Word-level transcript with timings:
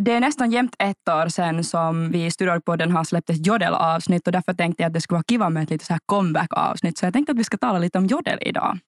Det 0.00 0.12
är 0.12 0.20
nästan 0.20 0.50
jämnt 0.50 0.74
ett 0.78 1.08
år 1.08 1.28
sedan 1.28 1.64
som 1.64 2.10
vi 2.10 2.26
i 2.26 2.30
Studiopodden 2.30 2.90
har 2.90 3.04
släppt 3.04 3.30
ett 3.30 3.46
jodelavsnitt 3.46 4.26
och 4.26 4.32
därför 4.32 4.52
tänkte 4.54 4.82
jag 4.82 4.88
att 4.88 4.94
det 4.94 5.00
skulle 5.00 5.16
vara 5.16 5.24
kiva 5.28 5.50
med 5.50 5.62
ett 5.62 5.70
lite 5.70 5.84
så 5.84 5.92
här 5.92 6.00
comeback-avsnitt. 6.06 6.98
Så 6.98 7.06
jag 7.06 7.12
tänkte 7.12 7.32
att 7.32 7.38
vi 7.38 7.44
ska 7.44 7.56
tala 7.56 7.78
lite 7.78 7.98
om 7.98 8.06
Jodel 8.06 8.38
idag. 8.40 8.78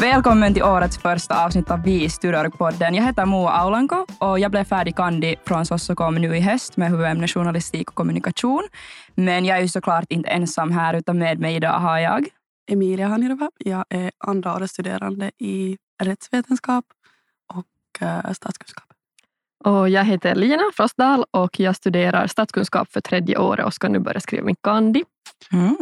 Välkommen 0.00 0.54
till 0.54 0.62
årets 0.62 0.98
första 0.98 1.44
avsnitt 1.44 1.70
av 1.70 1.82
Vi 1.82 2.04
i 2.04 2.08
Studorg-podden. 2.08 2.94
Jag 2.94 3.04
heter 3.04 3.24
Moa 3.24 3.50
Aulanko 3.50 4.06
och 4.18 4.38
jag 4.38 4.50
blev 4.50 4.64
färdig 4.64 4.96
kandi 4.96 5.36
från 5.46 5.66
Sossokom 5.66 6.14
nu 6.14 6.36
i 6.36 6.40
höst 6.40 6.76
med 6.76 6.90
huvudämne 6.90 7.28
journalistik 7.28 7.88
och 7.88 7.94
kommunikation. 7.94 8.68
Men 9.14 9.44
jag 9.44 9.58
är 9.58 9.62
ju 9.62 9.68
såklart 9.68 10.04
inte 10.08 10.30
ensam 10.30 10.72
här, 10.72 10.94
utan 10.94 11.18
med 11.18 11.40
mig 11.40 11.56
idag 11.56 11.78
har 11.78 11.98
jag 11.98 12.26
Emilia 12.70 13.08
Hanirova. 13.08 13.50
Jag 13.58 13.84
är 13.88 14.10
andra 14.18 14.54
årets 14.54 14.72
studerande 14.72 15.30
i 15.38 15.78
rättsvetenskap 16.02 16.84
och 17.54 18.02
uh, 18.02 18.32
statskunskap. 18.32 18.84
Och 19.64 19.88
jag 19.88 20.04
heter 20.04 20.34
Lina 20.34 20.62
Frostdahl 20.74 21.24
och 21.30 21.60
jag 21.60 21.76
studerar 21.76 22.26
statskunskap 22.26 22.92
för 22.92 23.00
tredje 23.00 23.38
året 23.38 23.66
och 23.66 23.74
ska 23.74 23.88
nu 23.88 23.98
börja 23.98 24.20
skriva 24.20 24.44
min 24.44 24.56
kandi. 24.60 25.04
Mm. 25.52 25.76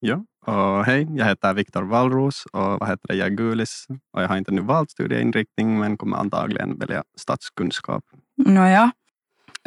Ja, 0.00 0.24
och 0.46 0.84
hej, 0.84 1.08
jag 1.10 1.26
heter 1.26 1.54
Viktor 1.54 1.82
Wallros 1.82 2.46
och 2.52 2.80
vad 2.80 2.88
heter 2.88 3.08
det, 3.08 3.14
jag 3.14 3.26
är 3.26 3.30
gulis 3.30 3.86
och 4.12 4.22
jag 4.22 4.28
har 4.28 4.36
inte 4.36 4.52
nu 4.52 4.62
valt 4.62 4.90
studieinriktning 4.90 5.78
men 5.78 5.96
kommer 5.96 6.16
antagligen 6.16 6.78
välja 6.78 7.04
statskunskap. 7.18 8.04
Nåja. 8.36 8.92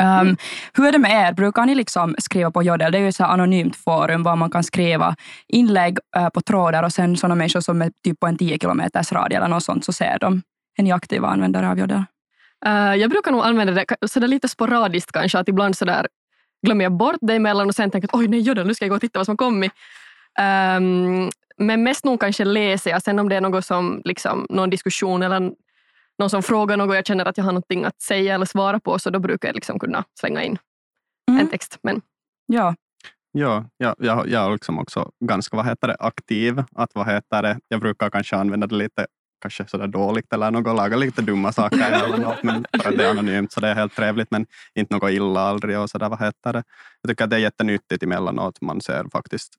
Um, 0.01 0.07
mm. 0.07 0.37
Hur 0.73 0.85
är 0.85 0.91
det 0.91 0.99
med 0.99 1.29
er? 1.29 1.33
Brukar 1.33 1.65
ni 1.65 1.75
liksom 1.75 2.15
skriva 2.17 2.51
på 2.51 2.63
Jodel? 2.63 2.91
Det 2.91 2.97
är 2.97 3.01
ju 3.01 3.09
ett 3.09 3.21
anonymt 3.21 3.75
forum 3.75 4.23
var 4.23 4.35
man 4.35 4.51
kan 4.51 4.63
skriva 4.63 5.15
inlägg 5.47 5.97
uh, 6.17 6.29
på 6.29 6.41
trådar 6.41 6.83
och 6.83 6.93
sen 6.93 7.17
sådana 7.17 7.35
människor 7.35 7.61
som 7.61 7.81
är 7.81 7.91
typ 8.03 8.19
på 8.19 8.27
en 8.27 8.37
10 8.37 8.57
kilometers 8.59 9.11
radie 9.11 9.37
eller 9.37 9.47
något 9.47 9.63
sånt 9.63 9.85
så 9.85 9.93
ser 9.93 10.19
de. 10.19 10.41
Är 10.77 10.83
ni 10.83 10.91
aktiva 10.91 11.27
användare 11.27 11.69
av 11.69 11.79
Jodel? 11.79 12.03
Uh, 12.65 12.95
jag 12.95 13.09
brukar 13.09 13.31
nog 13.31 13.41
använda 13.45 13.73
det 13.73 13.85
sådär 14.07 14.27
lite 14.27 14.47
sporadiskt 14.47 15.11
kanske, 15.11 15.39
att 15.39 15.49
ibland 15.49 15.77
sådär 15.77 16.07
glömmer 16.65 16.85
jag 16.85 16.91
bort 16.91 17.17
det 17.21 17.33
emellan 17.33 17.67
och 17.67 17.75
sen 17.75 17.91
tänker 17.91 18.07
att 18.07 18.15
oj 18.15 18.27
nej 18.27 18.39
Jodel, 18.39 18.67
nu 18.67 18.75
ska 18.75 18.85
jag 18.85 18.89
gå 18.89 18.95
och 18.95 19.01
titta 19.01 19.19
vad 19.19 19.25
som 19.25 19.31
har 19.31 19.37
kommit. 19.37 19.71
Um, 20.39 21.29
men 21.57 21.83
mest 21.83 22.05
nog 22.05 22.19
kanske 22.19 22.45
läser 22.45 22.91
jag. 22.91 23.01
Sen 23.01 23.19
om 23.19 23.29
det 23.29 23.35
är 23.35 23.41
något 23.41 23.65
som, 23.65 24.01
liksom, 24.05 24.47
någon 24.49 24.69
diskussion 24.69 25.23
eller 25.23 25.51
någon 26.19 26.29
som 26.29 26.43
frågar 26.43 26.77
något 26.77 26.95
jag 26.95 27.05
känner 27.05 27.25
att 27.25 27.37
jag 27.37 27.45
har 27.45 27.51
något 27.51 27.85
att 27.85 28.01
säga 28.01 28.35
eller 28.35 28.45
svara 28.45 28.79
på, 28.79 28.99
så 28.99 29.09
då 29.09 29.19
brukar 29.19 29.47
jag 29.47 29.55
liksom 29.55 29.79
kunna 29.79 30.03
slänga 30.19 30.43
in 30.43 30.57
mm. 31.31 31.41
en 31.41 31.49
text. 31.49 31.79
Men... 31.83 32.01
Ja. 32.45 32.75
Ja, 33.31 33.65
jag, 33.77 33.95
jag, 33.99 34.29
jag 34.29 34.45
är 34.45 34.51
liksom 34.51 34.79
också 34.79 35.11
ganska 35.25 35.57
vad 35.57 35.65
heter 35.65 35.87
det, 35.87 35.95
aktiv. 35.99 36.63
Att, 36.75 36.95
vad 36.95 37.07
heter 37.07 37.41
det, 37.41 37.59
jag 37.67 37.79
brukar 37.79 38.09
kanske 38.09 38.35
använda 38.35 38.67
det 38.67 38.75
lite 38.75 39.07
kanske 39.43 39.67
sådär 39.67 39.87
dåligt 39.87 40.33
eller 40.33 40.51
något, 40.51 40.75
laga 40.75 40.97
lite 40.97 41.21
dumma 41.21 41.51
saker 41.51 41.91
eller 42.05 42.17
något, 42.17 42.43
men 42.43 42.65
för 42.81 42.89
att 42.89 42.97
det 42.97 43.05
är 43.05 43.09
anonymt 43.09 43.51
så 43.51 43.59
det 43.59 43.67
är 43.67 43.75
helt 43.75 43.95
trevligt, 43.95 44.31
men 44.31 44.45
inte 44.75 44.93
något 44.93 45.11
illa 45.11 45.39
aldrig 45.39 45.79
och 45.79 45.89
sådär, 45.89 46.09
vad 46.09 46.19
heter 46.19 46.53
det. 46.53 46.63
Jag 47.01 47.09
tycker 47.09 47.23
att 47.23 47.29
det 47.29 47.35
är 47.35 47.39
jättenyttigt 47.39 48.03
emellanåt, 48.03 48.61
man 48.61 48.81
ser 48.81 49.05
faktiskt 49.11 49.53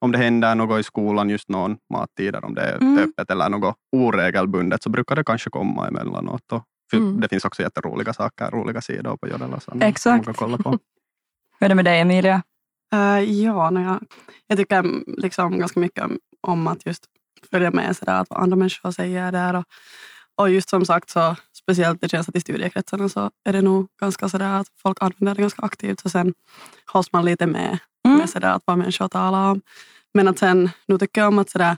om 0.00 0.12
det 0.12 0.18
händer 0.18 0.54
något 0.54 0.80
i 0.80 0.82
skolan 0.82 1.30
just 1.30 1.48
någon 1.48 1.76
mattider, 1.92 2.44
om 2.44 2.54
det 2.54 2.62
är 2.62 2.76
mm. 2.76 2.98
öppet 2.98 3.30
eller 3.30 3.48
något 3.48 3.76
oregelbundet, 3.92 4.82
så 4.82 4.90
brukar 4.90 5.16
det 5.16 5.24
kanske 5.24 5.50
komma 5.50 5.88
emellanåt. 5.88 6.52
Och 6.52 6.64
mm. 6.92 7.20
Det 7.20 7.28
finns 7.28 7.44
också 7.44 7.62
jätteroliga 7.62 8.12
saker, 8.12 8.50
roliga 8.50 8.80
sidor 8.80 9.16
på 9.16 9.28
Jodel 9.28 9.60
som 9.60 9.82
Exakt. 9.82 10.26
man 10.26 10.34
kan 10.34 10.34
kolla 10.34 10.58
på. 10.58 10.70
Hur 11.60 11.64
är 11.64 11.68
det 11.68 11.74
med 11.74 11.84
dig 11.84 12.00
Emilia? 12.00 12.42
Uh, 12.94 13.20
ja, 13.20 13.70
no, 13.70 13.80
jag, 13.80 14.02
jag 14.46 14.58
tycker 14.58 14.84
liksom 15.20 15.58
ganska 15.58 15.80
mycket 15.80 16.04
om 16.40 16.66
att 16.66 16.86
just 16.86 17.04
följa 17.50 17.70
med 17.70 17.96
så 17.96 18.04
där, 18.04 18.20
att 18.20 18.30
vad 18.30 18.42
andra 18.42 18.56
människor 18.56 18.90
säger 18.90 19.32
där. 19.32 19.54
Och, 19.54 19.64
och 20.36 20.50
just 20.50 20.68
som 20.68 20.84
sagt, 20.84 21.10
så 21.10 21.36
speciellt 21.68 22.00
det 22.00 22.08
känns 22.08 22.28
att 22.28 22.36
i 22.36 22.40
studiekretsarna 22.40 23.08
så 23.08 23.30
är 23.44 23.52
det 23.52 23.62
nog 23.62 23.88
ganska 24.00 24.28
så 24.28 24.38
där 24.38 24.60
att 24.60 24.66
folk 24.82 24.98
använder 25.00 25.34
det 25.34 25.40
ganska 25.40 25.62
aktivt. 25.62 26.00
Så 26.00 26.08
sen 26.08 26.34
hålls 26.92 27.12
man 27.12 27.24
lite 27.24 27.46
med 27.46 27.78
mm. 28.06 28.18
med 28.18 28.30
sådär, 28.30 28.48
att 28.48 28.62
vad 28.64 28.78
människor 28.78 29.08
talar 29.08 29.50
om. 29.50 29.60
Men 30.14 30.28
att 30.28 30.38
sen, 30.38 30.70
nu 30.86 30.98
tycker 30.98 31.20
jag 31.20 31.28
om 31.28 31.38
att 31.38 31.50
sådär, 31.50 31.76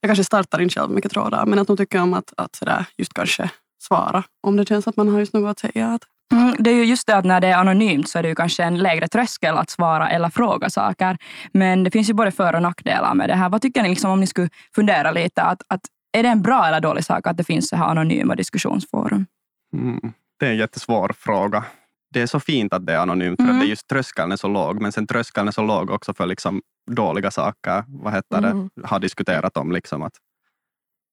jag 0.00 0.08
kanske 0.08 0.24
startar 0.24 0.60
inte 0.60 0.80
själv 0.80 0.90
mycket 0.90 1.12
trådar, 1.12 1.46
men 1.46 1.58
att 1.58 1.68
nu 1.68 1.76
tycker 1.76 1.98
jag 1.98 2.02
om 2.02 2.14
att, 2.14 2.32
att 2.36 2.56
sådär, 2.56 2.86
just 2.96 3.14
kanske 3.14 3.50
svara 3.82 4.22
om 4.42 4.56
det 4.56 4.68
känns 4.68 4.88
att 4.88 4.96
man 4.96 5.08
har 5.08 5.18
just 5.18 5.32
något 5.32 5.50
att 5.50 5.58
säga. 5.58 5.88
Att... 5.88 6.02
Mm, 6.32 6.54
det 6.58 6.70
är 6.70 6.74
ju 6.74 6.84
just 6.84 7.06
det 7.06 7.16
att 7.16 7.24
när 7.24 7.40
det 7.40 7.46
är 7.46 7.56
anonymt 7.56 8.08
så 8.08 8.18
är 8.18 8.22
det 8.22 8.28
ju 8.28 8.34
kanske 8.34 8.64
en 8.64 8.78
lägre 8.78 9.08
tröskel 9.08 9.58
att 9.58 9.70
svara 9.70 10.10
eller 10.10 10.30
fråga 10.30 10.70
saker. 10.70 11.18
Men 11.52 11.84
det 11.84 11.90
finns 11.90 12.08
ju 12.08 12.14
både 12.14 12.30
för 12.30 12.54
och 12.54 12.62
nackdelar 12.62 13.14
med 13.14 13.28
det 13.28 13.34
här. 13.34 13.48
Vad 13.48 13.62
tycker 13.62 13.82
ni 13.82 13.88
liksom, 13.88 14.10
om 14.10 14.20
ni 14.20 14.26
skulle 14.26 14.48
fundera 14.74 15.10
lite? 15.10 15.42
Att, 15.42 15.62
att, 15.68 15.80
är 16.12 16.22
det 16.22 16.28
en 16.28 16.42
bra 16.42 16.66
eller 16.66 16.80
dålig 16.80 17.04
sak 17.04 17.26
att 17.26 17.36
det 17.36 17.44
finns 17.44 17.68
så 17.68 17.76
här 17.76 17.86
anonyma 17.86 18.34
diskussionsforum? 18.34 19.26
Mm, 19.72 20.12
det 20.38 20.46
är 20.46 20.50
en 20.50 20.56
jättesvår 20.56 21.12
fråga 21.18 21.64
det 22.10 22.20
är 22.20 22.26
så 22.26 22.40
fint 22.40 22.72
att 22.72 22.86
det 22.86 22.92
är 22.92 22.98
anonymt, 22.98 23.40
mm. 23.40 23.48
för 23.48 23.54
att 23.54 23.60
det 23.60 23.66
är 23.66 23.70
just 23.70 23.88
tröskeln 23.88 24.32
är 24.32 24.36
så 24.36 24.48
låg, 24.48 24.80
men 24.80 24.92
sen 24.92 25.06
tröskeln 25.06 25.48
är 25.48 25.52
så 25.52 25.62
låg 25.62 25.90
också 25.90 26.14
för 26.14 26.26
liksom 26.26 26.62
dåliga 26.90 27.30
saker, 27.30 27.84
vad 27.88 28.12
heter 28.12 28.38
mm. 28.38 28.70
det, 28.74 28.86
har 28.88 29.00
diskuterat 29.00 29.56
om 29.56 29.72
liksom 29.72 30.02
att 30.02 30.12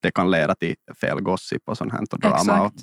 det 0.06 0.12
kan 0.12 0.32
leda 0.32 0.56
till 0.56 0.76
fel 1.02 1.22
gossip 1.22 1.62
och 1.66 1.78
sånt 1.78 1.92
här 1.92 2.02
och 2.12 2.20
drama. 2.20 2.62
Och 2.62 2.74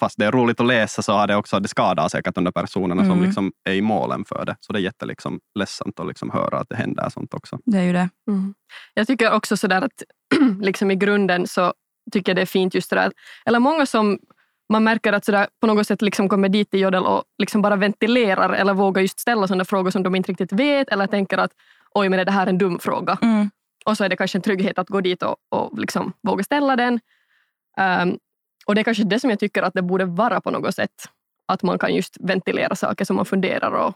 fast 0.00 0.18
det 0.18 0.24
är 0.24 0.32
roligt 0.32 0.60
att 0.60 0.66
läsa 0.66 1.02
så 1.02 1.12
har 1.12 1.26
det 1.26 1.36
också, 1.36 1.60
det 1.60 1.68
skadar 1.68 2.08
säkert 2.08 2.34
de 2.34 2.44
där 2.44 2.52
personerna 2.52 3.02
mm. 3.02 3.14
som 3.14 3.24
liksom 3.24 3.52
är 3.64 3.72
i 3.72 3.82
målen 3.82 4.24
för 4.24 4.44
det. 4.44 4.56
Så 4.60 4.72
det 4.72 4.78
är 4.78 4.82
jätteledsamt 4.82 5.42
liksom 5.58 5.92
att 5.96 6.06
liksom 6.06 6.30
höra 6.30 6.58
att 6.58 6.68
det 6.68 6.76
händer 6.76 7.08
sånt 7.08 7.34
också. 7.34 7.58
Det 7.64 7.78
är 7.78 7.82
ju 7.82 7.92
det. 7.92 8.08
Mm. 8.28 8.54
Jag 8.94 9.06
tycker 9.06 9.32
också 9.32 9.56
sådär 9.56 9.82
att 9.82 10.02
liksom 10.60 10.90
i 10.90 10.96
grunden 10.96 11.46
så 11.46 11.72
tycker 12.12 12.30
jag 12.30 12.36
det 12.36 12.42
är 12.42 12.46
fint 12.46 12.74
just 12.74 12.90
det 12.90 12.96
där, 12.96 13.12
eller 13.46 13.58
många 13.58 13.86
som 13.86 14.18
man 14.72 14.84
märker 14.84 15.12
att 15.12 15.24
sådär, 15.24 15.46
på 15.60 15.66
något 15.66 15.86
sätt 15.86 16.02
liksom 16.02 16.28
kommer 16.28 16.48
dit 16.48 16.70
till 16.70 16.80
Jodel 16.80 17.04
och 17.04 17.24
liksom 17.38 17.62
bara 17.62 17.76
ventilerar 17.76 18.52
eller 18.52 18.74
vågar 18.74 19.02
just 19.02 19.20
ställa 19.20 19.48
sådana 19.48 19.64
frågor 19.64 19.90
som 19.90 20.02
de 20.02 20.14
inte 20.14 20.30
riktigt 20.30 20.52
vet 20.52 20.88
eller 20.88 21.06
tänker 21.06 21.38
att 21.38 21.50
oj, 21.94 22.08
men 22.08 22.18
är 22.18 22.24
det 22.24 22.32
här 22.32 22.46
en 22.46 22.58
dum 22.58 22.78
fråga? 22.78 23.18
Mm. 23.22 23.50
Och 23.84 23.96
så 23.96 24.04
är 24.04 24.08
det 24.08 24.16
kanske 24.16 24.38
en 24.38 24.42
trygghet 24.42 24.78
att 24.78 24.88
gå 24.88 25.00
dit 25.00 25.22
och, 25.22 25.36
och 25.48 25.78
liksom 25.78 26.12
våga 26.22 26.44
ställa 26.44 26.76
den. 26.76 27.00
Um, 28.02 28.18
och 28.66 28.74
det 28.74 28.80
är 28.80 28.84
kanske 28.84 29.04
det 29.04 29.20
som 29.20 29.30
jag 29.30 29.38
tycker 29.38 29.62
att 29.62 29.74
det 29.74 29.82
borde 29.82 30.04
vara 30.04 30.40
på 30.40 30.50
något 30.50 30.74
sätt. 30.74 31.08
Att 31.46 31.62
man 31.62 31.78
kan 31.78 31.94
just 31.94 32.16
ventilera 32.20 32.74
saker 32.74 33.04
som 33.04 33.16
man 33.16 33.26
funderar 33.26 33.72
och 33.72 33.94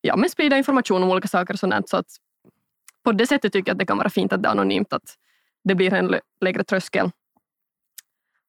ja, 0.00 0.16
men 0.16 0.30
sprida 0.30 0.58
information 0.58 1.02
om 1.02 1.10
olika 1.10 1.28
saker 1.28 1.54
och 1.54 1.60
sånt. 1.60 1.88
Så 1.88 1.96
att 1.96 2.06
på 3.04 3.12
det 3.12 3.26
sättet 3.26 3.52
tycker 3.52 3.70
jag 3.70 3.74
att 3.74 3.78
det 3.78 3.86
kan 3.86 3.98
vara 3.98 4.10
fint 4.10 4.32
att 4.32 4.42
det 4.42 4.48
är 4.48 4.50
anonymt, 4.50 4.92
att 4.92 5.16
det 5.64 5.74
blir 5.74 5.94
en 5.94 6.14
lägre 6.40 6.64
tröskel. 6.64 7.10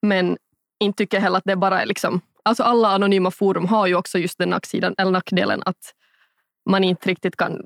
Men 0.02 0.38
inte 0.80 0.98
tycker 0.98 1.18
jag 1.18 1.22
heller 1.22 1.38
att 1.38 1.44
det 1.46 1.56
bara 1.56 1.82
är 1.82 1.86
liksom... 1.86 2.22
Alltså 2.44 2.64
alla 2.64 2.88
anonyma 2.88 3.32
forum 3.32 3.66
har 3.66 3.88
ju 3.88 3.96
också 3.96 4.18
just 4.18 4.38
den 4.38 4.50
nacksidan, 4.50 4.96
eller 4.98 5.12
nackdelen 5.12 5.64
att 5.66 5.94
man 6.70 6.84
inte 6.84 7.10
riktigt 7.10 7.36
kan... 7.36 7.66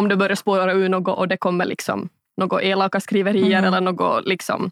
Om 0.00 0.08
det 0.08 0.16
börjar 0.16 0.36
spåra 0.36 0.72
ur 0.72 0.88
något 0.88 1.18
och 1.18 1.28
det 1.28 1.36
kommer 1.36 1.64
liksom 1.64 2.08
något 2.36 2.62
elaka 2.62 3.00
skriverier 3.00 3.58
mm. 3.58 3.64
eller 3.64 3.80
något 3.80 4.26
liksom 4.26 4.70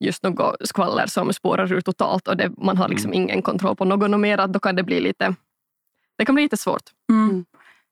just 0.00 0.22
något 0.22 0.56
skvaller 0.68 1.06
som 1.06 1.32
spårar 1.32 1.72
ur 1.72 1.80
totalt 1.80 2.28
och 2.28 2.36
det, 2.36 2.50
man 2.58 2.76
har 2.76 2.88
liksom 2.88 3.10
mm. 3.10 3.22
ingen 3.22 3.42
kontroll 3.42 3.76
på 3.76 3.84
något 3.84 4.20
mer, 4.20 4.46
då 4.46 4.60
kan 4.60 4.76
det 4.76 4.82
bli 4.82 5.00
lite, 5.00 5.34
det 6.18 6.24
kan 6.24 6.34
bli 6.34 6.44
lite 6.44 6.56
svårt. 6.56 6.82
Mm. 7.10 7.30
mm. 7.30 7.44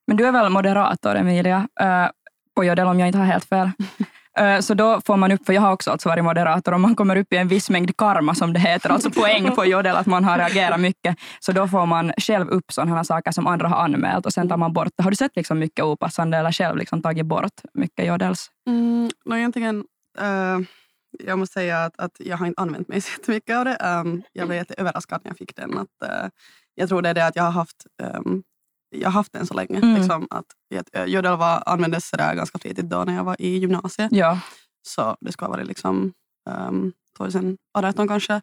Men 0.06 0.16
du 0.16 0.26
är 0.26 0.32
väl 0.32 0.52
moderator, 0.52 1.14
Emilia, 1.16 1.68
uh, 1.82 2.10
på 2.54 2.64
Jodel 2.64 2.86
om 2.86 2.98
jag 3.00 3.08
inte 3.08 3.18
har 3.18 3.26
helt 3.26 3.44
fel. 3.44 3.70
Eh, 4.38 4.60
så 4.60 4.74
då 4.74 5.00
får 5.00 5.16
man 5.16 5.32
upp, 5.32 5.46
för 5.46 5.52
jag 5.52 5.62
har 5.62 5.72
också 5.72 5.90
alltså 5.90 6.08
varit 6.08 6.24
moderator, 6.24 6.72
om 6.72 6.82
man 6.82 6.96
kommer 6.96 7.16
upp 7.16 7.32
i 7.32 7.36
en 7.36 7.48
viss 7.48 7.70
mängd 7.70 7.96
karma 7.96 8.34
som 8.34 8.52
det 8.52 8.60
heter, 8.60 8.90
alltså 8.90 9.10
poäng 9.10 9.54
på 9.54 9.64
Jodel, 9.64 9.96
att 9.96 10.06
man 10.06 10.24
har 10.24 10.38
reagerat 10.38 10.80
mycket, 10.80 11.16
så 11.40 11.52
då 11.52 11.68
får 11.68 11.86
man 11.86 12.12
själv 12.18 12.48
upp 12.48 12.72
sådana 12.72 13.04
saker 13.04 13.32
som 13.32 13.46
andra 13.46 13.68
har 13.68 13.76
anmält 13.84 14.26
och 14.26 14.32
sen 14.32 14.48
tar 14.48 14.56
man 14.56 14.72
bort 14.72 14.88
det. 14.96 15.02
Har 15.02 15.10
du 15.10 15.16
sett 15.16 15.36
liksom 15.36 15.58
mycket 15.58 15.84
opassande 15.84 16.38
eller 16.38 16.52
själv 16.52 16.76
liksom 16.76 17.02
tagit 17.02 17.26
bort 17.26 17.60
mycket 17.74 18.06
Jodels? 18.06 18.50
Mm, 18.66 19.10
no, 19.24 19.36
egentligen, 19.36 19.84
uh, 20.20 20.66
jag 21.24 21.38
måste 21.38 21.52
säga 21.52 21.84
att, 21.84 22.00
att 22.00 22.16
jag 22.18 22.36
har 22.36 22.46
inte 22.46 22.62
använt 22.62 22.88
mig 22.88 23.00
så 23.24 23.30
mycket 23.30 23.56
av 23.56 23.64
det. 23.64 23.76
Um, 24.04 24.22
jag 24.32 24.46
blev 24.46 24.58
jätteöverraskad 24.58 25.20
när 25.24 25.30
jag 25.30 25.38
fick 25.38 25.56
den. 25.56 25.78
Att, 25.78 26.08
uh, 26.10 26.28
jag 26.74 26.88
tror 26.88 27.02
det 27.02 27.08
är 27.08 27.14
det 27.14 27.26
att 27.26 27.36
jag 27.36 27.42
har 27.42 27.50
haft 27.50 27.86
um, 28.02 28.42
jag 28.92 29.08
har 29.08 29.12
haft 29.12 29.32
den 29.32 29.46
så 29.46 29.54
länge. 29.54 29.76
Mm. 29.78 29.94
Liksom, 29.94 30.26
att, 30.30 30.46
Jodel 31.06 31.36
var, 31.36 31.62
användes 31.66 32.08
sådär 32.08 32.34
ganska 32.34 32.58
flitigt 32.58 32.90
då 32.90 33.04
när 33.04 33.14
jag 33.14 33.24
var 33.24 33.36
i 33.38 33.58
gymnasiet. 33.58 34.12
Ja. 34.12 34.40
Så 34.88 35.16
det 35.20 35.32
ska 35.32 35.44
ha 35.44 35.50
varit 35.50 35.66
liksom, 35.66 36.12
um, 36.68 36.92
2018 37.16 38.08
kanske. 38.08 38.40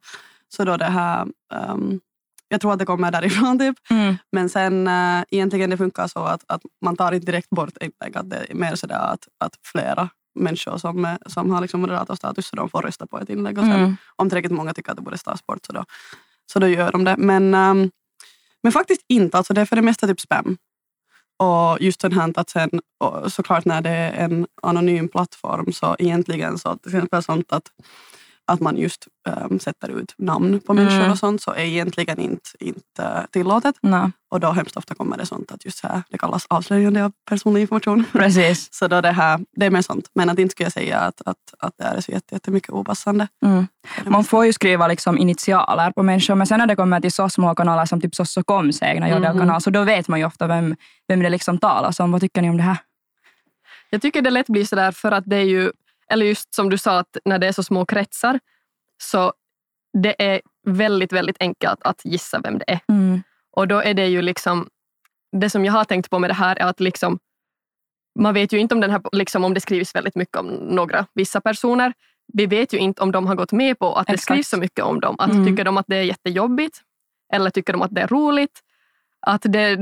Så 0.50 0.66
då 0.66 0.78
det 0.78 0.86
här, 0.86 1.28
um, 1.54 2.00
jag 2.48 2.62
tror 2.62 2.74
att 2.74 2.80
det 2.80 2.86
kommer 2.86 3.12
därifrån. 3.12 3.60
Typ. 3.60 3.78
Mm. 3.90 4.16
Men 4.31 4.50
sen 4.50 4.88
uh, 4.88 5.24
egentligen 5.31 5.69
det 5.69 5.78
funkar 5.78 6.07
så 6.07 6.19
att, 6.19 6.44
att 6.48 6.62
man 6.81 6.96
tar 6.96 7.12
inte 7.12 7.25
direkt 7.25 7.50
bort 7.50 7.78
inlägg. 7.81 8.18
Att 8.18 8.30
det 8.30 8.51
är 8.51 8.56
mer 8.56 8.75
sådär 8.75 9.13
att, 9.13 9.28
att 9.38 9.54
flera 9.63 10.10
människor 10.40 10.78
som, 10.78 11.18
som 11.25 11.51
har 11.51 11.62
liksom 11.62 11.81
moderatorstatus 11.81 12.48
så 12.48 12.56
de 12.56 12.69
får 12.69 12.81
rösta 12.81 13.07
på 13.07 13.19
ett 13.19 13.30
inlägg. 13.30 13.57
Och 13.57 13.63
sen, 13.63 13.74
mm. 13.74 13.98
Om 14.16 14.30
tillräckligt 14.30 14.54
många 14.54 14.74
tycker 14.74 14.92
att 14.92 14.98
det 14.98 15.04
borde 15.04 15.18
tas 15.18 15.46
bort 15.46 15.66
så 15.66 15.74
då, 15.74 15.86
så 16.54 16.60
då 16.60 16.68
gör 16.68 16.92
de 16.92 17.04
det. 17.04 17.16
Men 17.18 17.54
um, 17.54 17.92
men 18.64 18.72
faktiskt 18.72 19.02
inte. 19.08 19.38
Alltså 19.38 19.54
det 19.54 19.62
är 19.62 19.66
för 19.66 19.76
det 19.76 19.82
mesta 19.82 20.08
typ 20.08 20.20
spam. 20.20 20.58
Och 21.38 21.82
just 21.82 22.02
den 22.02 22.12
här 22.12 22.34
att 22.36 22.50
sen, 22.50 22.70
såklart 23.28 23.66
när 23.66 23.82
det 23.82 23.90
är 23.90 24.12
en 24.12 24.48
anonym 24.62 25.08
plattform 25.08 25.74
så 25.74 25.96
egentligen 26.00 26.58
så 26.58 26.76
till 26.76 26.96
exempel 26.96 27.24
sånt 27.24 27.52
att 27.52 27.72
att 28.50 28.60
man 28.60 28.78
just 28.78 29.07
um, 29.50 29.60
sätter 29.60 29.90
ut 29.90 30.13
namn 30.18 30.60
på 30.60 30.74
människor 30.74 30.98
Mm. 31.00 31.12
och 31.12 31.18
sånt 31.18 31.42
så 31.42 31.51
är 31.51 31.60
egentligen 31.60 32.19
inte, 32.19 32.50
inte 32.60 33.28
tillåtet. 33.31 33.75
Nej, 33.81 34.12
Och 34.31 34.40
då 34.40 34.51
hemskt 34.51 34.78
ofta 34.78 34.96
kommer 34.96 35.18
det 35.18 35.25
sånt 35.25 35.51
att 35.51 35.66
just 35.66 35.84
här, 35.84 36.01
det 36.10 36.18
kallas 36.18 36.46
avslöjande 36.50 37.06
av 37.06 37.12
personlig 37.30 37.62
information. 37.62 38.04
precis. 38.12 38.74
Så 38.74 38.88
då 38.88 39.01
det 39.01 39.12
här, 39.12 39.40
det 39.51 39.66
är 39.66 39.69
mer 39.69 39.81
sånt. 39.81 40.10
Men 40.16 40.30
att 40.30 40.40
inte 40.40 40.51
skulle 40.51 40.66
jag 40.66 40.74
säga 40.74 40.98
att, 41.00 41.22
att, 41.25 41.38
att 41.60 41.74
det 41.78 41.84
är 41.84 42.01
så 42.01 42.12
jätte- 42.12 42.36
jättemycket 42.36 42.69
opassande. 42.69 43.28
Mm. 43.46 43.68
Man 44.06 44.24
får 44.24 44.46
ju 44.46 44.54
skriva 44.54 44.88
liksom 44.88 45.18
initialer 45.18 45.92
på 45.92 46.04
människor, 46.04 46.36
men 46.36 46.48
sen 46.48 46.60
när 46.60 46.68
det 46.68 46.75
kommer 46.75 47.00
till 47.01 47.12
så 47.12 47.30
små 47.30 47.56
kanaler 47.56 47.86
som 47.86 48.01
typ 48.01 48.16
Sossokoms 48.16 48.81
egna 48.81 49.06
Mhm. 49.07 49.16
jodelkanal, 49.16 49.62
så 49.62 49.69
då 49.69 49.84
vet 49.84 50.07
man 50.07 50.19
ju 50.19 50.25
ofta 50.25 50.48
vem, 50.48 50.75
vem 51.07 51.19
det 51.24 51.30
liksom 51.30 51.57
talas 51.57 52.00
om. 52.00 52.12
Vad 52.12 52.22
tycker 52.22 52.42
ni 52.42 52.50
om 52.50 52.57
det 52.57 52.63
här? 52.63 52.78
Jag 53.90 54.01
tycker 54.01 54.22
det 54.22 54.30
lätt 54.30 54.48
blir 54.48 54.66
sådär 54.66 54.92
för 54.92 55.12
att 55.12 55.24
det 55.28 55.36
är 55.36 55.44
ju, 55.46 55.72
eller 56.10 56.26
just 56.26 56.54
som 56.54 56.70
du 56.70 56.78
sa, 56.78 57.00
att 57.00 57.18
när 57.26 57.40
det 57.40 57.48
är 57.48 57.52
så 57.52 57.64
små 57.64 57.86
kretsar, 57.86 58.40
så 59.02 59.34
det 60.04 60.34
är 60.34 60.42
väldigt, 60.68 61.14
väldigt 61.14 61.38
enkelt 61.40 61.80
att 61.82 62.02
gissa 62.06 62.40
vem 62.40 62.58
det 62.58 62.66
är. 62.68 62.80
Mm. 62.90 63.24
Och 63.52 63.68
då 63.68 63.82
är 63.82 63.94
det 63.94 64.08
ju 64.08 64.22
liksom, 64.22 64.70
det 65.32 65.50
som 65.50 65.66
jag 65.66 65.74
har 65.74 65.84
tänkt 65.84 66.10
på 66.10 66.20
med 66.20 66.30
det 66.30 66.34
här 66.34 66.56
är 66.56 66.66
att 66.66 66.80
liksom, 66.80 67.20
man 68.20 68.34
vet 68.34 68.54
ju 68.54 68.58
inte 68.58 68.76
om, 68.76 68.82
den 68.82 68.92
här, 68.92 69.02
liksom, 69.12 69.44
om 69.44 69.54
det 69.54 69.62
skrivs 69.62 69.96
väldigt 69.96 70.16
mycket 70.16 70.38
om 70.38 70.48
några 70.48 71.06
vissa 71.14 71.42
personer. 71.42 71.94
Vi 72.34 72.46
vet 72.46 72.74
ju 72.74 72.78
inte 72.78 73.02
om 73.02 73.12
de 73.12 73.28
har 73.28 73.36
gått 73.36 73.52
med 73.52 73.80
på 73.80 73.94
att 73.94 74.08
det 74.08 74.14
Exakt. 74.14 74.26
skrivs 74.26 74.50
så 74.50 74.58
mycket 74.58 74.86
om 74.86 75.00
dem. 75.00 75.16
Att 75.20 75.32
Mm. 75.32 75.46
Tycker 75.46 75.64
de 75.64 75.78
att 75.78 75.86
det 75.88 75.96
är 75.96 76.04
jättejobbigt? 76.04 76.82
Eller 77.34 77.50
tycker 77.50 77.74
de 77.74 77.82
att 77.82 77.96
det 77.96 78.02
är 78.02 78.08
roligt? 78.08 78.60
Att 79.22 79.42
det, 79.44 79.76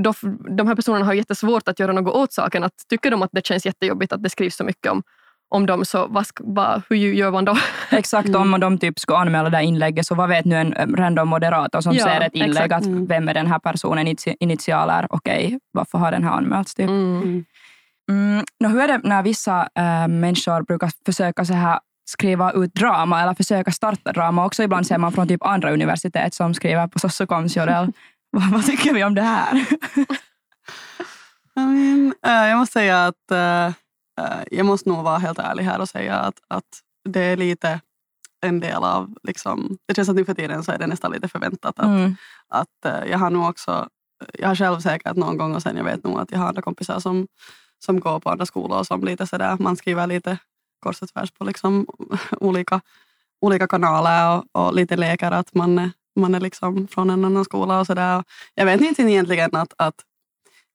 de 0.58 0.68
här 0.68 0.76
personerna 0.76 1.06
har 1.06 1.14
jättesvårt 1.14 1.68
att 1.68 1.80
göra 1.80 1.92
något 1.92 2.16
åt 2.16 2.34
saken. 2.34 2.64
Att 2.64 2.74
tycker 2.90 3.12
de 3.12 3.22
att 3.22 3.30
det 3.34 3.46
känns 3.46 3.66
jättejobbigt 3.66 4.14
att 4.14 4.24
det 4.24 4.30
skrivs 4.30 4.56
så 4.56 4.64
mycket 4.64 4.92
om, 4.92 5.04
om 5.50 5.66
dem, 5.66 5.86
så 5.86 6.08
vad, 6.08 6.28
ska- 6.28 6.44
vad, 6.48 6.82
hur 6.90 6.96
gör 6.98 7.32
man 7.32 7.46
då? 7.46 7.58
Exakt, 7.92 8.30
Mm. 8.30 8.54
om 8.54 8.60
de 8.60 8.78
typ 8.78 9.00
skulle 9.00 9.18
anmäla 9.18 9.50
det 9.50 9.64
inlägget, 9.64 10.06
så 10.08 10.16
vad 10.16 10.30
vet 10.30 10.46
nu 10.46 10.56
en 10.56 10.96
random 10.96 11.28
moderator 11.28 11.82
som 11.82 11.94
Ja, 11.94 12.04
ser 12.06 12.22
ett 12.22 12.34
inlägg, 12.34 12.50
exakt. 12.52 12.74
att 12.74 12.86
Mm. 12.86 13.06
vem 13.08 13.30
är 13.30 13.34
den 13.34 13.48
här 13.48 13.60
personen, 13.60 14.08
initi- 14.08 14.36
initialer, 14.40 15.08
okej, 15.10 15.60
varför 15.72 15.98
har 15.98 16.12
den 16.12 16.24
här 16.24 16.32
anmälts? 16.32 16.76
Typ. 16.76 16.90
Mm. 16.90 17.46
Mm. 18.12 18.44
nå, 18.60 18.70
hur 18.70 18.82
är 18.82 18.88
det 18.88 19.00
när 19.04 19.24
vissa 19.24 19.62
äh, 19.76 20.08
människor 20.08 20.62
brukar 20.62 20.92
försöka 21.06 21.46
så 21.46 21.54
här 21.54 21.80
skriva 22.10 22.52
ut 22.52 22.74
drama 22.74 23.22
eller 23.24 23.34
försöka 23.34 23.72
starta 23.72 24.12
drama? 24.12 24.46
Också 24.46 24.64
ibland 24.64 24.88
ser 24.88 24.98
man 24.98 25.12
från 25.12 25.28
typ 25.28 25.46
andra 25.46 25.72
universitet 25.72 26.34
som 26.34 26.54
skriver 26.54 26.88
på 26.88 27.00
Sossokoms 27.00 27.58
Jodel. 27.58 27.92
vad, 28.32 28.50
vad 28.52 28.66
tycker 28.66 28.94
vi 28.94 29.04
om 29.04 29.16
det 29.16 29.22
här? 29.22 29.56
I 31.56 31.60
mean, 31.60 32.14
eh, 32.26 32.50
jag 32.50 32.58
måste 32.58 32.74
säga 32.74 33.06
att 33.06 33.32
eh, 33.32 33.74
jag 34.52 34.66
måste 34.66 34.90
nog 34.90 35.04
vara 35.04 35.18
helt 35.18 35.40
ärlig 35.40 35.64
här 35.64 35.82
och 35.82 35.90
säga 35.90 36.16
att, 36.16 36.40
att 36.48 36.82
det 37.10 37.22
är 37.22 37.38
lite 37.38 37.82
en 38.42 38.60
del 38.60 38.84
av, 38.84 39.16
liksom, 39.24 39.78
det 39.88 39.96
känns 39.96 40.10
att 40.10 40.16
nu 40.16 40.26
för 40.26 40.34
tiden 40.34 40.64
så 40.64 40.72
är 40.72 40.78
det 40.78 40.88
nästan 40.88 41.12
lite 41.12 41.28
förväntat. 41.28 41.80
Att, 41.80 41.86
Mm. 41.86 42.16
att 42.50 42.86
eh, 42.86 43.12
jag 43.12 43.18
har 43.18 43.30
nog 43.30 43.50
också, 43.50 43.90
jag 44.34 44.48
har 44.48 44.56
själv 44.56 44.80
säkert 44.80 45.16
någon 45.16 45.38
gång 45.38 45.56
och 45.56 45.62
sen 45.62 45.78
jag 45.78 45.84
vet 45.84 46.04
nog 46.04 46.20
att 46.20 46.32
jag 46.32 46.40
har 46.40 46.48
andra 46.48 46.62
kompisar 46.62 47.00
som, 47.00 47.28
som 47.86 48.00
går 48.00 48.20
på 48.20 48.30
andra 48.30 48.46
skolor 48.46 48.80
och 48.80 48.88
som 48.88 49.04
lite 49.04 49.28
sådär, 49.28 49.58
man 49.60 49.76
skriver 49.76 50.08
lite 50.08 50.38
kors 50.80 51.02
och 51.02 51.10
tvärs 51.10 51.32
på 51.32 51.44
liksom 51.44 51.88
olika, 52.32 52.82
olika 53.42 53.68
kanaler 53.68 54.38
och, 54.38 54.66
och 54.66 54.74
lite 54.74 54.96
leker 54.96 55.32
att 55.32 55.54
man 55.56 55.80
är, 55.80 55.92
man 56.20 56.36
är 56.36 56.40
liksom 56.40 56.88
från 56.88 57.10
en 57.10 57.26
annan 57.26 57.46
skola 57.46 57.80
och 57.80 57.88
sådär. 57.88 58.24
Jag 58.56 58.66
vet 58.66 58.82
inte 58.82 59.02
egentligen 59.02 59.56
att, 59.56 59.74
att 59.78 59.96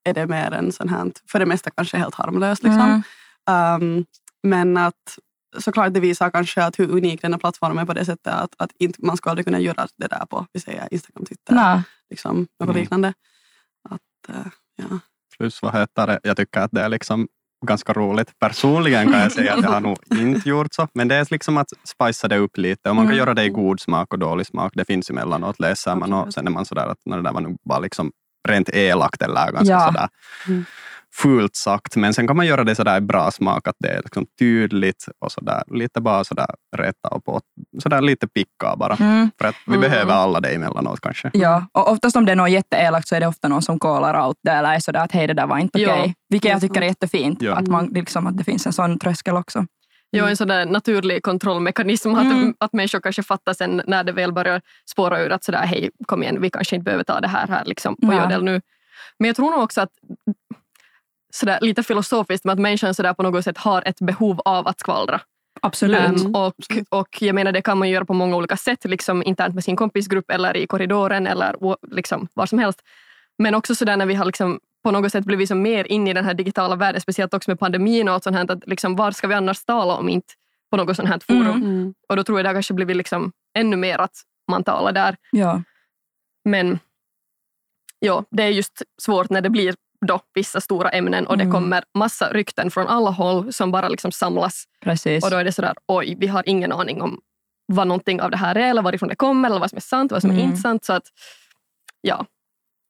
är 0.04 0.14
det 0.14 0.26
mer 0.26 0.52
en 0.52 0.72
sån 0.72 0.88
här, 0.88 1.12
för 1.28 1.38
det 1.38 1.46
mesta 1.46 1.70
kanske 1.70 1.96
helt 1.96 2.14
harmlöst. 2.14 2.62
Liksom. 2.62 2.80
Mm. 2.80 3.02
Um, 3.50 4.04
men 4.42 4.76
att 4.76 5.18
såklart 5.58 5.94
det 5.94 6.00
visar 6.00 6.30
kanske 6.30 6.64
att 6.64 6.78
hur 6.78 6.90
unik 6.90 7.22
den 7.22 7.32
här 7.32 7.38
plattformen 7.40 7.78
är 7.78 7.84
på 7.86 7.92
det 7.94 8.04
sättet 8.04 8.34
att, 8.34 8.54
att 8.58 8.70
inte, 8.78 8.98
man 9.06 9.16
skulle 9.16 9.30
aldrig 9.30 9.44
kunna 9.46 9.60
göra 9.60 9.86
det 9.96 10.06
där 10.06 10.26
på 10.30 10.46
vi 10.52 10.60
säger 10.60 10.88
Instagram, 10.90 11.24
Twitter, 11.26 11.54
Nej. 11.54 11.82
liksom, 12.10 12.36
något 12.60 12.68
Mm. 12.70 12.76
liknande. 12.76 13.12
Att, 13.90 14.00
eh, 14.36 14.46
ja. 14.76 14.98
Plus 15.36 15.62
vad 15.62 15.74
heter 15.74 16.06
det, 16.06 16.20
jag 16.22 16.36
tycker 16.36 16.60
att 16.60 16.70
det 16.72 16.80
är 16.82 16.88
liksom 16.88 17.28
ganska 17.66 17.92
roligt. 17.92 18.38
Personligen 18.38 19.12
kan 19.12 19.20
jag 19.20 19.32
säga 19.32 19.54
att 19.54 19.62
jag 19.62 19.70
har 19.70 19.80
nog 19.80 19.98
inte 20.10 20.48
gjort 20.48 20.74
så, 20.74 20.88
men 20.94 21.08
det 21.08 21.14
är 21.14 21.26
liksom 21.30 21.56
att 21.58 21.68
spicea 21.84 22.28
det 22.28 22.36
upp 22.38 22.56
lite 22.56 22.88
och 22.90 22.96
man 22.96 23.04
kan 23.04 23.12
Mm. 23.12 23.18
göra 23.18 23.34
det 23.34 23.44
i 23.44 23.48
god 23.48 23.80
smak 23.80 24.12
och 24.12 24.18
dålig 24.18 24.46
smak. 24.46 24.72
Det 24.74 24.84
finns 24.84 25.10
emellanåt, 25.10 25.60
läser 25.60 25.94
man 25.96 26.12
och 26.12 26.32
sen 26.34 26.46
är 26.46 26.50
man 26.50 26.64
sådär 26.64 26.86
att 26.86 26.98
"Nå, 27.06 27.16
det 27.16 27.22
där 27.22 27.32
var 27.32 27.40
nog 27.40 27.58
bara 27.64 27.78
liksom 27.78 28.12
rent 28.48 28.68
elakt 28.68 29.22
eller 29.22 29.52
ganska 29.52 29.72
Ja. 29.74 29.86
sådär 29.86 30.08
Mm. 30.48 30.64
Fult 31.14 31.56
sagt. 31.56 31.96
Men 31.96 32.14
sen 32.14 32.26
kan 32.26 32.36
man 32.36 32.46
göra 32.46 32.64
det 32.64 32.74
sådär 32.74 32.96
i 32.98 33.00
bra 33.00 33.30
smak, 33.30 33.68
att 33.68 33.76
det 33.78 33.88
är 33.88 34.02
liksom 34.02 34.26
tydligt 34.38 35.06
och 35.24 35.32
sådär 35.32 35.62
lite 35.66 36.00
bara 36.00 36.24
sådär 36.24 36.46
rätta 36.76 37.08
och 37.08 37.24
på, 37.24 37.40
sådär 37.82 38.00
lite 38.00 38.28
picka 38.28 38.76
bara. 38.76 38.94
Mm. 38.94 39.30
För 39.40 39.48
att 39.48 39.54
vi 39.66 39.74
Mm. 39.76 39.80
behöver 39.90 40.14
alla 40.14 40.40
det 40.40 40.48
emellanåt 40.54 41.00
kanske. 41.00 41.30
Ja, 41.34 41.66
och 41.72 41.90
oftast 41.90 42.16
om 42.16 42.24
det 42.24 42.32
är 42.32 42.36
något 42.36 42.50
jätteelakt 42.50 43.08
så 43.08 43.14
är 43.14 43.20
det 43.20 43.26
ofta 43.26 43.48
någon 43.48 43.62
som 43.62 43.80
callar 43.80 44.26
out 44.26 44.36
det 44.42 44.50
eller 44.50 44.74
är 44.74 44.78
sådär 44.78 45.00
att 45.04 45.12
hej 45.12 45.26
det 45.26 45.34
där 45.34 45.46
var 45.46 45.58
inte 45.58 45.78
okej. 45.86 46.14
Vilket 46.28 46.42
det 46.42 46.48
är 46.48 46.52
jag 46.52 46.60
tycker 46.60 46.82
är 46.82 46.86
jättefint, 46.86 47.42
Ja. 47.42 47.54
att, 47.54 47.68
man, 47.68 47.86
liksom, 47.86 48.26
att 48.26 48.38
det 48.38 48.44
finns 48.44 48.66
en 48.66 48.72
sån 48.72 48.98
tröskel 48.98 49.36
också. 49.36 49.66
Ja, 50.10 50.28
en 50.28 50.36
sån 50.36 50.48
där 50.48 50.66
naturlig 50.66 51.22
kontrollmekanism. 51.22 52.14
Att, 52.14 52.22
Mm. 52.22 52.54
att 52.60 52.72
människor 52.72 53.00
kanske 53.00 53.22
fattar 53.22 53.52
sen 53.54 53.82
när 53.86 54.04
det 54.04 54.12
väl 54.12 54.32
börjar 54.32 54.60
spåra 54.90 55.20
ur 55.20 55.30
att 55.32 55.44
sådär, 55.44 55.66
hej, 55.66 55.90
kom 56.06 56.22
igen, 56.22 56.40
vi 56.40 56.50
kanske 56.50 56.76
inte 56.76 56.84
behöver 56.84 57.04
ta 57.04 57.20
det 57.20 57.28
här, 57.28 57.46
här 57.48 57.64
liksom, 57.64 57.96
på. 57.96 58.12
Jodel 58.12 58.44
nu. 58.44 58.60
Men 59.18 59.26
jag 59.26 59.36
tror 59.36 59.50
nog 59.50 59.60
också 59.62 59.80
att 59.80 59.88
sådär, 61.34 61.58
lite 61.60 61.82
filosofiskt 61.82 62.44
med 62.44 62.52
att 62.52 62.58
människan 62.58 62.94
sådär 62.94 63.14
på 63.14 63.22
något 63.22 63.44
sätt 63.44 63.58
har 63.58 63.82
ett 63.86 64.00
behov 64.00 64.40
av 64.44 64.68
att 64.68 64.80
skvallra. 64.80 65.20
Absolut. 65.60 66.00
Ehm, 66.00 66.34
och, 66.34 66.54
och 66.88 67.22
jag 67.22 67.34
menar, 67.34 67.52
det 67.52 67.62
kan 67.62 67.78
man 67.78 67.90
göra 67.90 68.04
på 68.04 68.14
många 68.14 68.36
olika 68.36 68.56
sätt, 68.56 68.84
liksom 68.84 69.22
internt 69.22 69.54
med 69.54 69.64
sin 69.64 69.76
kompisgrupp 69.76 70.30
eller 70.30 70.56
i 70.56 70.66
korridoren 70.66 71.26
eller 71.26 71.56
liksom, 71.94 72.28
var 72.34 72.46
som 72.46 72.58
helst. 72.58 72.82
Men 73.38 73.54
också 73.54 73.74
sådär 73.74 73.96
när 73.96 74.06
vi 74.06 74.14
har 74.14 74.24
liksom 74.24 74.60
på 74.84 74.90
något 74.90 75.12
sätt 75.12 75.24
blivit 75.24 75.48
så 75.48 75.54
mer 75.54 75.84
in 75.84 76.08
i 76.08 76.12
den 76.12 76.24
här 76.24 76.34
digitala 76.34 76.76
världen, 76.76 77.00
speciellt 77.00 77.34
också 77.34 77.50
med 77.50 77.58
pandemin 77.58 78.08
och 78.08 78.14
allt 78.14 78.24
sånt 78.24 78.36
här, 78.36 78.52
att 78.52 78.66
liksom, 78.66 78.96
var 78.96 79.10
ska 79.10 79.26
vi 79.26 79.34
annars 79.34 79.64
tala 79.64 79.94
om 79.96 80.08
inte 80.08 80.34
på 80.70 80.76
något 80.76 80.96
sånt 80.96 81.08
här 81.08 81.20
forum? 81.26 81.40
Mm. 81.40 81.62
Mm. 81.62 81.94
Och 82.08 82.16
då 82.16 82.24
tror 82.24 82.38
jag 82.38 82.44
det 82.44 82.48
har 82.48 82.54
kanske 82.54 82.74
blivit 82.74 82.96
liksom 82.96 83.32
ännu 83.54 83.76
mer 83.76 83.98
att 83.98 84.16
man 84.50 84.64
talar 84.64 84.92
där. 84.92 85.16
Ja. 85.30 85.62
Men 86.44 86.78
ja, 87.98 88.24
det 88.30 88.42
är 88.42 88.48
just 88.48 88.82
svårt 89.02 89.30
när 89.30 89.40
det 89.40 89.50
blir 89.50 89.74
då 90.06 90.20
vissa 90.34 90.60
stora 90.60 90.88
ämnen 90.90 91.26
och 91.26 91.36
det 91.38 91.44
Mm. 91.44 91.52
kommer 91.54 91.84
massa 91.94 92.32
rykten 92.32 92.70
från 92.70 92.88
alla 92.88 93.10
håll 93.10 93.52
som 93.52 93.70
bara 93.72 93.88
liksom 93.88 94.12
samlas. 94.12 94.64
Precis. 94.84 95.24
Och 95.24 95.30
då 95.30 95.36
är 95.36 95.44
det 95.44 95.52
sådär, 95.52 95.74
oj, 95.86 96.16
vi 96.18 96.26
har 96.26 96.42
ingen 96.48 96.72
aning 96.72 97.02
om 97.02 97.20
vad 97.66 97.86
någonting 97.86 98.20
av 98.20 98.30
det 98.30 98.36
här 98.36 98.54
är 98.54 98.70
eller 98.70 98.82
varifrån 98.82 99.08
det 99.08 99.16
kommer 99.16 99.48
eller 99.50 99.60
vad 99.60 99.70
som 99.70 99.76
är 99.76 99.80
sant, 99.80 100.12
vad 100.12 100.20
som 100.20 100.30
är 100.30 100.34
Mm. 100.34 100.46
inte 100.46 100.60
sant. 100.60 100.84
Så 100.84 100.92
att, 100.92 101.04
ja. 102.00 102.26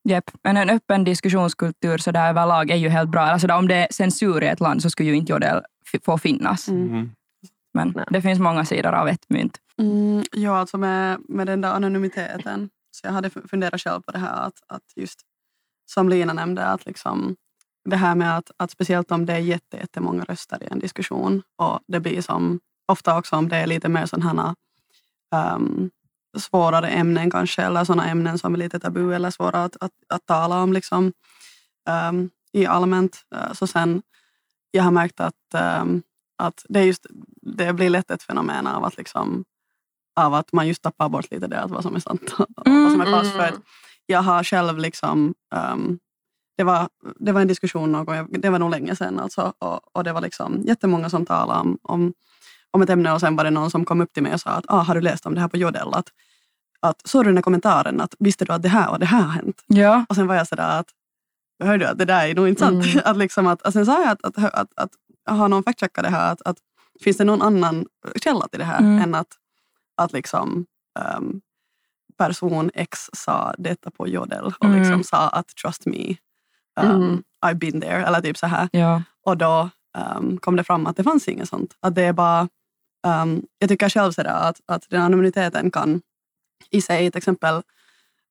Yep. 0.08 0.24
Men 0.44 0.56
en 0.56 0.70
öppen 0.70 1.04
diskussionskultur 1.04 1.98
så 1.98 2.10
där 2.12 2.28
överlag 2.28 2.70
är 2.70 2.76
ju 2.76 2.88
helt 2.88 3.10
bra. 3.10 3.20
Alltså 3.22 3.46
där, 3.46 3.56
om 3.58 3.68
det 3.68 3.74
är 3.74 3.86
censur 3.90 4.42
i 4.42 4.46
ett 4.46 4.60
land 4.60 4.82
så 4.82 4.90
skulle 4.90 5.08
ju 5.08 5.14
inte 5.16 5.32
Jodel 5.32 5.62
få 6.04 6.18
finnas. 6.18 6.68
Mm. 6.68 6.88
Mm. 6.88 7.10
Men 7.74 7.92
Nej. 7.96 8.04
det 8.10 8.22
finns 8.22 8.38
många 8.40 8.64
sidor 8.64 8.92
av 8.94 9.08
ett 9.08 9.24
mynt. 9.28 9.58
Mm, 9.78 10.22
ja, 10.32 10.58
alltså 10.58 10.78
med, 10.78 11.18
med 11.28 11.46
den 11.46 11.60
där 11.60 11.72
anonymiteten. 11.72 12.70
Så 12.90 13.06
jag 13.06 13.12
hade 13.12 13.28
fu- 13.28 13.48
funderat 13.48 13.80
själv 13.80 14.00
på 14.00 14.12
det 14.12 14.18
här 14.18 14.46
att, 14.46 14.54
att 14.68 14.82
just 14.96 15.20
som 15.92 16.08
Lina 16.08 16.32
nämnde, 16.32 16.66
att 16.66 16.86
liksom 16.86 17.36
det 17.84 17.96
här 17.96 18.14
med 18.14 18.36
att, 18.38 18.50
att 18.56 18.70
speciellt 18.70 19.12
om 19.12 19.26
det 19.26 19.32
är 19.32 19.38
jätte, 19.38 19.76
jättemånga 19.76 20.24
röster 20.24 20.62
i 20.62 20.66
en 20.70 20.78
diskussion 20.78 21.42
och 21.56 21.80
det 21.86 22.00
blir 22.00 22.22
som 22.22 22.60
ofta 22.86 23.18
också 23.18 23.36
om 23.36 23.48
det 23.48 23.56
är 23.56 23.66
lite 23.66 23.88
mer 23.88 24.06
sådana 24.06 24.54
um, 25.54 25.90
svårare 26.38 26.88
ämnen 26.88 27.30
kanske 27.30 27.62
eller 27.62 27.84
sådana 27.84 28.06
ämnen 28.06 28.38
som 28.38 28.54
är 28.54 28.58
lite 28.58 28.80
tabu 28.80 29.14
eller 29.14 29.30
svåra 29.30 29.64
att, 29.64 29.76
att, 29.80 29.92
att 30.08 30.26
tala 30.26 30.62
om 30.62 30.72
liksom, 30.72 31.12
um, 32.08 32.30
i 32.52 32.66
allmänt. 32.66 33.24
Uh, 33.34 33.52
så 33.52 33.66
sen, 33.66 34.02
jag 34.70 34.82
har 34.82 34.90
märkt 34.90 35.20
att, 35.20 35.80
um, 35.80 36.02
att 36.38 36.66
det, 36.68 36.80
är 36.80 36.84
just, 36.84 37.06
det 37.42 37.72
blir 37.72 37.90
lätt 37.90 38.10
ett 38.10 38.22
fenomen 38.22 38.66
av 38.66 38.84
att, 38.84 38.96
liksom, 38.96 39.44
av 40.16 40.34
att 40.34 40.52
man 40.52 40.68
just 40.68 40.82
tappar 40.82 41.08
bort 41.08 41.30
lite 41.30 41.46
det, 41.46 41.60
att 41.60 41.70
vad 41.70 41.82
som 41.82 41.96
är 41.96 42.00
sant 42.00 42.34
och 42.38 42.46
vad 42.64 42.92
som 42.92 43.00
är 43.00 43.10
falskt. 43.10 43.34
Mm, 43.34 43.48
mm 43.48 43.62
jag 44.06 44.22
har 44.22 44.44
själv 44.44 44.78
liksom, 44.78 45.34
um, 45.72 45.98
det, 46.56 46.64
var, 46.64 46.88
det 47.16 47.32
var 47.32 47.40
en 47.40 47.48
diskussion 47.48 47.92
någon 47.92 48.04
gång, 48.04 48.26
det 48.30 48.50
var 48.50 48.58
nog 48.58 48.70
länge 48.70 48.96
sedan 48.96 49.20
alltså, 49.20 49.52
och, 49.58 49.96
och 49.96 50.04
det 50.04 50.12
var 50.12 50.20
liksom 50.20 50.62
jättemånga 50.62 51.10
som 51.10 51.26
talade 51.26 51.60
om, 51.60 51.78
om, 51.82 52.12
om 52.70 52.82
ett 52.82 52.90
ämne 52.90 53.12
och 53.12 53.20
sen 53.20 53.36
var 53.36 53.44
det 53.44 53.50
någon 53.50 53.70
som 53.70 53.84
kom 53.84 54.00
upp 54.00 54.12
till 54.12 54.22
mig 54.22 54.34
och 54.34 54.40
sa 54.40 54.50
att 54.50 54.64
ah, 54.68 54.82
har 54.82 54.94
du 54.94 55.00
läst 55.00 55.26
om 55.26 55.34
det 55.34 55.40
här 55.40 55.48
på 55.48 55.56
Jodel? 55.56 55.94
Att, 55.94 56.08
att, 56.80 57.08
såg 57.08 57.24
du 57.24 57.28
den 57.28 57.36
här 57.36 57.42
kommentaren 57.42 58.00
att 58.00 58.14
visste 58.18 58.44
du 58.44 58.52
att 58.52 58.62
det 58.62 58.68
här 58.68 58.90
och 58.90 58.98
det 58.98 59.06
här 59.06 59.22
har 59.22 59.32
hänt? 59.32 59.64
Ja. 59.66 60.04
Och 60.08 60.16
sen 60.16 60.26
var 60.26 60.34
jag 60.34 60.48
sådär 60.48 60.78
att 60.78 60.86
hör 61.64 61.78
du 61.78 61.86
att 61.86 61.98
det 61.98 62.04
där 62.04 62.28
är 62.28 62.34
nog 62.34 62.48
inte 62.48 62.60
sant. 62.60 62.86
Mm. 62.86 63.02
att 63.04 63.16
liksom 63.16 63.46
att, 63.46 63.62
och 63.62 63.72
sen 63.72 63.86
sa 63.86 64.02
jag 64.02 64.10
att, 64.10 64.24
att, 64.24 64.38
att, 64.38 64.54
att, 64.54 64.92
att 65.26 65.38
har 65.38 65.48
någon 65.48 65.62
fact-checkat 65.62 66.02
det 66.02 66.10
här? 66.10 66.32
Att, 66.32 66.42
att, 66.42 66.56
finns 67.00 67.16
det 67.16 67.24
någon 67.24 67.42
annan 67.42 67.86
källa 68.16 68.48
till 68.48 68.58
det 68.58 68.64
här 68.64 68.78
Mm. 68.78 69.02
än 69.02 69.14
att, 69.14 69.28
att 69.96 70.12
liksom, 70.12 70.66
um, 71.18 71.40
person 72.18 72.70
X 72.74 73.10
sa 73.12 73.54
detta 73.58 73.90
på 73.90 74.08
Jodel 74.08 74.44
och 74.44 74.64
Mm. 74.64 74.78
liksom 74.78 75.04
sa 75.04 75.28
att 75.28 75.48
trust 75.48 75.86
me. 75.86 76.16
Um, 76.80 76.90
Mm. 76.90 77.22
I've 77.46 77.54
been 77.54 77.80
there 77.80 78.04
eller 78.06 78.20
typ 78.20 78.36
så 78.38 78.46
här. 78.46 78.68
Ja. 78.72 79.02
Och 79.24 79.36
då 79.36 79.70
um, 80.16 80.38
kom 80.38 80.56
det 80.56 80.64
fram 80.64 80.86
att 80.86 80.96
det 80.96 81.02
fanns 81.04 81.28
inget 81.28 81.48
sånt. 81.48 81.76
Att 81.80 81.94
det 81.94 82.02
är 82.02 82.12
bara, 82.12 82.48
um, 83.06 83.42
jag 83.58 83.68
tycker 83.68 83.88
själv 83.88 84.12
sådär 84.12 84.30
att, 84.48 84.60
att 84.66 84.86
den 84.90 85.02
anonymiteten 85.02 85.70
kan 85.70 86.00
i 86.70 86.80
sig, 86.82 87.10
till 87.10 87.18
exempel 87.18 87.62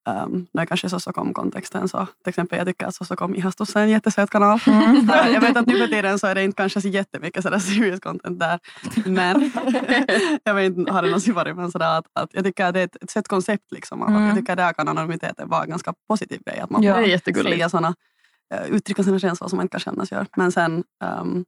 Um, 0.10 0.48
nu 0.54 0.66
kanske 0.66 0.90
Sossocom-kontexten 0.90 1.88
så 1.88 2.06
till 2.06 2.30
exempel 2.30 2.58
jag 2.58 2.68
tycker 2.68 2.86
att 2.86 2.96
Sossocom 2.96 3.36
ihastus 3.36 3.76
är 3.76 3.82
en 3.82 3.90
jättesöt 3.90 4.30
kanal. 4.30 4.60
Mm. 4.68 5.10
Jag 5.34 5.42
vet 5.42 5.58
att 5.58 5.66
nu 5.66 5.78
för 5.78 5.88
tiden 5.88 6.20
så 6.20 6.28
är 6.28 6.36
det 6.36 6.44
inte 6.44 6.56
kanske 6.56 6.82
så 6.82 6.88
jättemycket 6.88 7.44
sådär 7.44 7.60
serious 7.60 8.00
content 8.00 8.40
där. 8.40 8.60
Men 9.06 9.52
jag 10.44 10.54
vet 10.54 10.78
inte, 10.78 10.92
har 10.92 11.02
det 11.02 11.08
någonsin 11.08 11.34
varit 11.34 11.56
men 11.56 11.72
sådär 11.72 11.98
att, 11.98 12.06
att 12.14 12.30
jag 12.34 12.44
tycker 12.44 12.66
att 12.66 12.74
det 12.74 12.80
är 12.80 12.84
ett, 12.84 13.04
ett 13.04 13.10
sött 13.10 13.28
koncept 13.28 13.72
liksom. 13.72 14.02
Mm. 14.02 14.26
Jag 14.26 14.36
tycker 14.36 14.54
att 14.54 14.58
där 14.58 14.74
kan 14.74 14.88
anonymiteten 14.88 15.50
vara 15.50 15.64
en 15.64 15.70
ganska 15.70 15.94
positiv 16.08 16.42
grej. 16.46 16.60
Att 16.60 16.70
man 16.70 16.84
Ja, 16.84 16.94
får 16.94 17.02
det 17.02 17.08
är 17.08 17.10
jättegulligt. 17.10 17.56
säga 17.56 17.70
såna, 17.70 17.96
uh, 18.54 18.76
uttrycka 18.76 19.04
sina 19.04 19.20
känslor 19.20 19.48
som 19.50 19.58
man 19.58 19.64
inte 19.64 19.72
kan 19.72 19.80
kännas 19.80 20.12
gör. 20.12 20.28
Men 20.38 20.52
sen, 20.52 20.84
um, 21.22 21.46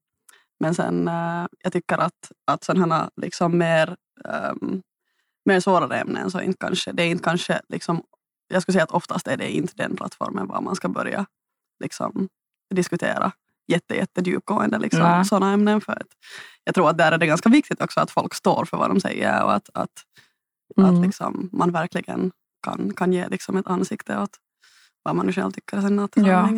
men 0.59 0.75
sen 0.75 1.07
uh, 1.07 1.45
jag 1.63 1.73
tycker 1.73 1.97
att, 1.97 2.31
att 2.47 2.63
sådana 2.63 3.09
liksom 3.15 3.57
mer 3.57 3.95
um, 4.59 4.81
mer 5.45 5.59
svårare 5.59 5.97
ämnen 5.97 6.31
så 6.31 6.41
inte 6.41 6.57
kanske, 6.59 6.91
det 6.91 7.03
är 7.03 7.07
inte 7.07 7.23
kanske 7.23 7.61
liksom 7.69 8.03
jag 8.53 8.61
skulle 8.61 8.73
säga 8.73 8.83
att 8.83 8.91
oftast 8.91 9.27
är 9.27 9.37
det 9.37 9.51
inte 9.51 9.73
den 9.75 9.95
plattformen 9.95 10.47
var 10.47 10.61
man 10.61 10.75
ska 10.75 10.89
börja 10.89 11.25
liksom, 11.83 12.29
diskutera 12.75 13.31
jätte, 13.67 13.95
jätte 13.95 14.21
djupgående 14.21 14.79
liksom, 14.79 15.25
sådana 15.25 15.53
ämnen. 15.53 15.81
För 15.81 15.91
att 15.91 16.07
jag 16.63 16.75
tror 16.75 16.89
att 16.89 16.97
där 16.97 17.11
är 17.11 17.17
det 17.17 17.27
ganska 17.27 17.49
viktigt 17.49 17.81
också 17.81 17.99
att 17.99 18.11
folk 18.11 18.33
står 18.33 18.65
för 18.65 18.77
vad 18.77 18.89
de 18.89 18.99
säger 18.99 19.43
och 19.43 19.53
att, 19.53 19.69
att, 19.73 19.89
Mm. 20.77 20.95
att 20.95 21.05
liksom, 21.05 21.49
man 21.53 21.71
verkligen 21.71 22.31
kan, 22.63 22.93
kan 22.93 23.13
ge 23.13 23.27
liksom, 23.27 23.57
ett 23.57 23.67
ansikte 23.67 24.17
åt 24.17 24.37
vad 25.03 25.15
man 25.15 25.25
nu 25.25 25.33
själv 25.33 25.51
tycker 25.51 25.81
sen 25.81 25.95
natt 25.95 26.17
i 26.17 26.21
Ja. 26.21 26.49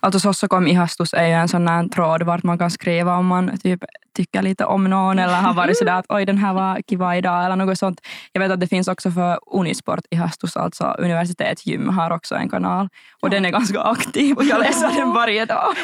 Alltså 0.00 0.20
Sossokom 0.20 0.66
ihastus 0.66 1.14
är 1.14 1.26
ju 1.26 1.32
en 1.32 1.48
sån 1.48 1.68
här 1.68 1.88
tråd 1.88 2.22
vart 2.22 2.42
man 2.42 2.58
kan 2.58 2.70
skriva 2.70 3.16
om 3.16 3.26
man 3.26 3.58
typ 3.58 3.84
tycker 4.16 4.42
lite 4.42 4.64
om 4.64 4.84
någon 4.84 5.18
eller 5.18 5.34
har 5.34 5.54
varit 5.54 5.78
sådär 5.78 5.92
att 5.92 6.06
oj 6.08 6.24
den 6.24 6.38
här 6.38 6.54
var 6.54 6.80
kiva 6.88 7.16
idag 7.16 7.44
eller 7.44 7.56
något 7.56 7.78
sånt. 7.78 8.00
Jag 8.32 8.40
vet 8.40 8.50
att 8.50 8.60
det 8.60 8.66
finns 8.66 8.88
också 8.88 9.10
för 9.10 9.38
Unisport 9.46 10.00
ihastus, 10.10 10.56
alltså 10.56 10.84
universitetsgym 10.84 11.88
har 11.88 12.10
också 12.10 12.34
en 12.34 12.48
kanal 12.48 12.88
och 13.22 13.30
den 13.30 13.44
är 13.44 13.50
ganska 13.50 13.80
aktiv 13.80 14.36
och 14.36 14.44
jag 14.44 14.60
läser 14.60 14.98
den 14.98 15.12
varje 15.12 15.44
dag. 15.44 15.74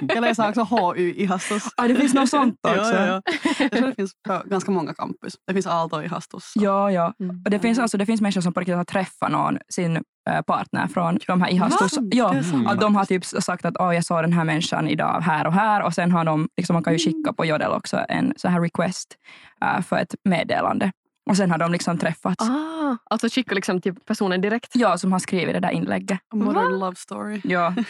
Jag 0.00 0.20
läser 0.20 0.48
också 0.48 0.62
HU 0.62 1.14
i 1.16 1.26
Hastus. 1.26 1.62
Ah, 1.76 1.88
det 1.88 1.94
finns 1.94 2.14
något 2.14 2.28
sånt 2.28 2.58
också. 2.62 2.94
Ja, 2.94 3.06
ja, 3.06 3.22
ja. 3.26 3.32
Jag 3.58 3.70
tror 3.70 3.86
det 3.86 3.94
finns 3.94 4.12
på 4.28 4.42
ganska 4.46 4.70
många 4.70 4.94
campus. 4.94 5.34
Det 5.46 5.52
finns 5.52 5.66
Aalto 5.66 6.02
i 6.02 6.06
Hastus. 6.06 6.52
Ja, 6.54 6.90
ja. 6.90 7.14
Mm. 7.20 7.42
Och 7.44 7.50
det, 7.50 7.58
finns 7.58 7.78
alltså, 7.78 7.98
det 7.98 8.06
finns 8.06 8.20
människor 8.20 8.40
som 8.40 8.52
på 8.52 8.60
riktigt 8.60 8.76
har 8.76 8.84
träffat 8.84 9.30
någon, 9.30 9.58
sin 9.68 10.02
partner 10.46 10.86
från 10.86 11.18
de 11.26 11.42
här. 11.42 11.58
Va? 11.58 11.68
Ja, 12.10 12.34
att 12.66 12.80
de 12.80 12.96
har 12.96 13.04
typ 13.04 13.24
sagt 13.24 13.64
att 13.64 13.76
oh, 13.76 13.94
jag 13.94 14.04
såg 14.04 14.22
den 14.22 14.32
här 14.32 14.44
människan 14.44 14.88
idag 14.88 15.20
här 15.20 15.46
och 15.46 15.52
här 15.52 15.82
och 15.82 15.94
sen 15.94 16.12
har 16.12 16.24
de, 16.24 16.48
liksom, 16.56 16.74
man 16.74 16.82
kan 16.82 16.92
ju 16.92 16.98
skicka 16.98 17.32
på 17.32 17.44
Jodel 17.44 17.70
också 17.70 18.04
en 18.08 18.34
så 18.36 18.48
här 18.48 18.60
request 18.60 19.16
eh, 19.62 19.80
för 19.80 19.96
ett 19.96 20.14
meddelande. 20.24 20.92
Och 21.30 21.36
sen 21.36 21.50
har 21.50 21.58
de 21.58 21.72
liksom 21.72 21.98
träffats. 21.98 22.48
Ah, 22.48 22.96
alltså 23.10 23.28
skicka 23.28 23.54
liksom 23.54 23.80
till 23.80 23.94
personen 23.94 24.40
direkt. 24.40 24.70
Ja, 24.74 24.98
som 24.98 25.12
har 25.12 25.18
skrivit 25.18 25.54
det 25.54 25.60
där 25.60 25.70
inlägget. 25.70 26.18
A 26.32 26.36
modern 26.36 26.78
love 26.78 26.96
story. 26.96 27.40
Ja. 27.44 27.74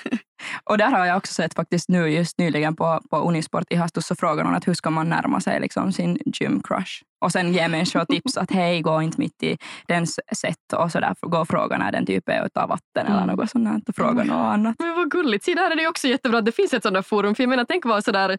Och 0.64 0.78
där 0.78 0.90
har 0.90 1.06
jag 1.06 1.16
också 1.16 1.32
sett 1.34 1.54
faktiskt 1.54 1.88
nu 1.88 2.08
just 2.08 2.38
nyligen 2.38 2.76
på, 2.76 3.00
på 3.10 3.16
Unisport 3.16 3.64
i 3.70 3.76
Hastus 3.76 4.06
så 4.06 4.14
frågar 4.16 4.44
någon 4.44 4.54
att 4.54 4.68
hur 4.68 4.74
ska 4.74 4.90
man 4.90 5.08
närma 5.08 5.40
sig 5.40 5.60
liksom 5.60 5.92
sin 5.92 6.18
gym 6.26 6.62
crush. 6.62 7.02
Och 7.20 7.32
sen 7.32 7.52
ger 7.52 7.68
människor 7.68 8.04
tips 8.04 8.36
att 8.36 8.50
hej, 8.50 8.80
gå 8.80 9.02
inte 9.02 9.20
mitt 9.20 9.42
i 9.42 9.56
dens 9.88 10.20
sätt 10.36 10.72
och 10.76 10.92
sådär. 10.92 11.14
Gå 11.20 11.38
och 11.38 11.48
fråga 11.48 11.78
när 11.78 11.92
den 11.92 12.06
typ 12.06 12.28
är 12.28 12.46
utav 12.46 12.68
vatten 12.68 13.06
eller 13.06 13.22
Mm. 13.22 13.36
något 13.36 13.50
sånt 13.50 13.64
där. 13.64 13.80
Och 13.88 13.96
fråga 13.96 14.24
något 14.24 14.36
annat. 14.54 14.76
Men 14.78 14.94
vad 14.96 15.10
gulligt. 15.10 15.44
Se, 15.44 15.54
där 15.54 15.70
är 15.70 15.76
det 15.76 15.88
också 15.88 16.08
jättebra 16.08 16.38
att 16.38 16.44
det 16.44 16.52
finns 16.52 16.72
ett 16.74 16.82
sånt 16.82 16.94
där 16.94 17.02
forum. 17.02 17.34
För 17.34 17.42
jag 17.42 17.50
menar, 17.50 17.64
tänk 17.64 17.84
vara 17.84 18.02
sådär 18.02 18.38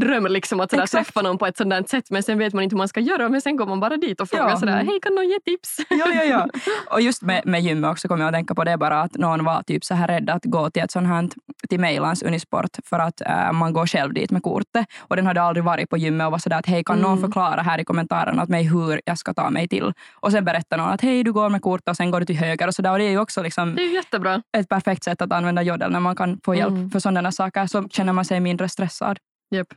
dröm 0.00 0.26
liksom 0.26 0.60
att 0.60 0.70
sådär 0.70 0.82
Exakt. 0.82 1.06
träffa 1.06 1.22
någon 1.22 1.38
på 1.38 1.46
ett 1.46 1.56
sådant 1.56 1.88
sätt 1.88 2.10
men 2.10 2.22
sen 2.22 2.38
vet 2.38 2.54
man 2.54 2.64
inte 2.64 2.74
hur 2.74 2.78
man 2.78 2.88
ska 2.88 3.00
göra 3.00 3.28
men 3.28 3.40
sen 3.40 3.56
går 3.56 3.66
man 3.66 3.80
bara 3.80 3.96
dit 3.96 4.20
och 4.20 4.28
frågar 4.28 4.48
Ja. 4.50 4.56
sådär, 4.56 4.84
hej 4.84 4.98
kan 5.02 5.14
någon 5.14 5.28
ge 5.28 5.38
tips? 5.44 5.76
Ja, 5.90 6.06
ja, 6.14 6.22
ja. 6.24 6.46
Och 6.94 7.00
just 7.00 7.22
med, 7.22 7.42
med 7.46 7.60
gymmet 7.60 7.90
också 7.90 8.08
kommer 8.08 8.24
jag 8.24 8.28
att 8.28 8.34
tänka 8.34 8.54
på 8.54 8.64
det 8.64 8.76
bara 8.76 9.00
att 9.00 9.14
någon 9.14 9.44
var 9.44 9.62
typ 9.62 9.84
så 9.84 9.94
här 9.94 10.08
rädd 10.08 10.30
att 10.30 10.44
gå 10.44 10.70
till 10.70 10.82
ett 10.82 10.90
sånt 10.90 11.06
här 11.08 11.28
till 11.68 11.80
Mejlans 11.80 12.22
Unisport 12.22 12.76
för 12.84 12.98
att 12.98 13.20
äh, 13.20 13.52
man 13.52 13.72
går 13.72 13.86
själv 13.86 14.12
dit 14.14 14.30
med 14.30 14.42
kortet. 14.42 14.86
Och 14.98 15.16
den 15.16 15.26
hade 15.26 15.42
aldrig 15.42 15.64
varit 15.64 15.90
på 15.90 15.96
gymmet 15.96 16.24
och 16.24 16.30
var 16.32 16.38
sådär 16.38 16.58
att 16.58 16.66
hej 16.66 16.84
kan 16.84 16.98
någon 16.98 17.18
Mm. 17.18 17.20
förklara 17.30 17.62
här 17.62 17.80
i 17.80 17.84
kommentarerna 17.84 18.42
åt 18.42 18.48
mig 18.48 18.62
hur 18.64 19.00
jag 19.04 19.18
ska 19.18 19.34
ta 19.34 19.50
mig 19.50 19.68
till. 19.68 19.92
Och 20.14 20.32
sen 20.32 20.44
berättar 20.44 20.76
någon 20.78 20.88
att 20.88 21.00
hej 21.00 21.24
du 21.24 21.32
går 21.32 21.48
med 21.48 21.62
kortet 21.62 21.88
och 21.88 21.96
sen 21.96 22.10
går 22.10 22.20
du 22.20 22.26
till 22.26 22.36
höger 22.36 22.66
och 22.66 22.74
sådär. 22.74 22.92
Och 22.92 22.98
det 22.98 23.04
är 23.04 23.10
ju 23.10 23.18
också 23.18 23.42
liksom 23.42 23.74
Det 23.74 23.82
är 23.82 23.94
jättebra. 23.94 24.42
ett 24.58 24.68
perfekt 24.68 25.04
sätt 25.04 25.22
att 25.22 25.32
använda 25.32 25.62
jodel 25.62 25.90
när 25.92 26.00
man 26.00 26.16
kan 26.16 26.40
få 26.44 26.54
hjälp 26.54 26.68
Mm. 26.68 26.90
för 26.90 27.00
sådana 27.00 27.32
saker 27.32 27.66
så 27.66 27.88
känner 27.88 28.12
man 28.12 28.24
sig 28.24 28.40
mindre 28.40 28.68
stressad. 28.68 29.18
Japp. 29.50 29.68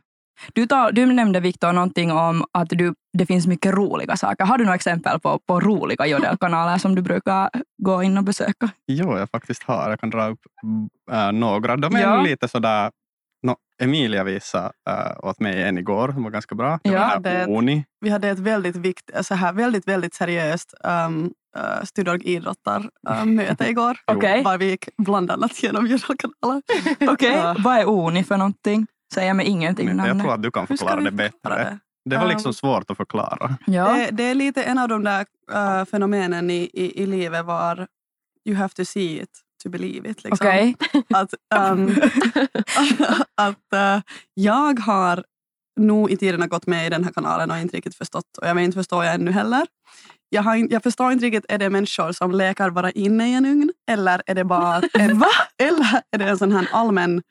Du, 0.53 0.65
tar, 0.65 0.91
du 0.91 1.05
nämnde 1.05 1.39
Viktor 1.39 1.73
någonting 1.73 2.11
om 2.11 2.45
att 2.51 2.69
du, 2.69 2.93
det 3.17 3.25
finns 3.25 3.47
mycket 3.47 3.73
roliga 3.73 4.17
saker. 4.17 4.45
Har 4.45 4.57
du 4.57 4.63
några 4.63 4.75
exempel 4.75 5.19
på, 5.19 5.39
på 5.47 5.59
roliga 5.59 6.05
jodelkanaler 6.07 6.77
som 6.77 6.95
du 6.95 7.01
brukar 7.01 7.49
gå 7.83 8.03
in 8.03 8.17
och 8.17 8.23
besöka? 8.23 8.69
Jo, 8.87 9.17
jag 9.17 9.29
faktiskt 9.29 9.63
har. 9.63 9.89
Jag 9.89 9.99
kan 9.99 10.09
dra 10.09 10.27
upp 10.27 10.39
äh, 11.11 11.31
några. 11.31 11.75
De 11.77 11.95
är 11.95 12.01
Ja. 12.01 12.21
lite 12.21 12.47
sådär... 12.47 12.91
No, 13.43 13.55
Emilia 13.81 14.23
visade 14.23 14.71
äh, 14.89 15.27
åt 15.29 15.39
mig 15.39 15.63
en 15.63 15.77
igår, 15.77 16.11
som 16.11 16.23
var 16.23 16.31
ganska 16.31 16.55
bra. 16.55 16.79
Det 16.83 16.89
Ja, 16.89 16.99
var 16.99 17.05
här 17.07 17.19
det- 17.19 17.45
på 17.45 17.57
Uni. 17.57 17.85
Vi 18.01 18.09
hade 18.09 18.29
ett 18.29 18.39
väldigt, 18.39 18.75
vikt, 18.75 19.11
så 19.21 19.35
här, 19.35 19.53
väldigt, 19.53 19.87
väldigt 19.87 20.13
seriöst 20.13 20.73
um, 20.83 21.23
uh, 21.57 21.83
Studorg 21.83 22.21
idrottar-möte 22.23 23.69
igår. 23.69 23.97
Okej. 24.07 24.43
Var 24.43 24.57
vi 24.57 24.69
gick 24.69 24.89
bland 24.97 25.31
annat 25.31 25.63
genom 25.63 25.87
Jodel-kanaler. 25.87 26.61
Okej, 27.13 27.31
Ja. 27.35 27.55
vad 27.59 27.77
är 27.77 27.89
ONI 27.89 28.23
för 28.23 28.37
någonting? 28.37 28.87
Säger 29.13 29.33
mig 29.33 29.45
ingenting. 29.45 29.95
Men 29.95 30.05
jag 30.05 30.19
tror 30.19 30.33
att 30.33 30.43
du 30.43 30.51
kan 30.51 30.67
förklara 30.67 31.01
det 31.01 31.11
bättre. 31.11 31.31
förklara 31.31 31.63
det? 31.63 31.79
Det 32.05 32.17
var 32.17 32.27
liksom 32.27 32.53
svårt 32.53 32.91
att 32.91 32.97
förklara. 32.97 33.57
Ja. 33.65 33.93
Det, 33.93 34.09
det 34.11 34.23
är 34.23 34.35
lite 34.35 34.63
en 34.63 34.77
av 34.77 34.87
de 34.87 35.03
där 35.03 35.25
uh, 35.53 35.85
fenomenen 35.85 36.49
i, 36.49 36.69
i, 36.73 37.03
i 37.03 37.05
livet 37.05 37.45
var 37.45 37.87
you 38.45 38.57
have 38.57 38.69
to 38.69 38.85
see 38.85 39.21
it 39.21 39.29
to 39.63 39.69
believe 39.69 40.09
it. 40.09 40.23
Liksom. 40.23 40.47
Okej. 40.47 40.75
Att, 41.13 41.33
um, 41.71 41.89
att 43.35 43.73
uh, 43.73 44.01
jag 44.33 44.79
har 44.79 45.23
nog 45.79 46.11
i 46.11 46.17
tiderna 46.17 46.47
gått 46.47 46.67
med 46.67 46.87
i 46.87 46.89
den 46.89 47.03
här 47.03 47.11
kanalen 47.11 47.51
och 47.51 47.57
inte 47.57 47.77
riktigt 47.77 47.95
förstått. 47.95 48.37
Och 48.41 48.47
jag 48.47 48.55
vet 48.55 48.63
inte 48.63 48.75
förstår 48.75 49.05
jag 49.05 49.15
ännu 49.15 49.31
heller. 49.31 49.67
Jag, 50.29 50.43
har, 50.43 50.71
jag 50.73 50.83
förstår 50.83 51.11
inte 51.11 51.25
riktigt, 51.25 51.45
är 51.49 51.57
det 51.57 51.69
människor 51.69 52.11
som 52.11 52.31
lekar 52.31 52.69
vara 52.69 52.91
inne 52.91 53.29
i 53.29 53.33
en 53.33 53.45
ugn? 53.45 53.71
Eller 53.91 54.21
är 54.25 54.35
det 54.35 54.43
bara 54.43 54.81
en, 54.99 55.19
Va? 55.19 55.27
eller 55.63 56.01
är 56.11 56.17
det 56.17 56.25
en 56.25 56.37
sån 56.37 56.51
här 56.51 56.69
allmän 56.71 57.21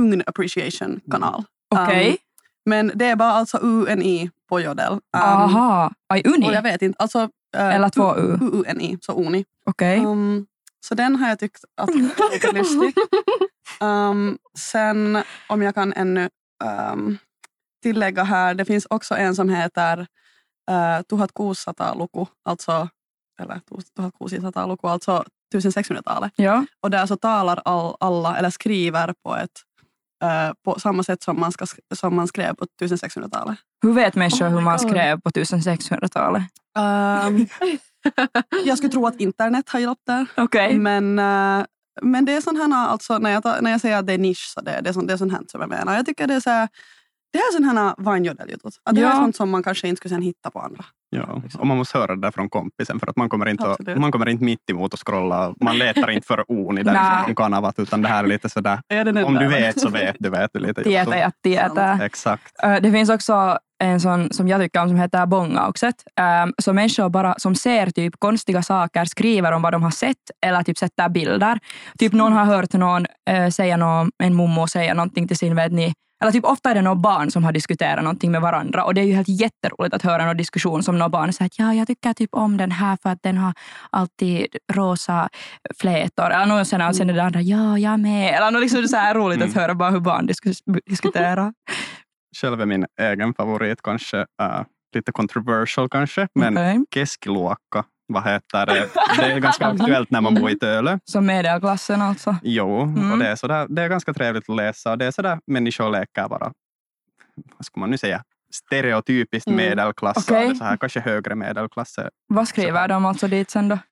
ugn 0.00 0.22
appreciation 0.26 1.00
kanal? 1.10 1.44
Okej. 1.74 2.10
Um, 2.10 2.16
men 2.64 2.92
det 2.94 3.04
är 3.04 3.16
bara 3.16 3.32
alltså 3.32 3.58
UNI 3.62 4.30
på 4.48 4.60
Jodel. 4.60 4.92
Um, 4.92 5.00
Aha. 5.12 5.92
Aj, 6.08 6.22
Uni? 6.24 6.46
och 6.48 6.54
jag 6.54 6.62
vet 6.62 6.82
inte, 6.82 6.96
alltså... 6.98 7.18
uh, 7.56 7.74
Eller 7.74 7.88
två 7.88 8.16
U? 8.16 8.38
UNI, 8.40 8.98
så 9.00 9.12
UNI. 9.12 9.44
Okej. 9.66 9.98
Um, 9.98 10.46
så 10.80 10.94
den 10.94 11.16
har 11.16 11.28
jag 11.28 11.38
tyckt 11.38 11.64
att 11.76 11.88
är 11.94 12.32
lite 12.32 12.52
lustig. 12.52 12.94
Um, 13.80 14.38
sen 14.58 15.22
om 15.48 15.62
jag 15.62 15.74
kan 15.74 15.92
ännu 15.92 16.28
um, 16.92 17.18
tillägga 17.82 18.24
här, 18.24 18.54
det 18.54 18.64
finns 18.64 18.86
också 18.90 19.14
en 19.14 19.34
som 19.34 19.48
heter 19.48 20.06
uh, 20.70 20.98
1600 20.98 21.94
luku, 21.94 22.26
alltså, 22.44 22.88
eller 23.40 23.54
1600 23.54 24.66
luku, 24.66 24.88
alltså 24.88 25.24
1600-talet. 25.54 26.32
Ja. 26.36 26.64
Och 26.80 26.90
där 26.90 27.06
så 27.06 27.16
talar 27.16 27.62
all, 27.64 27.96
alla, 28.00 28.36
eller 28.36 28.50
skriver 28.50 29.14
på 29.24 29.36
ett 29.36 29.50
uh, 29.50 29.69
på 30.64 30.80
samma 30.80 31.02
sätt 31.02 31.22
som 31.22 31.40
man, 31.40 31.52
ska, 31.52 31.66
som 31.94 32.16
man 32.16 32.28
skrev 32.28 32.54
på 32.54 32.64
1600-talet. 32.82 33.58
Hur 33.82 33.92
vet 33.92 34.14
människor 34.14 34.46
Oh 34.46 34.50
hur 34.50 34.60
man 34.60 34.78
God. 34.78 34.90
skrev 34.90 35.20
på 35.20 35.30
1600-talet? 35.30 36.42
Um, 36.78 37.46
jag 38.64 38.78
skulle 38.78 38.92
tro 38.92 39.06
att 39.06 39.20
internet 39.20 39.68
har 39.68 39.80
hjälpt 39.80 40.06
där. 40.06 40.26
Okej. 40.36 40.78
Men, 40.78 41.18
eh, 41.18 41.66
men 42.02 42.24
det 42.24 42.32
är 42.32 42.40
sån 42.40 42.56
här, 42.56 42.88
alltså, 42.88 43.18
när, 43.18 43.30
jag, 43.30 43.42
tar- 43.42 43.60
när 43.60 43.70
jag 43.70 43.80
säger 43.80 43.96
att 43.96 44.06
det 44.06 44.12
är 44.12 44.18
nisch, 44.18 44.52
så 44.54 44.60
det, 44.60 44.80
det, 44.82 44.88
är 44.88 44.92
sånt, 44.92 45.08
det 45.08 45.12
är 45.14 45.18
sånt 45.18 45.32
här 45.32 45.42
som 45.48 45.60
jag 45.60 45.70
menar. 45.70 45.94
Jag 45.96 46.06
tycker 46.06 46.26
det 46.26 46.34
är 46.34 46.40
så 46.40 46.50
här, 46.50 46.68
det 47.32 47.38
är 47.38 47.52
sån 47.52 47.64
här 47.64 47.94
vanjodel-jutut. 47.98 48.74
Att 48.84 48.94
Det 48.94 49.00
Ja. 49.00 49.08
är 49.12 49.16
sånt 49.16 49.36
som 49.36 49.50
man 49.50 49.62
kanske 49.62 49.88
inte 49.88 49.96
skulle 49.96 50.14
sen 50.14 50.22
hitta 50.22 50.50
på 50.50 50.58
andra. 50.60 50.84
Ja. 51.16 51.42
Och 51.58 51.66
man 51.66 51.76
måste 51.76 51.98
höra 51.98 52.14
det 52.16 52.20
där 52.22 52.30
från 52.30 52.48
kompisen 52.50 53.00
för 53.00 53.06
att 53.06 53.16
man 53.16 53.28
kommer 53.28 53.48
inte, 53.48 53.64
att- 53.64 53.70
Absolut. 53.80 53.98
man 53.98 54.12
kommer 54.12 54.28
inte 54.28 54.44
mitt 54.44 54.70
emot 54.70 54.92
och 54.92 55.06
scrolla. 55.06 55.54
Man 55.60 55.78
letar 55.78 56.10
inte 56.10 56.26
för 56.26 56.44
Uni 56.48 56.82
där 56.82 56.92
Nej. 56.92 57.24
från 57.24 57.34
kanavat 57.34 57.78
utan 57.78 58.02
det 58.02 58.08
här 58.08 58.24
är 58.24 58.28
lite 58.28 58.48
sådär 58.48 58.80
Är 58.88 59.04
det 59.04 59.12
den 59.12 59.24
om 59.24 59.34
du 59.34 59.48
vet 59.48 59.80
så 59.80 59.88
vet 59.88 60.16
du 60.18 60.30
vet 60.30 60.50
du 60.52 60.58
lite. 60.60 60.82
Tietä 60.84 61.18
ja 61.18 61.30
tietä. 61.42 61.98
Exakt. 62.02 62.54
Ö, 62.62 62.80
Det 62.80 62.92
finns 62.92 63.10
också 63.10 63.58
en 63.80 64.00
sån 64.00 64.32
som 64.32 64.48
jag 64.48 64.60
tycker 64.60 64.82
om 64.82 64.88
som 64.88 64.98
heter 64.98 65.26
Bongaukset. 65.26 65.94
Um, 66.44 66.54
så 66.58 66.72
människor 66.72 67.08
bara 67.08 67.34
som 67.38 67.54
ser 67.54 67.90
typ 67.90 68.14
konstiga 68.18 68.62
saker 68.62 69.04
skriver 69.04 69.52
om 69.52 69.62
vad 69.62 69.72
de 69.72 69.82
har 69.82 69.90
sett 69.90 70.16
eller 70.46 70.62
typ 70.62 70.78
sätter 70.78 71.08
bilder. 71.08 71.58
Typ 71.98 72.12
någon 72.12 72.32
har 72.32 72.44
hört 72.44 72.72
någon 72.72 73.06
uh, 73.30 73.48
säga 73.48 73.76
någon, 73.76 74.10
en 74.22 74.36
mummo 74.36 74.66
säga 74.66 74.94
någonting 74.94 75.28
till 75.28 75.36
sin, 75.36 75.54
ni, 75.54 75.92
eller 76.22 76.32
typ 76.32 76.44
ofta 76.44 76.70
är 76.70 76.74
det 76.74 76.82
några 76.82 76.94
barn 76.94 77.30
som 77.30 77.44
har 77.44 77.52
diskuterat 77.52 78.04
någonting 78.04 78.30
med 78.30 78.40
varandra 78.40 78.84
och 78.84 78.94
det 78.94 79.00
är 79.00 79.04
ju 79.04 79.14
helt 79.14 79.28
jätteroligt 79.28 79.94
att 79.94 80.02
höra 80.02 80.26
någon 80.26 80.36
diskussion 80.36 80.82
som 80.82 80.98
några 80.98 81.08
barn 81.08 81.32
säger 81.32 81.46
att 81.46 81.58
ja, 81.58 81.74
jag 81.74 81.86
tycker 81.86 82.12
typ 82.12 82.30
om 82.32 82.56
den 82.56 82.70
här 82.70 82.98
för 83.02 83.10
att 83.10 83.22
den 83.22 83.38
har 83.38 83.54
alltid 83.90 84.46
rosa 84.72 85.28
flätor. 85.80 86.30
Eller 86.30 86.46
någon 86.46 86.66
sen, 86.66 86.94
sen 86.94 87.10
är 87.10 87.14
det 87.14 87.22
andra, 87.22 87.40
ja, 87.40 87.78
jag 87.78 88.00
med. 88.00 88.34
Eller 88.34 88.50
något 88.50 88.62
liksom 88.62 88.88
så 88.88 88.96
här 88.96 89.14
roligt 89.14 89.36
Mm. 89.36 89.48
att 89.48 89.54
höra 89.54 89.74
bara 89.74 89.90
hur 89.90 90.00
barn 90.00 90.26
diskus, 90.26 90.58
diskuterar. 90.86 91.52
Själv 92.36 92.60
är 92.60 92.66
min 92.66 92.86
egen 93.00 93.34
favorit 93.34 93.82
kanske 93.82 94.18
äh, 94.42 94.62
lite 94.94 95.12
controversial 95.12 95.88
kanske, 95.88 96.28
men 96.34 96.56
Okej. 96.58 96.84
keskiluokka, 96.94 97.84
vad 98.08 98.24
heter 98.24 98.66
det? 98.66 98.88
Det 99.16 99.22
är 99.32 99.38
ganska 99.38 99.66
aktuellt 99.66 100.10
när 100.10 100.20
man 100.20 100.34
bor 100.34 100.50
i 100.50 100.58
Tölö. 100.58 100.98
Som 101.04 101.26
medelklassen 101.26 102.02
alltså. 102.02 102.36
Jo, 102.42 102.82
Mm. 102.82 103.12
och 103.12 103.18
det 103.18 103.26
är, 103.28 103.36
sådär, 103.36 103.66
det 103.68 103.82
är 103.82 103.88
ganska 103.88 104.14
trevligt 104.14 104.50
att 104.50 104.56
läsa 104.56 104.90
och 104.92 104.98
det 104.98 105.04
är 105.06 105.10
sådär 105.10 105.38
människor 105.46 105.90
leker 105.90 106.28
bara, 106.28 106.52
vad 107.56 107.64
ska 107.66 107.80
man 107.80 107.90
nu 107.90 107.98
säga, 107.98 108.22
stereotypiskt 108.54 109.46
Mm. 109.48 109.56
medelklass. 109.56 110.24
Så 110.24 110.34
här, 110.34 110.76
kanske 110.76 111.00
högre 111.00 111.34
medelklass. 111.34 111.96
Vad 112.26 112.48
skriver 112.48 112.88
de 112.88 113.04
alltså 113.04 113.28
dit 113.28 113.50
sen 113.50 113.68
då? 113.68 113.78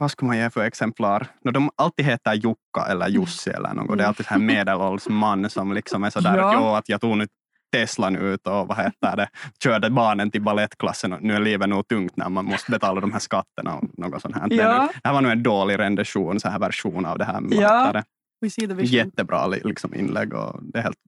Vad 0.00 0.10
ska 0.10 0.26
man 0.26 0.36
ge 0.36 0.50
för 0.50 0.64
exemplar? 0.64 1.26
No, 1.44 1.50
de 1.50 1.70
alltid 1.76 2.04
heter 2.06 2.34
Jukka 2.34 2.86
eller 2.88 3.08
Jussi 3.08 3.50
eller 3.50 3.74
något. 3.74 3.98
Det 3.98 4.04
är 4.04 4.08
alltid 4.08 4.26
här 4.26 4.38
medelålders 4.38 5.08
man 5.08 5.50
som 5.50 5.72
liksom 5.72 6.04
är 6.04 6.10
sådär 6.10 6.36
Ja. 6.36 6.48
att, 6.48 6.54
jo, 6.60 6.66
att 6.68 6.88
jag 6.88 7.00
tog 7.00 7.16
nu 7.16 7.26
Teslan 7.72 8.16
ut 8.16 8.46
och 8.46 8.68
vad 8.68 8.76
heter 8.76 9.16
det, 9.16 9.28
körde 9.62 9.90
barnen 9.90 10.30
till 10.30 10.42
ballettklassen 10.42 11.12
och 11.12 11.22
nu 11.22 11.34
är 11.34 11.40
livet 11.40 11.68
nog 11.68 11.88
tungt 11.88 12.16
när 12.16 12.28
man 12.28 12.44
måste 12.44 12.70
betala 12.70 13.00
de 13.00 13.12
här 13.12 13.18
skatterna 13.18 13.74
och 13.74 13.84
något 13.98 14.22
sånt 14.22 14.34
här. 14.36 14.48
Ja. 14.50 14.88
det 14.94 15.08
här 15.08 15.12
var 15.14 15.20
nog 15.20 15.32
en 15.32 15.42
dålig 15.42 15.78
rendition, 15.78 16.40
så 16.40 16.48
här 16.48 16.58
version 16.58 17.06
av 17.06 17.18
det 17.18 17.24
här. 17.24 17.42
Ja. 17.50 17.92
det? 17.92 18.04
We 18.40 18.50
see 18.50 18.66
the 18.66 18.74
vision. 18.74 18.92
Jättebra 18.92 19.46
li- 19.46 19.60
liksom, 19.64 19.94
inlägg 19.94 20.34
och 20.34 20.58
det 20.62 20.78
är 20.78 20.82
helt 20.82 20.98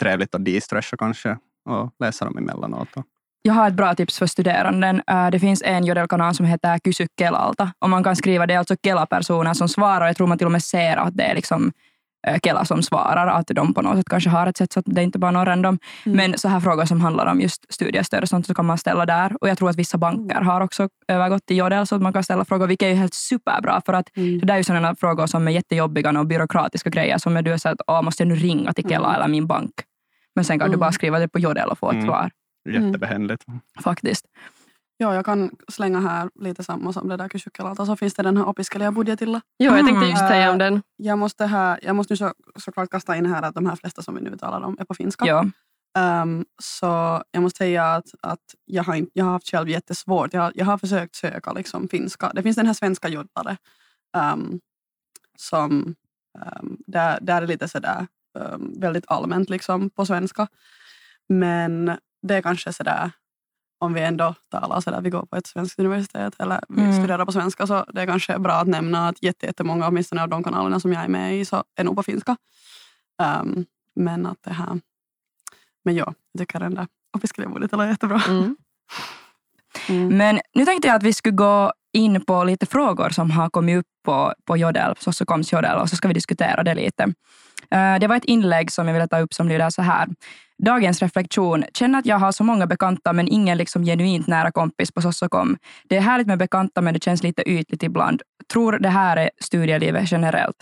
trevligt 0.00 0.34
att 0.34 0.44
de-stressa 0.44 0.96
kanske 0.96 1.36
och 1.68 1.94
läsa 1.98 2.24
dem 2.24 2.38
emellanåt. 2.38 2.88
Och, 2.96 3.04
Jag 3.42 3.54
har 3.54 3.68
ett 3.68 3.74
bra 3.74 3.94
tips 3.94 4.18
för 4.18 4.26
studeranden. 4.26 5.02
Äh, 5.10 5.30
Det 5.30 5.38
finns 5.40 5.62
en 5.66 5.84
jodelkanal 5.84 6.34
som 6.34 6.46
heter 6.46 6.78
Kysy 6.84 7.06
Kelalta. 7.18 7.72
Och 7.78 7.90
man 7.90 8.04
kan 8.04 8.16
skriva, 8.16 8.46
det 8.46 8.54
är 8.54 8.58
alltså 8.58 8.76
Kela-personer 8.84 9.54
som 9.54 9.68
svarar. 9.68 10.06
Jag 10.06 10.16
tror 10.16 10.26
man 10.26 10.38
till 10.38 10.46
och 10.46 10.52
med 10.52 10.62
ser 10.62 10.96
att 10.96 11.16
det 11.16 11.22
är 11.24 11.34
liksom 11.34 11.72
äh, 12.26 12.38
Kela 12.44 12.64
som 12.64 12.82
svarar, 12.82 13.26
att 13.26 13.46
de 13.46 13.74
på 13.74 13.82
något 13.82 13.96
sätt 13.96 14.08
kanske 14.08 14.30
har 14.30 14.46
ett 14.46 14.56
sätt 14.56 14.72
så 14.72 14.80
att 14.80 14.86
det 14.88 15.00
är 15.00 15.02
inte 15.04 15.18
bara 15.18 15.30
någon 15.30 15.46
random. 15.46 15.78
Mm. 16.06 16.16
Men 16.16 16.38
så 16.38 16.48
här 16.48 16.60
frågor 16.60 16.84
som 16.84 17.00
handlar 17.00 17.26
om 17.26 17.40
just 17.40 17.72
studiestöd 17.72 18.22
och 18.22 18.28
sånt 18.28 18.46
så 18.46 18.54
kan 18.54 18.66
man 18.66 18.78
ställa 18.78 19.06
där. 19.06 19.36
Och 19.40 19.48
jag 19.48 19.58
tror 19.58 19.70
att 19.70 19.76
vissa 19.76 19.98
banker 19.98 20.40
har 20.40 20.60
också 20.60 20.88
övergått 21.08 21.46
till 21.46 21.56
Jodel 21.56 21.86
så 21.86 21.94
att 21.96 22.02
man 22.02 22.12
kan 22.12 22.24
ställa 22.24 22.44
frågor, 22.44 22.66
vilket 22.66 22.86
är 22.86 22.90
ju 22.90 22.96
helt 22.96 23.14
superbra. 23.14 23.82
För 23.86 23.92
att 23.92 24.16
Mm. 24.16 24.38
det 24.38 24.46
där 24.46 24.54
är 24.54 24.58
ju 24.58 24.64
sådana 24.64 24.94
frågor 24.94 25.26
som 25.26 25.48
är 25.48 25.52
jättejobbiga 25.52 26.10
och 26.18 26.26
byråkratiska 26.26 26.90
grejer 26.90 27.18
som 27.18 27.36
är 27.36 27.42
du 27.42 27.52
är 27.52 27.56
så 27.58 27.68
att 27.68 27.80
åh, 27.86 28.02
måste 28.02 28.22
jag 28.22 28.28
nu 28.28 28.34
ringa 28.34 28.72
till 28.72 28.88
Kela 28.88 29.08
Mm. 29.08 29.16
eller 29.16 29.28
min 29.28 29.46
bank? 29.46 29.72
Men 30.34 30.44
sen 30.44 30.58
kan 30.58 30.68
du 30.68 30.74
Mm. 30.74 30.80
bara 30.80 30.92
skriva 30.92 31.18
det 31.18 31.28
på 31.28 31.38
Jodel 31.38 31.68
och 31.68 31.78
få 31.78 31.88
ett 31.90 31.94
Mm. 31.94 32.06
Svar. 32.64 32.74
Mm. 32.74 32.86
jättebehändigt. 32.86 33.44
Faktiskt. 33.82 34.26
Ja, 34.96 35.14
jag 35.14 35.24
kan 35.24 35.50
slänga 35.68 36.00
här 36.00 36.30
lite 36.40 36.64
samma 36.64 36.92
som 36.92 37.08
det 37.08 37.16
där 37.16 37.28
kysykkelalta. 37.28 37.86
Så 37.86 37.96
finns 37.96 38.14
det 38.14 38.22
den 38.22 38.36
här 38.36 38.48
opiskelijabudjetilla. 38.48 39.40
Jo, 39.58 39.66
jag 39.72 39.74
tänkte 39.86 39.94
Mm. 39.96 40.08
just 40.10 40.28
säga 40.28 40.50
om 40.52 40.58
den. 40.58 40.82
Jag 40.96 41.18
måste, 41.18 41.46
här, 41.46 41.78
jag 41.82 41.96
måste 41.96 42.12
nu 42.12 42.16
så, 42.16 42.32
såklart 42.58 42.90
kasta 42.90 43.16
in 43.16 43.26
här 43.26 43.42
att 43.42 43.54
de 43.54 43.66
här 43.66 43.76
flesta 43.76 44.02
som 44.02 44.14
vi 44.14 44.20
nu 44.20 44.36
talar 44.36 44.60
om 44.60 44.76
är 44.80 44.84
på 44.84 44.94
finska. 44.94 45.26
Ja. 45.26 45.46
Ehm, 45.98 46.44
så 46.62 47.22
jag 47.30 47.42
måste 47.42 47.56
säga 47.58 47.84
att, 47.94 48.06
att 48.22 48.40
jag, 48.64 48.84
har 48.84 49.06
jag 49.12 49.24
har 49.24 49.32
haft 49.32 49.50
själv 49.50 49.68
jättesvårt. 49.68 50.34
Jag, 50.34 50.40
har- 50.42 50.52
jag 50.54 50.66
har 50.66 50.78
försökt 50.78 51.14
söka 51.14 51.52
liksom, 51.52 51.88
finska. 51.88 52.32
Det 52.34 52.42
finns 52.42 52.56
den 52.56 52.66
här 52.66 52.74
svenska 52.74 53.08
joddare 53.08 53.56
um, 54.32 54.60
som 55.38 55.94
um, 56.62 56.76
där, 56.86 57.18
där 57.20 57.42
är 57.42 57.46
lite 57.46 57.68
sådär 57.68 58.06
um, 58.38 58.74
väldigt 58.80 59.04
allmänt 59.08 59.50
liksom, 59.50 59.90
på 59.90 60.06
svenska. 60.06 60.48
Men 61.28 61.98
det 62.22 62.34
är 62.36 62.42
kanske 62.42 62.72
sådär 62.72 63.10
om 63.78 63.92
vi 63.94 64.00
ändå 64.00 64.34
talar 64.50 64.80
sådär, 64.80 65.00
vi 65.00 65.10
går 65.10 65.26
på 65.26 65.36
ett 65.36 65.46
svenskt 65.46 65.78
universitet 65.78 66.34
eller 66.38 66.60
vi 66.68 66.80
Mm. 66.82 66.92
studerar 66.98 67.24
på 67.24 67.32
svenska 67.32 67.66
så 67.66 67.84
det 67.92 68.00
är 68.02 68.06
kanske 68.06 68.38
bra 68.38 68.52
att 68.52 68.68
nämna 68.68 69.08
att 69.08 69.22
jätte- 69.22 69.46
jättemånga 69.46 69.88
åtminstone 69.88 70.22
av 70.22 70.28
de 70.28 70.44
kanalerna 70.44 70.80
som 70.80 70.92
jag 70.92 71.04
är 71.04 71.08
med 71.08 71.38
i 71.40 71.44
så 71.44 71.64
är 71.76 71.84
nog 71.84 71.96
på 71.96 72.02
finska. 72.02 72.36
Ehm, 73.22 73.64
men 73.96 74.26
att 74.26 74.38
det 74.42 74.52
här 74.52 74.80
men 75.84 75.94
ja, 75.94 76.14
jag 76.32 76.40
tycker 76.40 76.60
den 76.60 76.74
där 76.74 76.86
opiskelijabudgetilla 77.16 77.84
är 77.84 77.88
jättebra. 77.88 78.22
Mm. 78.28 78.56
Mm. 79.88 80.16
Men 80.16 80.40
nu 80.54 80.64
tänkte 80.64 80.88
jag 80.88 80.96
att 80.96 81.02
vi 81.02 81.12
skulle 81.12 81.36
gå 81.36 81.72
in 81.92 82.24
på 82.24 82.44
lite 82.44 82.66
frågor 82.66 83.10
som 83.10 83.30
har 83.30 83.50
kommit 83.50 83.78
upp 83.78 83.86
på, 84.04 84.34
på 84.44 84.56
Jodel, 84.56 84.94
Sossokoms 84.98 85.52
Jodel, 85.52 85.78
och 85.78 85.88
så 85.90 85.96
ska 85.96 86.08
vi 86.08 86.14
diskutera 86.14 86.62
det 86.62 86.74
lite. 86.74 87.02
Eh, 87.70 87.98
Det 88.00 88.06
var 88.06 88.16
ett 88.16 88.24
inlägg 88.24 88.72
som 88.72 88.86
jag 88.86 88.94
ville 88.94 89.08
ta 89.08 89.18
upp 89.18 89.34
som 89.34 89.48
lyder 89.48 89.70
så 89.70 89.82
här. 89.82 90.08
Dagens 90.64 91.02
reflektion. 91.02 91.64
Känner 91.74 91.98
att 91.98 92.06
jag 92.06 92.18
har 92.18 92.32
så 92.32 92.44
många 92.44 92.66
bekanta 92.66 93.12
men 93.12 93.28
ingen 93.28 93.58
liksom 93.58 93.84
genuint 93.84 94.26
nära 94.26 94.50
kompis 94.50 94.92
på 94.92 95.02
Sossokom. 95.02 95.56
Det 95.88 95.96
är 95.96 96.00
härligt 96.00 96.26
med 96.26 96.38
bekanta 96.38 96.80
men 96.80 96.94
det 96.94 97.02
känns 97.02 97.22
lite 97.22 97.42
ytligt 97.42 97.82
ibland. 97.82 98.22
Tror 98.52 98.78
det 98.78 98.88
här 98.88 99.16
är 99.16 99.30
studielivet 99.40 100.12
generellt. 100.12 100.56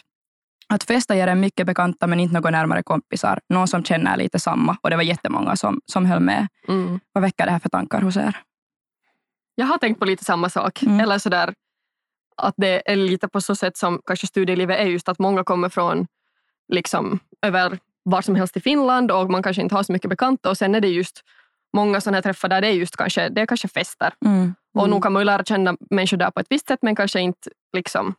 Att 0.68 0.84
festa 0.84 1.16
ger 1.16 1.26
en 1.26 1.40
mycket 1.40 1.66
bekanta 1.66 2.06
men 2.06 2.20
inte 2.20 2.34
några 2.34 2.50
närmare 2.50 2.82
kompisar. 2.82 3.40
Någon 3.48 3.68
som 3.68 3.84
känner 3.84 4.16
lite 4.16 4.38
samma. 4.38 4.76
Och 4.82 4.90
det 4.90 4.96
var 4.96 5.02
jättemånga 5.02 5.56
som, 5.56 5.80
som 5.87 6.06
höll 6.06 6.20
med. 6.20 6.48
Mm. 6.68 7.00
Vad 7.12 7.22
väcker 7.22 7.46
det 7.46 7.52
här 7.52 7.58
för 7.58 7.68
tankar 7.68 8.00
hos 8.00 8.16
er? 8.16 8.37
Jag 9.54 9.66
har 9.66 9.78
tänkt 9.78 9.98
på 9.98 10.04
lite 10.04 10.24
samma 10.24 10.48
sak. 10.48 10.82
Mm. 10.82 11.00
Eller 11.00 11.18
sådär 11.18 11.54
att 12.37 12.54
det 12.56 12.90
är 12.90 12.96
lite 12.96 13.28
på 13.28 13.40
så 13.40 13.54
sätt 13.54 13.76
som 13.76 14.00
kanske 14.06 14.26
studielivet 14.26 14.78
är 14.78 14.84
just 14.84 15.08
att 15.08 15.18
många 15.18 15.44
kommer 15.44 15.68
från 15.68 16.06
liksom 16.68 17.18
över 17.42 17.78
var 18.11 18.23
som 18.23 18.35
helst 18.35 18.57
i 18.57 18.61
Finland 18.61 19.11
och 19.11 19.31
man 19.31 19.42
kanske 19.42 19.62
inte 19.62 19.75
har 19.75 19.83
så 19.83 19.92
mycket 19.92 20.11
bekanta 20.11 20.51
och 20.51 20.59
sen 20.59 20.75
är 20.75 20.81
det 20.81 20.88
just 20.88 21.23
många 21.77 22.01
sådana 22.01 22.16
här 22.16 22.23
träffar 22.23 22.49
där 22.49 22.61
det 22.61 22.66
är 22.68 22.73
just 22.73 22.97
kanske, 22.97 23.29
det 23.29 23.40
är 23.40 23.47
kanske 23.47 23.68
fester. 23.68 24.12
Mm. 24.27 24.55
Och 24.75 24.81
Mm. 24.81 24.90
nog 24.90 25.03
kan 25.03 25.12
man 25.12 25.21
ju 25.21 25.25
lära 25.25 25.44
känna 25.44 25.77
människor 25.90 26.16
där 26.16 26.31
på 26.31 26.40
ett 26.40 26.47
visst 26.51 26.68
sätt 26.68 26.79
men 26.83 26.97
kanske 26.97 27.21
inte 27.21 27.51
liksom 27.77 28.14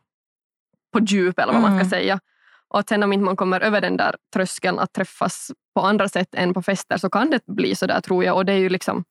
på 0.92 0.98
djup 1.00 1.38
eller 1.38 1.52
vad 1.52 1.62
man 1.62 1.72
Mm. 1.72 1.84
ska 1.84 1.96
säga. 1.96 2.20
Och 2.68 2.78
att 2.78 2.88
sen 2.88 3.02
om 3.02 3.12
inte 3.12 3.24
man 3.24 3.36
kommer 3.36 3.60
över 3.60 3.80
den 3.80 3.96
där 3.96 4.14
tröskeln 4.34 4.78
att 4.78 4.92
träffas 4.92 5.50
på 5.74 5.80
andra 5.82 6.08
sätt 6.08 6.34
än 6.34 6.54
på 6.54 6.62
fester 6.62 6.96
så 6.98 7.10
kan 7.10 7.30
det 7.30 7.46
bli 7.46 7.74
så 7.74 7.86
där 7.86 8.00
tror 8.00 8.24
jag. 8.24 8.36
Och 8.36 8.44
det 8.46 8.52
är 8.52 8.56
ju 8.58 8.68
liksom 8.68 9.04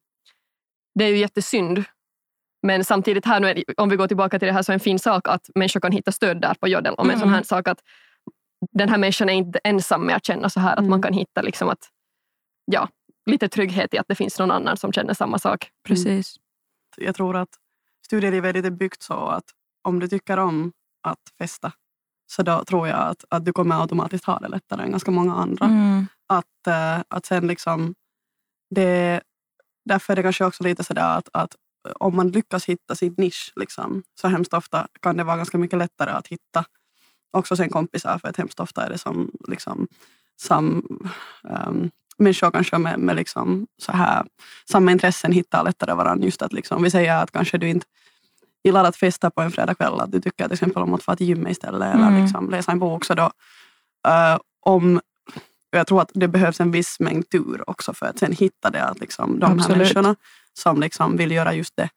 det 0.96 1.06
är 1.06 1.10
ju 1.10 1.18
jättesynd. 1.18 1.84
Men 2.63 2.84
samtidigt 2.84 3.26
här 3.26 3.39
nu, 3.39 3.54
det- 3.54 3.63
om 3.78 3.89
vi 3.89 3.96
går 3.96 4.08
tillbaka 4.08 4.39
till 4.39 4.48
det 4.48 4.54
här 4.54 4.62
så 4.62 4.72
är 4.72 4.74
en 4.74 4.80
fin 4.80 5.00
sak 5.00 5.28
att 5.28 5.50
människor 5.56 5.80
kan 5.80 5.92
hitta 5.92 6.12
stöd 6.12 6.42
där 6.42 6.54
på 6.54 6.68
Jodel. 6.68 6.94
Om 6.94 7.10
en 7.10 7.15
Mm. 7.15 7.20
sån 7.20 7.34
här 7.34 7.44
sak 7.44 7.68
att 7.68 7.80
den 8.72 8.89
här 8.89 8.98
människan 8.98 9.30
är 9.30 9.34
inte 9.34 9.60
ensam 9.63 10.06
med 10.06 10.15
att 10.15 10.26
känna 10.26 10.50
så 10.50 10.60
här. 10.60 10.74
Att 10.74 10.80
Mm. 10.80 10.89
man 10.89 11.02
kan 11.02 11.13
hitta 11.13 11.41
liksom 11.41 11.69
att, 11.69 11.89
ja, 12.65 12.89
lite 13.26 13.50
trygghet 13.50 13.93
i 13.93 13.98
att 13.98 14.08
det 14.08 14.15
finns 14.15 14.39
någon 14.39 14.52
annan 14.52 14.78
som 14.78 14.91
känner 14.93 15.13
samma 15.13 15.39
sak. 15.39 15.69
Precis. 15.88 16.36
Jag 16.98 17.15
tror 17.15 17.36
att 17.36 17.50
studielivet 18.06 18.56
är 18.65 18.72
byggt 18.72 19.04
så 19.04 19.13
att 19.13 19.45
om 19.84 20.00
du 20.00 20.08
tycker 20.08 20.38
om 20.39 20.72
att 21.04 21.19
festa 21.38 21.72
så 22.32 22.43
då 22.43 22.63
tror 22.65 22.88
jag 22.88 22.98
att, 23.00 23.26
att 23.30 23.45
du 23.45 23.54
kommer 23.54 23.82
automatiskt 23.82 24.26
ha 24.26 24.39
det 24.39 24.48
lättare 24.48 24.84
än 24.84 24.91
ganska 24.91 25.12
många 25.12 25.36
andra. 25.36 25.65
Mm. 25.65 26.06
Att, 26.28 26.67
eh, 26.67 27.00
att 27.08 27.26
sen 27.26 27.48
liksom 27.48 27.95
det, 28.76 29.22
därför 29.86 30.13
är 30.13 30.15
det 30.15 30.24
kanske 30.24 30.45
också 30.45 30.63
lite 30.63 30.84
sådär 30.84 31.17
att, 31.17 31.30
att 31.34 31.56
om 32.00 32.15
man 32.15 32.30
lyckas 32.30 32.65
hitta 32.65 32.95
sin 32.95 33.15
nisch 33.17 33.54
liksom, 33.56 34.04
så 34.22 34.28
hemskt 34.28 34.54
ofta 34.54 34.88
kan 35.02 35.17
det 35.17 35.24
vara 35.24 35.38
ganska 35.38 35.58
mycket 35.58 35.80
lättare 35.80 36.12
att 36.12 36.28
hitta 36.28 36.65
också 37.32 37.56
sen 37.56 37.70
kompisar 37.70 38.18
för 38.18 38.28
att 38.28 38.38
hemskt 38.38 38.60
ofta 38.60 38.86
är 38.86 38.89
det 38.89 38.98
som 38.98 39.32
liksom, 39.48 39.88
sam, 40.42 40.84
um, 41.44 41.92
människor 42.18 42.52
kanske 42.52 42.78
med, 42.78 43.00
med 43.00 43.15
liksom 43.15 43.68
så 43.82 43.92
här, 43.92 44.26
samma 44.72 44.92
intressen 44.92 45.32
hittar 45.32 45.63
lättare 45.63 45.94
varandra. 45.94 46.26
Just 46.26 46.42
att 46.42 46.54
liksom, 46.54 46.84
vi 46.84 46.92
säger 46.92 47.24
att 47.24 47.32
kanske 47.32 47.58
du 47.58 47.70
inte 47.70 47.86
gillar 48.63 48.84
att 48.84 48.96
festa 48.96 49.30
på 49.32 49.42
en 49.42 49.52
fredagkväll, 49.52 50.00
att 50.00 50.12
du 50.12 50.22
tycker 50.22 50.44
till 50.44 50.54
exempel 50.54 50.84
om 50.84 50.94
att 50.94 51.04
få 51.04 51.15
till 51.15 51.28
gymmet 51.28 51.52
istället 51.52 51.94
eller 51.96 52.08
Mm. 52.08 52.22
liksom 52.22 52.50
läsa 52.50 52.72
en 52.72 52.80
bok. 52.80 53.06
Så 53.06 53.13
då, 53.13 53.32
eh, 54.08 54.38
om 54.65 55.02
jag 55.72 55.88
tror 55.88 56.02
att 56.02 56.12
det 56.13 56.28
behövs 56.28 56.60
en 56.60 56.72
viss 56.72 57.00
mängd 57.00 57.30
tur 57.30 57.70
också 57.70 57.94
för 57.94 58.06
att 58.06 58.20
sen 58.20 58.32
hitta 58.32 58.70
det, 58.70 58.84
att 58.84 59.00
liksom, 59.00 59.39
de 59.39 59.46
här 59.46 59.54
Absolut. 59.56 59.78
människorna 59.78 60.15
som 60.54 60.80
liksom 60.82 61.18
vill 61.18 61.32
göra 61.32 61.54
just 61.54 61.76
det. 61.76 61.89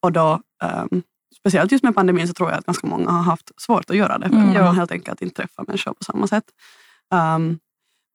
Och 0.00 0.12
då, 0.12 0.40
ehm, 0.62 1.02
speciellt 1.42 1.72
just 1.72 1.84
med 1.84 1.94
pandemin 1.94 2.28
så 2.28 2.34
tror 2.34 2.50
jag 2.50 2.58
att 2.58 2.66
ganska 2.66 2.86
många 2.86 3.10
har 3.10 3.22
haft 3.22 3.50
svårt 3.60 3.90
att 3.90 3.96
göra 3.96 4.18
det. 4.18 4.28
För 4.28 4.36
Mm. 4.36 4.64
man 4.64 4.76
helt 4.76 4.92
enkelt 4.92 5.22
inte 5.22 5.34
träffat 5.34 5.66
människor 5.68 5.92
på 5.94 6.04
samma 6.04 6.26
sätt. 6.26 6.44
Ehm, 7.14 7.58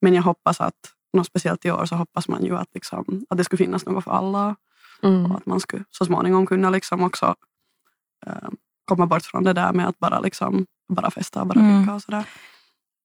men 0.02 0.14
jag 0.14 0.24
hoppas 0.24 0.62
att, 0.62 0.74
något 1.14 1.28
speciellt 1.28 1.66
i 1.66 1.72
år, 1.72 1.86
så 1.86 1.96
hoppas 1.96 2.28
man 2.28 2.44
ju 2.46 2.58
att, 2.58 2.70
liksom, 2.74 3.26
att 3.30 3.38
det 3.38 3.44
skulle 3.44 3.58
finnas 3.58 3.86
något 3.86 4.04
för 4.04 4.12
alla. 4.12 4.56
Mm. 5.04 5.32
Och 5.32 5.38
att 5.38 5.46
man 5.46 5.60
skulle 5.60 5.84
så 5.92 6.06
småningom 6.06 6.46
kunna 6.46 6.70
liksom 6.70 7.04
också 7.04 7.36
ehm, 8.28 8.56
komma 8.86 9.06
bort 9.06 9.24
från 9.24 9.44
det 9.44 9.54
där 9.54 9.74
med 9.74 9.88
att 9.88 10.00
bara, 10.00 10.20
liksom, 10.20 10.66
bara 10.90 11.12
festa 11.12 11.42
och 11.42 11.48
bara 11.48 11.60
Mm. 11.60 11.78
dricka 11.78 11.94
och 11.94 12.02
sådär. 12.02 12.26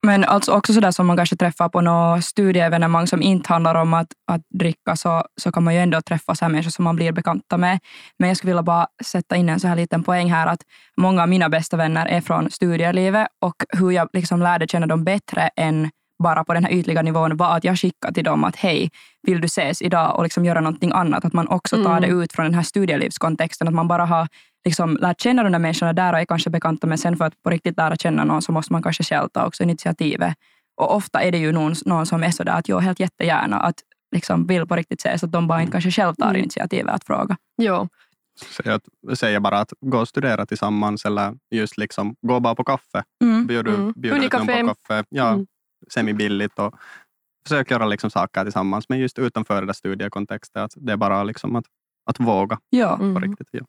Men 0.06 0.24
alltså 0.24 0.52
också 0.52 0.72
sådär 0.72 0.90
som 0.90 1.06
man 1.06 1.16
kanske 1.16 1.36
träffar 1.36 1.68
på 1.68 1.80
något 1.80 2.24
studieevenemang 2.24 3.06
som 3.06 3.22
inte 3.22 3.52
handlar 3.52 3.74
om 3.74 3.94
att, 3.94 4.08
att 4.26 4.40
dricka, 4.58 4.96
så, 4.96 5.24
så 5.40 5.52
kan 5.52 5.64
man 5.64 5.74
ju 5.74 5.80
ändå 5.80 6.00
träffa 6.00 6.34
så 6.34 6.44
här 6.44 6.52
människor 6.52 6.70
som 6.70 6.84
man 6.84 6.96
blir 6.96 7.12
bekanta 7.12 7.56
med. 7.58 7.78
Men 8.18 8.28
jag 8.28 8.36
skulle 8.36 8.50
vilja 8.50 8.62
bara 8.62 8.86
sätta 9.04 9.36
in 9.36 9.48
en 9.48 9.60
så 9.60 9.68
här 9.68 9.76
liten 9.76 10.02
poäng 10.02 10.32
här, 10.32 10.46
att 10.46 10.60
många 10.96 11.22
av 11.22 11.28
mina 11.28 11.48
bästa 11.48 11.76
vänner 11.76 12.06
är 12.06 12.20
från 12.20 12.50
studielivet 12.50 13.28
och 13.40 13.54
hur 13.68 13.90
jag 13.90 14.08
liksom 14.12 14.42
lärde 14.42 14.68
känna 14.68 14.86
dem 14.86 15.04
bättre 15.04 15.50
än 15.56 15.90
bara 16.22 16.44
på 16.44 16.54
den 16.54 16.64
här 16.64 16.72
ytliga 16.72 17.02
nivån 17.02 17.36
var 17.36 17.56
att 17.56 17.64
jag 17.64 17.78
skickade 17.78 18.14
till 18.14 18.24
dem 18.24 18.44
att 18.44 18.56
hej, 18.56 18.90
vill 19.22 19.40
du 19.40 19.46
ses 19.46 19.82
idag 19.82 20.16
och 20.16 20.22
liksom 20.22 20.44
göra 20.44 20.60
någonting 20.60 20.92
annat? 20.94 21.24
Att 21.24 21.32
man 21.32 21.48
också 21.48 21.84
tar 21.84 22.00
det 22.00 22.06
Mm. 22.06 22.20
ut 22.22 22.32
från 22.32 22.44
den 22.44 22.54
här 22.54 22.62
studielivskontexten, 22.62 23.68
att 23.68 23.74
man 23.74 23.88
bara 23.88 24.04
har 24.06 24.28
liksom 24.64 24.96
lärt 25.00 25.20
känna 25.20 25.42
de 25.42 25.52
där 25.52 25.58
människorna 25.58 25.92
där 25.92 26.12
och 26.12 26.18
är 26.18 26.24
kanske 26.24 26.50
bekanta, 26.50 26.86
men 26.86 26.98
sen 26.98 27.16
för 27.16 27.24
att 27.24 27.42
på 27.42 27.50
riktigt 27.50 27.76
lära 27.76 27.96
känna 27.96 28.24
någon 28.24 28.42
så 28.42 28.52
måste 28.52 28.72
man 28.72 28.82
kanske 28.82 29.02
själv 29.04 29.28
ta 29.28 29.46
också 29.46 29.62
initiativet. 29.62 30.34
Och 30.76 30.94
ofta 30.96 31.22
är 31.22 31.32
det 31.32 31.38
ju 31.38 31.52
någon, 31.52 31.74
någon 31.84 32.06
som 32.06 32.22
är 32.24 32.30
sådär 32.30 32.52
att 32.58 32.68
jag 32.68 32.80
helt 32.80 33.00
jättegärna 33.00 33.60
att 33.60 33.74
liksom 34.14 34.46
vill 34.46 34.66
på 34.66 34.76
riktigt 34.76 35.00
ses, 35.00 35.24
att 35.24 35.32
de 35.32 35.46
bara 35.48 35.60
inte 35.60 35.72
kanske 35.72 35.90
själv 35.90 36.14
tar 36.14 36.26
Mm. 36.28 36.40
initiativet 36.40 36.94
att 36.94 37.04
fråga. 37.04 37.36
Jo. 37.62 37.88
Säg, 38.56 38.72
att, 38.72 39.18
säga 39.18 39.40
bara 39.40 39.58
att 39.58 39.72
gå 39.80 39.98
och 39.98 40.08
studera 40.08 40.46
tillsammans 40.46 41.04
eller 41.04 41.34
just 41.50 41.78
liksom 41.78 42.14
gå 42.26 42.40
bara 42.40 42.54
på 42.54 42.64
kaffe. 42.64 43.02
Mm. 43.24 43.46
Bjuder, 43.46 43.74
Mm. 43.74 43.92
bjuder 43.96 44.16
ut 44.26 44.32
någon 44.32 44.46
på 44.46 44.74
kaffe. 44.86 45.04
Ja, 45.08 45.28
Mm. 45.28 45.46
Semibilligt 45.88 46.58
och 46.58 46.74
försök 47.48 47.70
göra 47.70 47.86
liksom 47.86 48.10
saker 48.10 48.42
tillsammans. 48.44 48.88
Men 48.88 48.98
just 48.98 49.18
utanför 49.18 49.62
där 49.62 49.72
studiekontexten, 49.72 50.62
att 50.62 50.72
det 50.76 50.92
är 50.92 50.96
bara 50.96 51.22
liksom 51.24 51.56
att, 51.56 51.64
att 52.10 52.20
våga 52.20 52.58
Ja. 52.70 52.96
på 52.96 53.02
Mm. 53.04 53.22
riktigt. 53.22 53.48
Ja. 53.50 53.60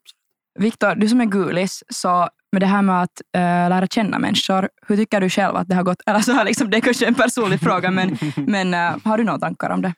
Viktor, 0.60 0.96
du 0.96 1.08
som 1.10 1.22
är 1.22 1.26
gulis, 1.26 1.84
så 1.90 2.30
med 2.52 2.62
det 2.62 2.66
här 2.66 2.82
med 2.82 3.02
att 3.02 3.22
äh, 3.36 3.42
lära 3.42 3.88
känna 3.88 4.20
människor, 4.20 4.70
hur 4.88 4.98
tycker 4.98 5.22
du 5.22 5.30
själv 5.30 5.56
att 5.56 5.68
det 5.68 5.76
har 5.76 5.84
gått? 5.84 6.02
Eller 6.06 6.20
så 6.20 6.32
här, 6.32 6.46
liksom, 6.46 6.70
det 6.70 6.78
är 6.78 6.82
kanske 6.82 7.08
en 7.08 7.16
personlig 7.16 7.60
fråga, 7.60 7.92
men, 7.92 8.18
men 8.48 8.74
äh, 8.74 8.96
har 9.06 9.18
du 9.18 9.24
några 9.24 9.40
tankar 9.40 9.70
om 9.70 9.82
det? 9.82 9.94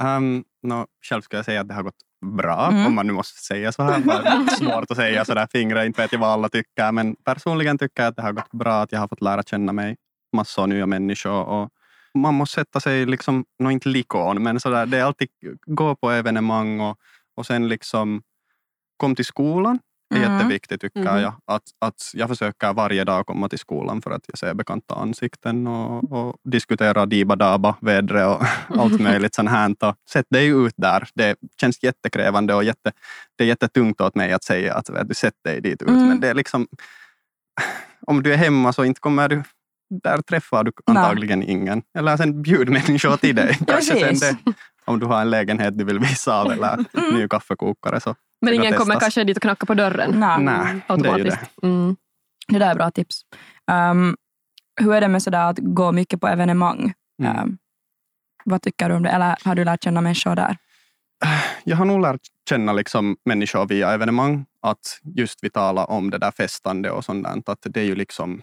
Um, 0.00 0.44
no, 0.62 0.86
själv 1.08 1.22
skulle 1.22 1.38
jag 1.38 1.44
säga 1.44 1.60
att 1.60 1.68
det 1.68 1.74
har 1.74 1.82
gått 1.82 1.94
bra, 2.36 2.68
Mm. 2.72 2.86
om 2.86 2.94
man 2.94 3.06
nu 3.06 3.12
måste 3.12 3.40
säga 3.42 3.72
så 3.72 3.82
här. 3.82 3.98
Det 4.00 4.12
är 4.12 4.46
svårt 4.56 4.90
att 4.90 4.96
säga 4.96 5.24
sådär, 5.24 5.48
fingrar 5.52 5.84
inte 5.84 6.02
vet 6.02 6.12
jag 6.12 6.18
vad 6.18 6.30
alla 6.30 6.48
tycker. 6.48 6.92
Men 6.92 7.16
personligen 7.24 7.78
tycker 7.78 8.02
jag 8.02 8.10
att 8.10 8.16
det 8.16 8.22
har 8.22 8.32
gått 8.32 8.50
bra, 8.52 8.82
att 8.82 8.92
jag 8.92 9.00
har 9.00 9.08
fått 9.08 9.20
lära 9.22 9.42
känna 9.42 9.72
mig 9.72 9.96
massor 10.34 10.66
nya 10.66 10.86
människor. 10.86 11.42
Och 11.44 11.70
man 12.14 12.34
måste 12.34 12.54
sätta 12.54 12.80
sig, 12.80 13.06
liksom, 13.06 13.44
nå 13.58 13.70
inte 13.70 13.88
likon, 13.88 14.42
men 14.42 14.60
sådär, 14.60 14.86
det 14.86 14.98
är 14.98 15.04
alltid 15.04 15.28
gå 15.66 15.94
på 15.96 16.10
evenemang 16.10 16.80
och, 16.80 16.98
och 17.36 17.46
sen 17.46 17.68
liksom 17.68 18.22
kom 18.96 19.14
till 19.14 19.24
skolan. 19.24 19.78
Det 20.10 20.16
är 20.20 20.24
Mm. 20.24 20.32
jätteviktigt 20.36 20.80
tycker 20.80 21.00
Mhm. 21.00 21.20
jag. 21.20 21.32
Att, 21.46 21.62
att 21.80 22.10
jag 22.14 22.28
försöker 22.28 22.72
varje 22.72 23.04
dag 23.04 23.26
komma 23.26 23.48
till 23.48 23.58
skolan 23.58 24.02
för 24.02 24.10
att 24.10 24.24
jag 24.26 24.38
ser 24.38 24.54
bekanta 24.54 24.94
ansikten 24.94 25.66
och, 25.66 26.12
och 26.12 26.36
diskutera 26.44 27.06
diba-daba, 27.06 27.74
vädret 27.80 28.26
och 28.26 28.42
allt 28.80 29.00
möjligt 29.00 29.34
sånt 29.34 29.50
här. 29.50 29.74
Och 29.82 29.94
sätt 30.10 30.26
dig 30.30 30.46
ut 30.46 30.74
där. 30.76 31.08
Det 31.14 31.36
känns 31.60 31.82
jättekrävande 31.82 32.54
och 32.54 32.64
jätte, 32.64 32.92
det 33.36 33.44
är 33.44 33.48
jättetungt 33.48 34.00
åt 34.00 34.14
mig 34.14 34.32
att 34.32 34.44
säga 34.44 34.74
att 34.74 35.08
du 35.08 35.14
sätt 35.14 35.34
dig 35.44 35.60
dit 35.60 35.82
ut. 35.82 35.88
Mm. 35.88 36.08
Men 36.08 36.20
det 36.20 36.28
är 36.28 36.34
liksom, 36.34 36.66
om 38.06 38.22
du 38.22 38.32
är 38.32 38.36
hemma 38.36 38.72
så 38.72 38.84
inte 38.84 39.00
kommer 39.00 39.28
du 39.28 39.42
där 39.90 40.22
träffar 40.22 40.64
du 40.64 40.72
antagligen 40.86 41.42
ingen. 41.42 41.82
Eller 41.98 42.16
sen 42.16 42.42
bjud 42.42 42.68
människor 42.68 43.16
till 43.16 43.36
dig. 43.36 43.58
Kanske 43.66 44.14
sen 44.14 44.36
det, 44.44 44.54
om 44.84 44.98
du 44.98 45.06
har 45.06 45.20
en 45.20 45.30
lägenhet 45.30 45.78
du 45.78 45.84
vill 45.84 45.98
visa 45.98 46.40
av 46.40 46.52
eller 46.52 46.84
ny 47.12 47.28
kaffekokare. 47.28 48.00
Så 48.00 48.14
Men 48.40 48.54
ingen 48.54 48.74
kommer 48.74 49.00
kanske 49.00 49.24
dit 49.24 49.36
och 49.36 49.42
knacka 49.42 49.66
på 49.66 49.74
dörren 49.74 50.20
Nej, 50.20 50.38
Nej, 50.40 50.56
det 50.56 50.60
är 50.60 50.74
ju 50.74 50.82
automatiskt. 50.86 51.38
det. 51.60 51.66
Mm. 51.66 51.96
det 52.48 52.58
där 52.58 52.70
är 52.70 52.74
bra 52.74 52.90
tips. 52.90 53.20
Um, 53.72 54.16
hur 54.80 54.94
är 54.94 55.00
det 55.00 55.08
med 55.08 55.22
sådär 55.22 55.50
att 55.50 55.58
gå 55.58 55.92
mycket 55.92 56.20
på 56.20 56.28
evenemang? 56.28 56.94
Mm. 57.22 57.38
Um, 57.38 57.58
vad 58.44 58.62
tycker 58.62 58.88
du 58.88 58.94
om 58.94 59.02
det? 59.02 59.10
Eller 59.10 59.36
har 59.44 59.54
du 59.54 59.64
lärt 59.64 59.84
känna 59.84 60.00
människor 60.00 60.36
där? 60.36 60.56
jag 61.64 61.76
har 61.76 61.84
nog 61.84 62.00
lärt 62.00 62.20
känna 62.48 62.72
liksom 62.72 63.16
människor 63.24 63.66
via 63.66 63.92
evenemang. 63.92 64.46
Att 64.62 65.00
just 65.02 65.38
vi 65.42 65.50
talar 65.50 65.90
om 65.90 66.10
det 66.10 66.18
där 66.18 66.30
festande 66.30 66.90
och 66.90 67.04
sånt 67.04 67.24
där, 67.24 67.52
att 67.52 67.58
det 67.62 67.80
är 67.80 67.84
ju 67.84 67.94
liksom 67.94 68.42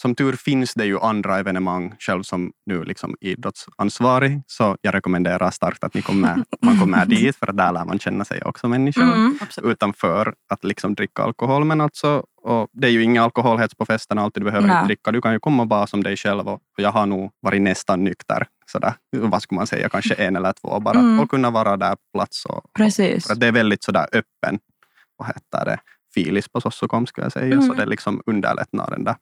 som 0.00 0.14
tur 0.14 0.32
finns 0.32 0.74
det 0.74 0.84
ju 0.84 0.98
andra 1.00 1.38
evenemang. 1.38 1.94
Själv 1.98 2.22
som 2.22 2.52
nu 2.66 2.84
liksom 2.84 3.16
idrottsansvarig 3.20 4.42
så 4.46 4.76
jag 4.80 4.94
rekommenderar 4.94 5.50
starkt 5.50 5.84
att 5.84 5.94
ni 5.94 6.02
kommer, 6.02 6.44
man 6.62 6.80
kommer 6.80 7.06
dit 7.16 7.36
för 7.36 7.52
där 7.52 7.72
lär 7.72 7.84
man 7.84 7.98
känna 7.98 8.24
sig 8.24 8.42
också 8.42 8.68
människor. 8.68 9.02
Mm. 9.02 9.38
Utanför 9.62 10.34
att 10.48 10.64
liksom 10.64 10.94
dricka 10.94 11.22
alkohol. 11.22 11.64
Men 11.64 11.80
alltså, 11.80 12.24
och 12.42 12.68
det 12.72 12.86
är 12.88 12.90
ju 12.90 13.02
ingen 13.02 13.22
alkoholhets 13.22 13.74
på 13.74 13.86
festen 13.86 14.18
alltid. 14.18 14.42
Du 14.42 14.44
behöver 14.44 14.68
inte 14.68 14.84
dricka. 14.86 15.12
Du 15.12 15.20
kan 15.20 15.32
ju 15.32 15.40
komma 15.40 15.66
bara 15.66 15.86
som 15.86 16.02
dig 16.02 16.16
själv. 16.16 16.48
Och 16.48 16.60
jag 16.76 16.92
har 16.92 17.06
nog 17.06 17.30
varit 17.40 17.62
nästan 17.62 18.04
nykter. 18.04 18.46
Sådär, 18.66 18.94
vad 19.16 19.42
skulle 19.42 19.56
man 19.56 19.66
säga, 19.66 19.88
kanske 19.88 20.14
en 20.14 20.36
eller 20.36 20.52
två 20.52 20.80
bara. 20.80 20.98
Mm. 20.98 21.20
Och 21.20 21.30
kunna 21.30 21.50
vara 21.50 21.76
där 21.76 21.90
på 21.94 22.02
plats. 22.14 22.44
Och, 22.44 22.60
Precis. 22.76 23.26
för 23.26 23.34
det 23.34 23.46
är 23.46 23.52
väldigt 23.52 23.84
sådär 23.84 24.06
öppen, 24.12 24.58
vad 25.16 25.28
heter 25.28 25.64
det, 25.64 25.78
filis 26.14 26.48
på 26.48 26.60
Sossokom 26.60 27.06
skulle 27.06 27.24
jag 27.24 27.32
säga. 27.32 27.56
Så 27.60 27.64
Mm. 27.64 27.76
det 27.76 27.86
liksom 27.86 28.22
underlättar 28.26 28.90
den 28.90 29.04
där 29.04 29.16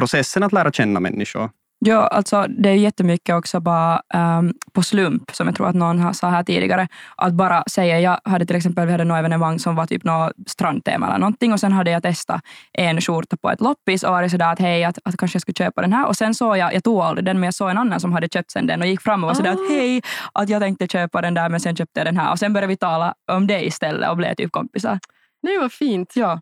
processen 0.00 0.42
att 0.42 0.52
lära 0.52 0.72
känna 0.72 1.00
människor. 1.00 1.50
Ja, 1.86 2.06
alltså 2.06 2.46
det 2.58 2.68
är 2.68 2.74
jättemycket 2.74 3.34
också 3.34 3.60
bara 3.60 4.02
ehm, 4.14 4.52
på 4.72 4.82
slump, 4.82 5.30
som 5.32 5.46
jag 5.46 5.56
tror 5.56 5.68
att 5.68 5.74
någon 5.74 5.98
har 5.98 6.12
sa 6.12 6.28
här 6.30 6.42
tidigare. 6.42 6.88
Att 7.16 7.32
bara 7.32 7.64
säga, 7.70 8.00
jag 8.00 8.20
hade 8.24 8.46
till 8.46 8.56
exempel, 8.56 8.86
vi 8.86 8.92
hade 8.92 9.04
något 9.04 9.18
evenemang 9.18 9.58
som 9.58 9.74
var 9.76 9.86
typ 9.86 10.04
något 10.04 10.32
strandtema 10.46 11.06
eller 11.06 11.18
någonting 11.18 11.52
och 11.52 11.60
sen 11.60 11.72
hade 11.72 11.90
jag 11.90 12.02
testat 12.02 12.40
en 12.72 13.00
skjorta 13.00 13.36
på 13.36 13.50
ett 13.50 13.60
loppis 13.60 14.02
och 14.02 14.10
varit 14.12 14.30
sådär 14.30 14.52
att 14.52 14.58
hej, 14.58 14.84
att, 14.84 14.98
att 15.04 15.16
kanske 15.16 15.36
jag 15.36 15.42
skulle 15.42 15.54
köpa 15.66 15.80
den 15.82 15.92
här. 15.92 16.06
Och 16.06 16.16
sen 16.16 16.34
såg 16.34 16.56
jag, 16.56 16.74
jag 16.74 16.84
tog 16.84 17.00
aldrig 17.00 17.24
den, 17.24 17.40
men 17.40 17.46
jag 17.46 17.54
såg 17.54 17.70
en 17.70 17.78
annan 17.78 18.00
som 18.00 18.12
hade 18.12 18.28
köpt 18.28 18.50
sen 18.50 18.66
den 18.66 18.80
och 18.80 18.86
gick 18.86 19.00
fram 19.00 19.24
och 19.24 19.28
var 19.28 19.34
sådär 19.34 19.50
Ah. 19.50 19.52
att 19.52 19.70
hej, 19.70 20.02
att 20.32 20.48
jag 20.48 20.60
tänkte 20.62 20.86
köpa 20.86 21.20
den 21.20 21.34
där 21.34 21.48
men 21.48 21.60
sen 21.60 21.76
köpte 21.76 22.00
jag 22.00 22.06
den 22.06 22.16
här. 22.16 22.30
Och 22.32 22.38
sen 22.38 22.52
började 22.52 22.66
vi 22.68 22.76
tala 22.76 23.14
om 23.32 23.46
det 23.46 23.66
istället 23.66 24.10
och 24.10 24.16
blev 24.16 24.34
typ 24.34 24.52
kompisar. 24.52 24.98
Nej, 25.42 25.58
vad 25.58 25.72
fint. 25.72 26.12
Ja, 26.14 26.40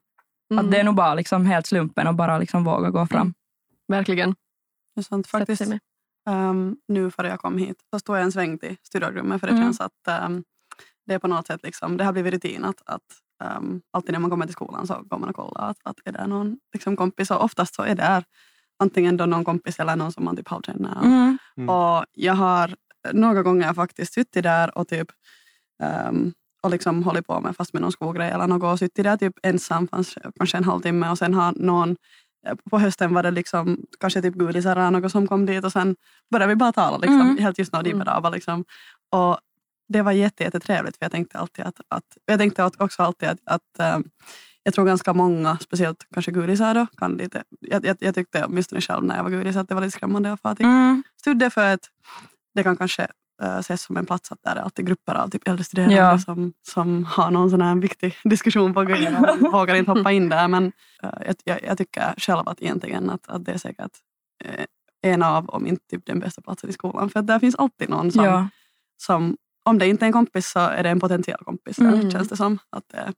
Mm. 0.51 0.65
att 0.65 0.71
det 0.73 0.81
är 0.81 0.85
nog 0.85 0.95
bara 0.95 1.15
liksom 1.15 1.47
helt 1.47 1.67
slumpen 1.67 2.07
och 2.07 2.15
bara 2.15 2.39
liksom 2.39 2.65
våga 2.65 2.91
gå 2.91 3.07
fram. 3.07 3.35
Verkligen. 3.89 4.35
Det 4.95 5.01
är 5.01 5.03
sant. 5.03 5.27
Faktiskt, 5.27 5.63
ehm, 6.29 6.77
nu 6.89 7.11
före 7.11 7.29
jag 7.29 7.41
kom 7.41 7.59
hit 7.59 7.77
så 7.91 7.99
stod 7.99 8.17
jag 8.17 8.23
en 8.23 8.33
sväng 8.33 8.59
till 8.59 8.77
studierummet 8.83 9.41
för 9.41 9.47
det 9.47 9.53
Mm. 9.53 9.65
känns 9.65 9.81
att 9.81 10.09
ehm, 10.09 10.45
det 11.07 11.15
är 11.15 11.19
på 11.19 11.29
något 11.29 11.47
sätt 11.47 11.61
liksom, 11.63 11.97
det 11.97 12.05
har 12.05 12.13
blivit 12.13 12.35
rutin 12.35 12.65
att, 12.65 12.83
att 12.87 13.03
ehm, 13.45 13.81
alltid 13.91 14.13
när 14.13 14.19
man 14.21 14.31
kommer 14.31 14.47
till 14.47 14.53
skolan 14.55 14.87
så 14.87 15.03
går 15.03 15.19
man 15.19 15.29
och 15.29 15.37
kollar 15.37 15.71
att, 15.71 15.77
att 15.85 15.97
är 16.05 16.13
det 16.13 16.27
någon 16.27 16.59
liksom, 16.73 16.97
kompis 16.97 17.31
och 17.31 17.45
oftast 17.45 17.75
så 17.75 17.83
är 17.83 17.89
det 17.89 17.95
där 18.03 18.25
antingen 18.79 19.17
då 19.17 19.27
någon 19.27 19.45
kompis 19.45 19.81
eller 19.81 19.97
någon 19.97 20.13
som 20.13 20.25
man 20.25 20.37
typ 20.37 20.49
halvkänner. 20.49 21.01
Mm. 21.05 21.39
Mm. 21.57 21.69
Och 21.69 22.05
jag 22.13 22.35
har 22.35 22.77
några 23.13 23.43
gånger 23.43 23.75
faktiskt 23.75 24.13
suttit 24.15 24.43
där 24.43 24.79
och 24.79 24.89
typ 24.89 25.09
ehm, 25.83 26.33
och 26.63 26.71
liksom 26.71 27.03
hållit 27.03 27.27
på 27.27 27.41
med 27.41 27.57
fast 27.57 27.73
med 27.73 27.83
någon 27.83 27.93
skogrej 27.93 28.31
eller 28.31 28.47
något 28.47 28.73
och 28.73 28.79
suttit 28.79 29.05
där 29.05 29.17
typ 29.17 29.35
ensam 29.43 29.89
kanske 30.39 30.57
en 30.59 30.65
halvtimme 30.65 31.11
och 31.11 31.19
sen 31.19 31.35
har 31.35 31.53
någon 31.53 31.97
på 32.71 32.79
hösten 32.79 33.15
var 33.15 33.23
det 33.23 33.31
liksom 33.31 33.79
kanske 34.01 34.23
typ 34.23 34.35
gudisar 34.35 34.77
eller 34.77 34.91
något 34.91 35.13
som 35.13 35.27
kom 35.29 35.47
dit 35.47 35.65
och 35.65 35.73
sen 35.73 35.97
började 36.31 36.49
vi 36.53 36.57
bara 36.57 36.73
tala 36.73 36.97
liksom, 36.99 37.21
Mm. 37.21 37.39
helt 37.39 37.59
just 37.59 37.73
något 37.73 37.87
Mm. 37.87 38.33
liksom. 38.33 38.65
Och 39.11 39.39
det 39.89 40.03
var 40.03 40.13
jätte, 40.13 40.45
jättetrevligt 40.45 40.97
för 40.97 41.05
jag 41.05 41.13
tänkte 41.13 41.39
alltid 41.39 41.65
att, 41.65 41.81
att 41.89 42.05
jag 42.27 42.39
tänkte 42.39 42.65
också 42.79 43.03
alltid 43.03 43.29
att, 43.29 43.39
att 43.45 43.79
ehm, 43.79 44.05
jag 44.63 44.75
tror 44.75 44.85
ganska 44.87 45.13
många, 45.13 45.59
speciellt 45.59 46.07
kanske 46.15 46.33
gudisar 46.33 46.75
då, 46.75 46.87
kan 46.97 47.13
lite, 47.17 47.43
jag, 47.61 47.87
jag, 47.87 47.97
jag 48.01 48.15
tyckte 48.15 48.45
åtminstone 48.45 48.81
själv 48.81 49.05
när 49.05 49.17
jag 49.17 49.23
var 49.23 49.31
gudis 49.31 49.57
att 49.57 49.69
det 49.69 49.75
var 49.75 49.83
lite 49.83 49.97
skrämmande 49.97 50.33
att 50.33 50.41
fara 50.41 50.55
till 50.55 50.67
Mm. 50.67 51.03
studie 51.21 51.51
för 51.51 51.75
att 51.75 51.81
det 52.55 52.63
kan 52.63 52.77
kanske 52.77 53.07
uh, 53.43 53.59
ses 53.59 53.83
som 53.83 53.97
en 53.97 54.07
plats 54.07 54.33
att 54.33 54.43
där 54.43 54.57
är 54.57 54.61
alltid 54.61 54.87
grupper 54.87 55.15
av 55.15 55.29
typ 55.29 55.49
äldre 55.49 55.65
studerande 55.65 55.97
Ja. 55.97 56.19
som, 56.19 56.53
som 56.69 57.05
har 57.05 57.31
någon 57.31 57.51
sån 57.51 57.61
här 57.63 57.75
viktig 57.75 58.15
diskussion 58.25 58.75
på 58.75 58.85
gång 58.85 59.07
och 59.07 59.21
man 59.41 59.53
vågar 59.53 59.75
inte 59.75 59.91
hoppa 59.91 60.13
in 60.13 60.29
där. 60.29 60.49
Men 60.49 60.65
uh, 61.05 61.11
jag, 61.27 61.37
jag, 61.45 61.65
jag 61.65 61.79
tycker 61.79 62.15
själv 62.17 62.49
att 62.49 62.63
egentligen 62.63 63.11
att, 63.11 63.29
att 63.29 63.45
det 63.45 63.53
är 63.53 63.59
säkert 63.59 63.93
uh, 64.45 64.65
en 65.03 65.23
av, 65.23 65.49
om 65.49 65.67
inte 65.67 65.87
typ 65.91 66.07
den 66.07 66.21
bästa 66.21 66.43
platsen 66.43 66.71
i 66.71 66.73
skolan. 66.73 67.11
För 67.11 67.21
att 67.21 67.27
där 67.27 67.39
finns 67.39 67.55
alltid 67.55 67.89
någon 67.89 68.13
som, 68.13 68.25
Ja. 68.25 68.49
som 69.03 69.37
om 69.65 69.79
det 69.79 69.87
inte 69.87 70.05
är 70.05 70.07
en 70.07 70.13
kompis 70.13 70.51
så 70.51 70.59
är 70.59 70.83
det 70.83 70.89
en 70.91 71.01
potentiell 71.01 71.39
kompis. 71.45 71.79
Mm. 71.79 72.01
Där, 72.01 72.11
känns 72.11 72.29
det 72.29 72.37
som. 72.37 72.59
Att 72.71 72.85
det, 72.89 73.13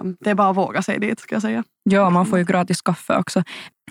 um, 0.00 0.16
det 0.20 0.30
är 0.30 0.34
bara 0.34 0.48
att 0.50 0.56
våga 0.56 0.82
sig 0.82 0.98
dit 0.98 1.20
ska 1.20 1.34
jag 1.34 1.42
säga. 1.42 1.64
ja, 1.82 2.10
man 2.10 2.26
får 2.26 2.38
ju 2.38 2.44
gratis 2.44 2.82
kaffe 2.82 3.16
också. 3.16 3.42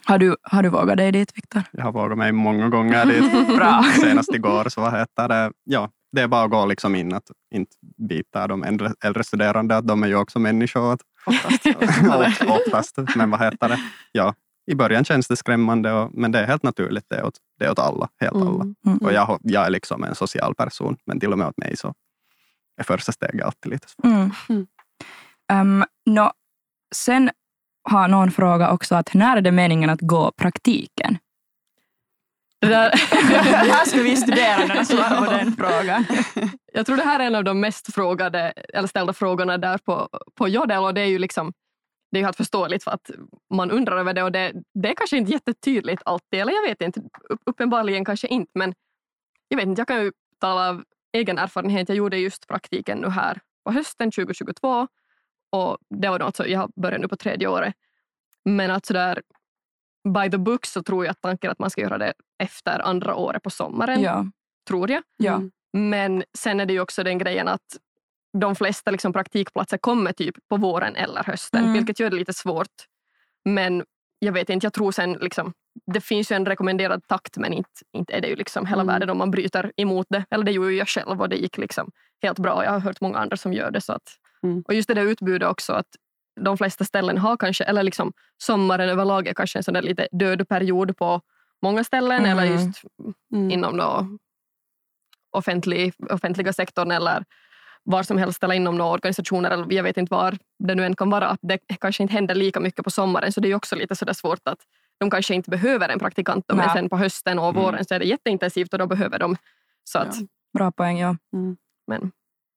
Har 0.05 0.17
du, 0.17 0.35
har 0.41 0.63
du 0.63 0.69
vågat 0.69 0.97
dig 0.97 1.11
dit, 1.11 1.37
Viktor? 1.37 1.63
Jag 1.71 1.83
har 1.83 1.91
vågat 1.91 2.17
mig 2.17 2.31
många 2.31 2.69
gånger 2.69 3.05
dit. 3.05 3.47
Bra. 3.57 3.83
Senast 4.01 4.33
igår 4.33 4.69
så 4.69 4.81
vad 4.81 4.93
heter 4.99 5.27
det, 5.27 5.51
ja, 5.63 5.89
det 6.11 6.21
är 6.21 6.27
bara 6.27 6.43
att 6.43 6.51
gå 6.51 6.65
liksom 6.65 6.95
in 6.95 7.13
att 7.13 7.31
inte 7.55 7.75
bita 8.09 8.47
de 8.47 8.63
äldre, 8.63 8.91
äldre 9.05 9.23
studerande, 9.23 9.77
att 9.77 9.87
de 9.87 10.03
är 10.03 10.07
ju 10.07 10.15
också 10.15 10.39
människor. 10.39 10.93
Att, 10.93 11.01
Oftast. 11.25 11.65
Oft- 11.65 12.49
oftast, 12.49 13.15
men 13.15 13.31
vad 13.31 13.39
heter 13.39 13.69
det? 13.69 13.79
Ja, 14.11 14.33
I 14.71 14.75
början 14.75 15.05
känns 15.05 15.27
det 15.27 15.35
skrämmande, 15.35 15.91
och, 15.93 16.09
men 16.13 16.31
det 16.31 16.39
är 16.39 16.47
helt 16.47 16.63
naturligt. 16.63 17.05
Det 17.09 17.15
är 17.15 17.25
åt, 17.25 17.37
det 17.59 17.65
är 17.65 17.71
åt 17.71 17.79
alla, 17.79 18.09
helt 18.19 18.35
alla. 18.35 18.63
Mm. 18.63 18.75
Mm. 18.85 18.97
Och 18.97 19.13
jag, 19.13 19.39
jag 19.43 19.65
är 19.65 19.69
liksom 19.69 20.03
en 20.03 20.15
social 20.15 20.55
person, 20.55 20.97
men 21.05 21.19
till 21.19 21.31
och 21.31 21.37
med 21.37 21.47
åt 21.47 21.57
mig 21.57 21.77
så 21.77 21.93
är 22.77 22.83
första 22.83 23.11
steget 23.11 23.45
alltid 23.45 23.71
lite 23.71 23.87
svårt. 23.89 24.05
Mm. 24.05 24.31
Mm. 24.49 24.67
Um, 25.51 25.85
nå, 26.05 26.31
sen 26.95 27.29
har 27.83 28.07
någon 28.07 28.31
fråga 28.31 28.71
också 28.71 28.95
att 28.95 29.13
när 29.13 29.37
är 29.37 29.41
det 29.41 29.51
meningen 29.51 29.89
att 29.89 30.01
gå 30.01 30.31
praktiken? 30.31 31.17
Det 32.61 32.67
där, 32.67 32.91
Det 33.65 33.71
här 33.71 33.85
ska 33.85 34.01
vi 34.01 34.15
studerande 34.15 34.85
svara 34.85 35.25
på 35.25 35.31
den 35.31 35.55
frågan. 35.55 36.05
jag 36.73 36.85
tror 36.85 36.97
det 36.97 37.03
här 37.03 37.19
är 37.19 37.23
en 37.23 37.35
av 37.35 37.43
de 37.43 37.59
mest 37.59 37.93
frågade, 37.93 38.53
eller 38.73 38.87
ställda 38.87 39.13
frågorna 39.13 39.57
där 39.57 39.77
på, 39.77 40.09
på 40.35 40.47
Jodel 40.47 40.83
och 40.83 40.93
det 40.93 41.01
är 41.01 41.05
ju 41.05 41.19
liksom 41.19 41.53
det 42.11 42.17
är 42.17 42.19
ju 42.19 42.25
helt 42.25 42.37
förståeligt 42.37 42.83
för 42.83 42.91
att 42.91 43.09
man 43.53 43.71
undrar 43.71 43.97
över 43.97 44.13
det 44.13 44.23
och 44.23 44.31
det, 44.31 44.53
det 44.73 44.89
är 44.89 44.95
kanske 44.95 45.17
inte 45.17 45.31
jättetydligt 45.31 46.01
alltid, 46.05 46.39
eller 46.39 46.53
jag 46.53 46.61
vet 46.61 46.81
inte, 46.81 47.01
upp- 47.29 47.41
uppenbarligen 47.45 48.05
kanske 48.05 48.27
inte, 48.27 48.51
men 48.55 48.73
jag 49.47 49.57
vet 49.57 49.67
inte, 49.67 49.79
jag 49.79 49.87
kan 49.87 50.03
ju 50.03 50.11
tala 50.39 50.69
av 50.69 50.83
egen 51.13 51.37
erfarenhet. 51.37 51.89
Jag 51.89 51.97
gjorde 51.97 52.17
just 52.17 52.47
praktiken 52.47 52.97
nu 52.97 53.09
här 53.09 53.39
på 53.65 53.71
hösten 53.71 54.11
2022 54.11 54.87
och 55.49 55.77
det 55.89 56.09
var 56.09 56.19
då 56.19 56.25
alltså, 56.25 56.47
jag 56.47 56.71
börjar 56.75 56.99
nu 56.99 57.07
på 57.07 57.15
tredje 57.15 57.47
året. 57.47 57.73
Men 58.45 58.71
att 58.71 58.85
sådär 58.85 59.21
by 60.13 60.31
the 60.31 60.37
book 60.37 60.65
så 60.65 60.83
tror 60.83 61.05
jag 61.05 61.11
att 61.11 61.21
tanken 61.21 61.51
att 61.51 61.59
man 61.59 61.69
ska 61.69 61.81
göra 61.81 61.97
det 61.97 62.13
efter 62.43 62.79
andra 62.79 63.15
året 63.15 63.43
på 63.43 63.49
sommaren, 63.49 64.01
Ja, 64.01 64.25
tror 64.67 64.91
jag. 64.91 65.03
ja. 65.17 65.33
Mm. 65.35 65.51
Men 65.73 66.23
sen 66.37 66.59
är 66.59 66.65
det 66.65 66.73
ju 66.73 66.79
också 66.79 67.03
den 67.03 67.17
grejen 67.17 67.47
att 67.47 67.77
de 68.39 68.55
flesta 68.55 68.91
liksom 68.91 69.13
praktikplatser 69.13 69.77
kommer 69.77 70.11
typ 70.13 70.35
på 70.49 70.57
våren 70.57 70.95
eller 70.95 71.23
hösten, 71.23 71.61
Mm. 71.61 71.73
vilket 71.73 71.99
gör 71.99 72.09
det 72.09 72.15
lite 72.15 72.33
svårt. 72.33 72.85
Men 73.45 73.85
jag 74.19 74.33
vet 74.33 74.49
inte, 74.49 74.65
jag 74.65 74.73
tror 74.73 74.91
sen 74.91 75.13
liksom, 75.13 75.53
det 75.93 76.01
finns 76.01 76.31
ju 76.31 76.35
en 76.35 76.45
rekommenderad 76.45 77.07
takt 77.07 77.37
men 77.37 77.53
inte, 77.53 77.69
inte 77.93 78.13
är 78.13 78.21
det 78.21 78.27
ju 78.27 78.35
liksom 78.35 78.65
hela 78.65 78.81
Mm. 78.81 78.93
världen 78.93 79.09
om 79.09 79.17
man 79.17 79.31
bryter 79.31 79.71
emot 79.77 80.07
det. 80.09 80.25
Eller 80.31 80.43
det 80.43 80.51
gjorde 80.51 80.71
jag 80.73 80.87
själv 80.87 81.21
och 81.21 81.29
det 81.29 81.35
gick 81.35 81.57
liksom 81.57 81.91
helt 82.21 82.39
bra. 82.39 82.63
Jag 82.63 82.71
har 82.71 82.79
hört 82.79 83.01
många 83.01 83.17
andra 83.19 83.37
som 83.37 83.53
gör 83.53 83.71
det. 83.71 83.81
Så 83.81 83.93
att, 83.93 84.15
Mm. 84.43 84.63
Och 84.67 84.73
just 84.73 84.87
det 84.87 84.93
där 84.93 85.03
utbudet 85.05 85.47
också, 85.49 85.73
att 85.73 85.87
de 86.41 86.57
flesta 86.57 86.83
ställen 86.85 87.17
har 87.17 87.37
kanske, 87.37 87.63
eller 87.63 87.83
liksom 87.83 88.13
sommaren 88.37 88.89
överlag 88.89 89.27
är 89.27 89.33
kanske 89.33 89.59
en 89.59 89.63
sån 89.63 89.73
där 89.73 89.81
lite 89.81 90.07
död 90.11 90.47
period 90.49 90.97
på 90.97 91.21
många 91.61 91.83
ställen 91.83 92.25
Mm. 92.25 92.31
eller 92.39 92.43
just 92.51 92.81
Mm. 93.33 93.51
inom 93.51 93.77
då 93.77 94.07
offentlig, 95.31 95.93
offentliga 96.09 96.53
sektorn 96.53 96.91
eller 96.91 97.23
var 97.83 98.03
som 98.03 98.17
helst 98.17 98.43
eller 98.43 98.55
inom 98.55 98.77
några 98.77 98.91
organisationer 98.91 99.51
eller 99.51 99.73
jag 99.73 99.83
vet 99.83 99.97
inte 99.97 100.13
var 100.13 100.37
det 100.59 100.75
nu 100.75 100.85
än 100.85 100.95
kan 100.95 101.09
vara, 101.09 101.27
att 101.27 101.39
det 101.41 101.57
kanske 101.79 102.03
inte 102.03 102.13
händer 102.13 102.35
lika 102.35 102.59
mycket 102.59 102.83
på 102.83 102.89
sommaren 102.91 103.31
så 103.31 103.39
det 103.41 103.51
är 103.51 103.55
också 103.55 103.75
lite 103.75 103.95
sådär 103.95 104.13
svårt 104.13 104.39
att 104.43 104.59
de 104.99 105.09
kanske 105.09 105.33
inte 105.35 105.49
behöver 105.49 105.89
en 105.89 105.99
praktikant 105.99 106.45
men 106.53 106.69
sen 106.69 106.89
på 106.89 106.97
hösten 106.97 107.39
och 107.39 107.49
Mm. 107.49 107.61
våren 107.61 107.85
så 107.85 107.93
är 107.93 107.99
det 107.99 108.05
jätteintensivt 108.05 108.73
och 108.73 108.79
då 108.79 108.87
behöver 108.87 109.19
de. 109.19 109.35
Så 109.83 109.99
att, 109.99 110.15
Ja. 110.21 110.27
Bra 110.53 110.71
poäng, 110.71 110.99
ja. 110.99 111.17
Mm. 111.33 111.57
men, 111.87 112.11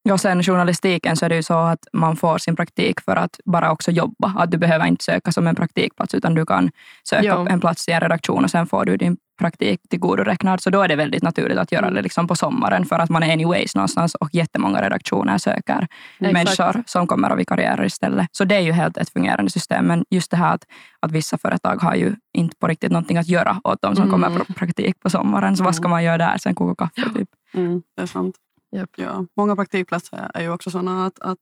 Ja, 0.05 0.19
sen 0.19 0.43
journalistiken 0.43 1.17
så 1.17 1.25
är 1.25 1.29
det 1.29 1.37
ju 1.37 1.43
så 1.43 1.55
att 1.59 1.87
man 1.93 2.17
får 2.17 2.39
sin 2.39 2.57
praktik 2.57 3.01
för 3.01 3.17
att 3.17 3.41
bara 3.45 3.73
också 3.73 3.91
jobba. 3.91 4.35
Att 4.39 4.51
du 4.51 4.59
behöver 4.59 4.87
inte 4.87 5.05
söka 5.05 5.33
som 5.33 5.47
en 5.47 5.55
praktikplats 5.55 6.15
utan 6.15 6.35
du 6.35 6.47
kan 6.47 6.71
söka 7.09 7.25
Ja. 7.25 7.49
en 7.49 7.61
plats 7.61 7.89
i 7.89 7.93
en 7.93 8.01
redaktion 8.01 8.45
och 8.45 8.51
sen 8.51 8.67
får 8.67 8.85
du 8.85 8.97
din 8.97 9.17
praktik 9.39 9.81
tillgodoräknad. 9.91 10.63
Så 10.63 10.71
då 10.71 10.83
är 10.83 10.89
det 10.89 10.97
väldigt 10.97 11.23
naturligt 11.23 11.59
att 11.59 11.73
göra 11.73 11.91
det 11.91 12.03
liksom 12.03 12.27
på 12.29 12.35
sommaren 12.35 12.85
för 12.85 12.99
att 12.99 13.11
man 13.11 13.23
är 13.23 13.33
anyways 13.33 13.75
någonstans 13.75 14.15
och 14.15 14.29
jättemånga 14.33 14.83
redaktioner 14.83 15.39
söker 15.39 15.89
Exakt. 16.21 16.33
människor 16.33 16.83
som 16.87 17.07
kommer 17.07 17.33
och 17.33 17.39
vikarierar 17.39 17.85
istället. 17.85 18.29
Så 18.33 18.45
det 18.45 18.55
är 18.55 18.61
ju 18.61 18.73
helt 18.73 18.97
ett 18.97 19.11
fungerande 19.13 19.51
system. 19.51 19.87
Men 19.87 20.05
just 20.11 20.31
det 20.31 20.37
här 20.37 20.55
att, 20.55 20.65
att 21.01 21.13
vissa 21.13 21.39
företag 21.39 21.77
har 21.83 21.95
ju 21.95 22.15
inte 22.35 22.57
på 22.57 22.67
riktigt 22.69 22.93
någonting 22.93 23.17
att 23.19 23.29
göra 23.29 23.61
åt 23.65 23.83
de 23.83 23.97
som 23.97 24.05
Mm. 24.09 24.13
kommer 24.23 24.45
på 24.45 24.53
praktik 24.53 25.01
på 25.01 25.11
sommaren. 25.11 25.57
Så 25.57 25.65
vad 25.65 25.75
ska 25.75 25.83
Mm. 25.83 25.91
man 25.91 26.05
göra 26.05 26.19
där? 26.19 26.39
Sen 26.39 26.55
koka 26.55 26.89
kaffe 26.95 27.11
typ. 27.19 27.29
Mm, 27.55 27.83
det 27.97 28.03
är 28.03 28.07
sant. 28.07 28.35
Japp. 28.77 28.91
Ja, 28.97 29.27
många 29.37 29.57
praktikplatser 29.57 30.31
är 30.35 30.43
ju 30.43 30.51
också 30.53 30.71
sådana 30.71 31.07
att, 31.07 31.19
att 31.21 31.39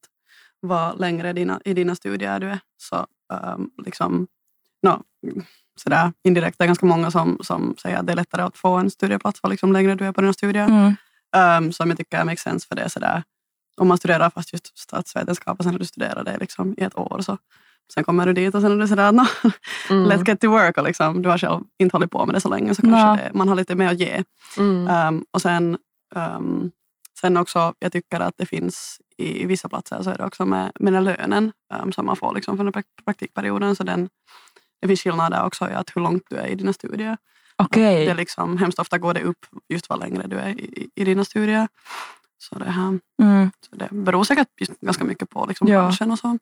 vad 0.60 1.00
längre 1.00 1.32
dina, 1.32 1.60
i 1.64 1.74
dina 1.74 1.94
studier 1.94 2.40
du 2.40 2.48
är 2.48 2.58
så 2.76 3.06
um, 3.56 3.70
liksom, 3.84 4.26
no, 4.82 5.02
sådär, 5.76 6.12
indirekt 6.24 6.58
det 6.58 6.64
är 6.64 6.66
ganska 6.66 6.86
många 6.86 7.10
som, 7.10 7.38
som 7.42 7.74
säger 7.82 7.96
att 7.98 8.06
det 8.06 8.12
är 8.12 8.16
lättare 8.16 8.42
att 8.42 8.56
få 8.56 8.76
en 8.76 8.90
studieplats 8.90 9.42
vad 9.42 9.50
liksom 9.50 9.72
längre 9.72 9.94
du 9.94 10.04
är 10.06 10.12
på 10.12 10.20
dina 10.20 10.32
studier. 10.32 10.64
Mm. 10.68 10.94
Um, 11.64 11.72
som 11.72 11.88
jag 11.90 11.98
tycker 11.98 12.24
makes 12.24 12.40
sense 12.40 12.68
för 12.68 12.74
det 12.76 12.82
är 12.82 12.88
sådär, 12.88 13.22
om 13.76 13.88
man 13.88 13.98
studerar 13.98 14.30
fast 14.30 14.52
just 14.52 14.78
statsvetenskap 14.78 15.58
och 15.58 15.64
sen 15.64 15.72
när 15.72 15.78
du 15.78 15.84
studerar 15.84 16.24
det 16.24 16.38
liksom 16.38 16.74
i 16.78 16.82
ett 16.82 16.98
år 16.98 17.20
så 17.20 17.38
sen 17.94 18.04
kommer 18.04 18.26
du 18.26 18.32
dit 18.32 18.54
och 18.54 18.60
sen 18.60 18.72
är 18.72 18.76
det 18.76 18.88
sådär, 18.88 19.12
no, 19.12 19.22
mm, 19.90 20.10
let's 20.10 20.28
get 20.28 20.40
to 20.40 20.50
work 20.50 20.78
och 20.78 20.84
liksom, 20.84 21.22
du 21.22 21.28
har 21.28 21.38
själv 21.38 21.60
inte 21.78 21.94
hållit 21.96 22.10
på 22.10 22.26
med 22.26 22.34
det 22.34 22.40
så 22.40 22.48
länge 22.48 22.74
så 22.74 22.82
kanske 22.82 22.98
Ja. 23.00 23.16
det, 23.16 23.30
man 23.34 23.48
har 23.48 23.56
lite 23.56 23.74
mer 23.74 23.88
att 23.88 24.00
ge. 24.00 24.24
mm, 24.58 25.08
Um, 25.08 25.24
och 25.30 25.42
sen, 25.42 25.78
um, 26.14 26.70
sen 27.20 27.36
också, 27.36 27.74
jag 27.78 27.92
tycker 27.92 28.20
att 28.20 28.34
det 28.38 28.46
finns 28.46 29.00
i, 29.16 29.46
vissa 29.46 29.68
platser 29.68 30.02
så 30.02 30.10
är 30.10 30.18
det 30.18 30.24
också 30.24 30.46
med, 30.46 30.72
med 30.80 30.92
den 30.92 31.04
lönen 31.04 31.52
um, 31.82 31.92
som 31.92 32.06
man 32.06 32.16
får 32.16 32.34
liksom 32.34 32.56
för 32.56 32.64
den 32.64 32.72
prak- 32.72 33.04
praktikperioden. 33.04 33.76
Så 33.76 33.82
den, 33.82 34.08
det 34.82 34.88
finns 34.88 35.00
skillnader 35.02 35.44
också 35.44 35.70
i 35.70 35.72
att 35.72 35.90
hur 35.96 36.00
långt 36.02 36.22
du 36.30 36.36
är 36.36 36.46
i 36.46 36.54
dina 36.54 36.72
studier. 36.72 37.16
Okej. 37.56 38.06
Det 38.06 38.14
liksom, 38.14 38.58
hemskt 38.58 38.78
ofta 38.78 38.98
går 38.98 39.14
det 39.14 39.22
upp 39.22 39.46
just 39.68 39.88
vad 39.88 39.98
längre 40.00 40.26
du 40.26 40.36
är 40.38 40.48
i, 40.48 40.88
i 40.94 41.04
dina 41.04 41.24
studier. 41.24 41.68
Så 42.38 42.58
det, 42.58 42.70
här, 42.70 42.98
Mm. 43.22 43.50
så 43.70 43.76
det 43.76 43.88
beror 43.90 44.24
säkert 44.24 44.48
ganska 44.80 45.04
mycket 45.04 45.30
på 45.30 45.46
liksom 45.46 45.68
Ja. 45.68 45.80
branschen 45.82 46.10
och 46.10 46.18
så. 46.18 46.38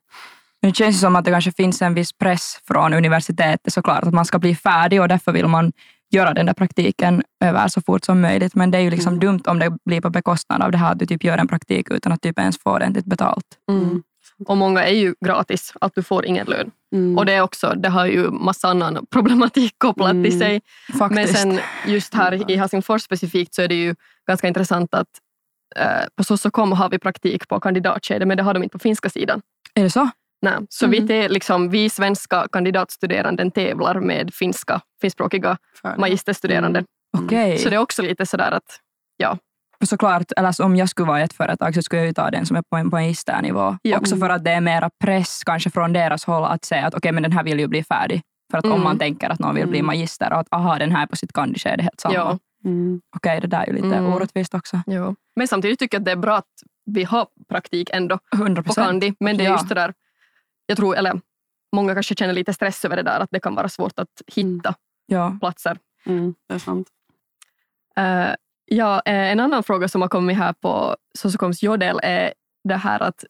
Det 0.61 0.75
känns 0.75 0.99
som 0.99 1.15
att 1.15 1.25
det 1.25 1.31
kanske 1.31 1.51
finns 1.51 1.81
en 1.81 1.93
viss 1.93 2.13
press 2.13 2.59
från 2.67 2.93
universitetet 2.93 3.73
såklart 3.73 4.03
att 4.03 4.13
man 4.13 4.25
ska 4.25 4.39
bli 4.39 4.55
färdig 4.55 5.01
och 5.01 5.07
därför 5.07 5.31
vill 5.31 5.47
man 5.47 5.71
göra 6.11 6.33
den 6.33 6.45
där 6.45 6.53
praktiken 6.53 7.23
över 7.43 7.67
så 7.67 7.81
fort 7.81 8.05
som 8.05 8.21
möjligt. 8.21 8.55
Men 8.55 8.71
det 8.71 8.77
är 8.77 8.81
ju 8.81 8.89
liksom 8.89 9.13
Mm. 9.13 9.19
dumt 9.19 9.41
om 9.47 9.59
det 9.59 9.73
blir 9.85 10.01
på 10.01 10.09
bekostnad 10.09 10.61
av 10.61 10.71
det 10.71 10.77
här 10.77 10.91
att 10.91 10.99
du 10.99 11.05
typ 11.05 11.23
gör 11.23 11.37
en 11.37 11.47
praktik 11.47 11.87
utan 11.91 12.11
att 12.11 12.21
typ 12.21 12.39
ens 12.39 12.57
få 12.59 12.71
ordentligt 12.75 13.05
betalt. 13.05 13.45
mm. 13.71 14.03
Och 14.47 14.57
många 14.57 14.83
är 14.85 14.93
ju 14.93 15.15
gratis, 15.25 15.73
att 15.81 15.95
du 15.95 16.03
får 16.03 16.25
ingen 16.25 16.45
lön. 16.47 16.71
Mm. 16.95 17.17
Och 17.17 17.25
det, 17.25 17.33
är 17.33 17.41
också, 17.41 17.73
det 17.77 17.89
har 17.89 18.05
ju 18.05 18.31
massa 18.31 18.67
annan 18.67 19.05
problematik 19.11 19.73
kopplat 19.77 20.11
till 20.11 20.25
Mm. 20.25 20.39
sig. 20.39 20.61
Faktiskt. 20.97 21.15
Men 21.15 21.27
sen 21.27 21.59
just 21.87 22.13
här 22.13 22.51
i 22.51 22.55
Helsingfors 22.55 23.01
specifikt 23.03 23.53
så 23.55 23.61
är 23.61 23.67
det 23.67 23.75
ju 23.75 23.95
ganska 24.27 24.47
intressant 24.47 24.93
att 24.93 25.07
eh, 25.75 26.07
på 26.15 26.23
Sossocom 26.23 26.71
har 26.71 26.89
vi 26.89 26.99
praktik 26.99 27.47
på 27.47 27.59
kandidatskedet 27.59 28.27
men 28.27 28.37
det 28.37 28.43
har 28.43 28.53
de 28.53 28.63
inte 28.63 28.73
på 28.73 28.79
finska 28.79 29.09
sidan. 29.09 29.41
Är 29.73 29.83
det 29.83 29.89
så? 29.89 30.09
Nej. 30.41 30.53
Så 30.69 30.85
Mm. 30.85 31.01
vi, 31.01 31.07
te- 31.07 31.27
liksom, 31.29 31.69
vi 31.69 31.89
svenska 31.89 32.47
kandidatstuderanden 32.51 33.51
tävlar 33.51 33.99
med 33.99 34.33
finska, 34.33 34.81
finskspråkiga 35.01 35.57
magisterstuderande. 35.97 36.79
Mm. 36.79 37.25
Okej. 37.25 37.57
Så 37.57 37.69
det 37.69 37.75
är 37.75 37.79
också 37.79 38.01
lite 38.01 38.25
sådär 38.25 38.51
att 38.51 38.79
För 39.79 39.85
såklart, 39.85 40.31
eller 40.37 40.51
så 40.51 40.63
om 40.63 40.75
jag 40.75 40.89
skulle 40.89 41.07
vara 41.07 41.19
i 41.21 41.23
ett 41.23 41.33
företag 41.33 41.75
så 41.75 41.81
skulle 41.81 42.01
jag 42.01 42.07
ju 42.07 42.13
ta 42.13 42.31
den 42.31 42.45
som 42.45 42.55
är 42.57 42.61
på 42.61 42.75
en, 42.77 42.87
magisternivå. 42.89 43.77
Ja. 43.81 43.97
Också 43.97 44.17
för 44.17 44.29
att 44.29 44.43
det 44.43 44.51
är 44.51 44.61
mera 44.61 44.89
press 45.03 45.41
kanske 45.45 45.69
från 45.69 45.93
deras 45.93 46.25
håll 46.25 46.43
att 46.43 46.65
säga 46.65 46.87
att 46.87 46.93
okej, 46.93 47.11
men 47.11 47.23
den 47.23 47.31
här 47.31 47.43
vill 47.43 47.59
ju 47.59 47.67
bli 47.67 47.83
färdig. 47.83 48.21
För 48.51 48.57
att 48.57 48.65
om 48.65 48.71
Mm. 48.71 48.83
man 48.83 48.99
tänker 48.99 49.29
att 49.29 49.39
någon 49.39 49.55
vill 49.55 49.67
bli 49.67 49.79
Mm. 49.79 49.85
magister 49.87 50.33
och 50.33 50.39
att 50.39 50.47
aha, 50.51 50.77
den 50.79 50.91
här 50.91 51.03
är 51.03 51.07
på 51.07 51.15
sitt 51.15 51.33
kandidat 51.33 51.65
är 51.73 51.77
det 51.77 51.83
helt 51.83 51.99
samma. 51.99 52.13
ja, 52.15 52.37
Mm. 52.65 53.01
Okej, 53.15 53.39
det 53.41 53.47
där 53.47 53.61
är 53.61 53.67
ju 53.67 53.73
lite 53.73 53.95
Mm. 53.97 54.13
orättvist 54.13 54.53
också. 54.53 54.81
ja. 54.85 55.15
Men 55.35 55.47
samtidigt 55.47 55.79
tycker 55.79 55.95
jag 55.97 56.01
att 56.01 56.05
det 56.05 56.11
är 56.11 56.15
bra 56.15 56.35
att 56.37 56.53
vi 56.85 57.03
har 57.03 57.27
praktik 57.49 57.89
ändå 57.93 58.19
100 58.35 58.61
på 58.61 58.65
procent. 58.65 58.87
kandi. 58.87 59.13
Men 59.19 59.37
det 59.37 59.43
är 59.43 59.45
Ja. 59.45 59.51
just 59.51 59.69
det 59.69 59.75
där, 59.75 59.93
jag 60.69 60.77
tror, 60.77 60.95
eller 60.97 61.21
många 61.75 61.93
kanske 61.93 62.15
känner 62.15 62.33
lite 62.33 62.53
stress 62.53 62.85
över 62.85 62.95
det 62.95 63.03
där 63.03 63.19
att 63.19 63.29
det 63.31 63.39
kan 63.39 63.55
vara 63.55 63.69
svårt 63.69 63.99
att 63.99 64.21
hitta 64.27 64.75
Ja. 65.05 65.37
platser. 65.39 65.77
Mm. 66.05 66.33
Det 66.47 66.53
är 66.55 66.59
sant. 66.59 66.87
Eh, 67.97 68.35
ja, 68.65 69.01
eh, 69.05 69.31
en 69.31 69.39
annan 69.39 69.63
fråga 69.63 69.87
som 69.87 70.01
har 70.01 70.09
kommit 70.09 70.37
här 70.37 70.53
på 70.53 70.95
Sosocoms 71.17 71.63
Jodel 71.63 71.99
är 72.03 72.33
det 72.63 72.75
här 72.75 72.99
att 72.99 73.23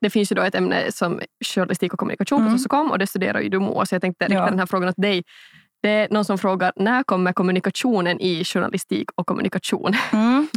det 0.00 0.10
finns 0.10 0.32
ju 0.32 0.36
då 0.36 0.42
ett 0.42 0.54
ämne 0.54 0.92
som 0.92 1.20
journalistik 1.44 1.92
och 1.92 1.98
kommunikation 1.98 2.40
Mm. 2.40 2.52
på 2.52 2.58
Sosocom 2.58 2.90
och 2.90 2.98
det 2.98 3.06
studerar 3.06 3.40
ju 3.40 3.48
du 3.48 3.58
Moa, 3.58 3.86
så 3.86 3.94
jag 3.94 4.02
tänkte 4.02 4.24
rikta 4.24 4.34
Ja. 4.34 4.50
den 4.50 4.58
här 4.58 4.66
frågan 4.66 4.94
till 4.94 5.02
dig. 5.02 5.24
Det 5.82 5.90
är 5.90 6.08
någon 6.10 6.24
som 6.24 6.38
frågar, 6.38 6.72
när 6.76 7.02
kommer 7.02 7.32
kommunikationen 7.32 8.20
i 8.20 8.44
journalistik 8.44 9.08
och 9.14 9.26
kommunikation? 9.26 9.94
Mm. 10.12 10.48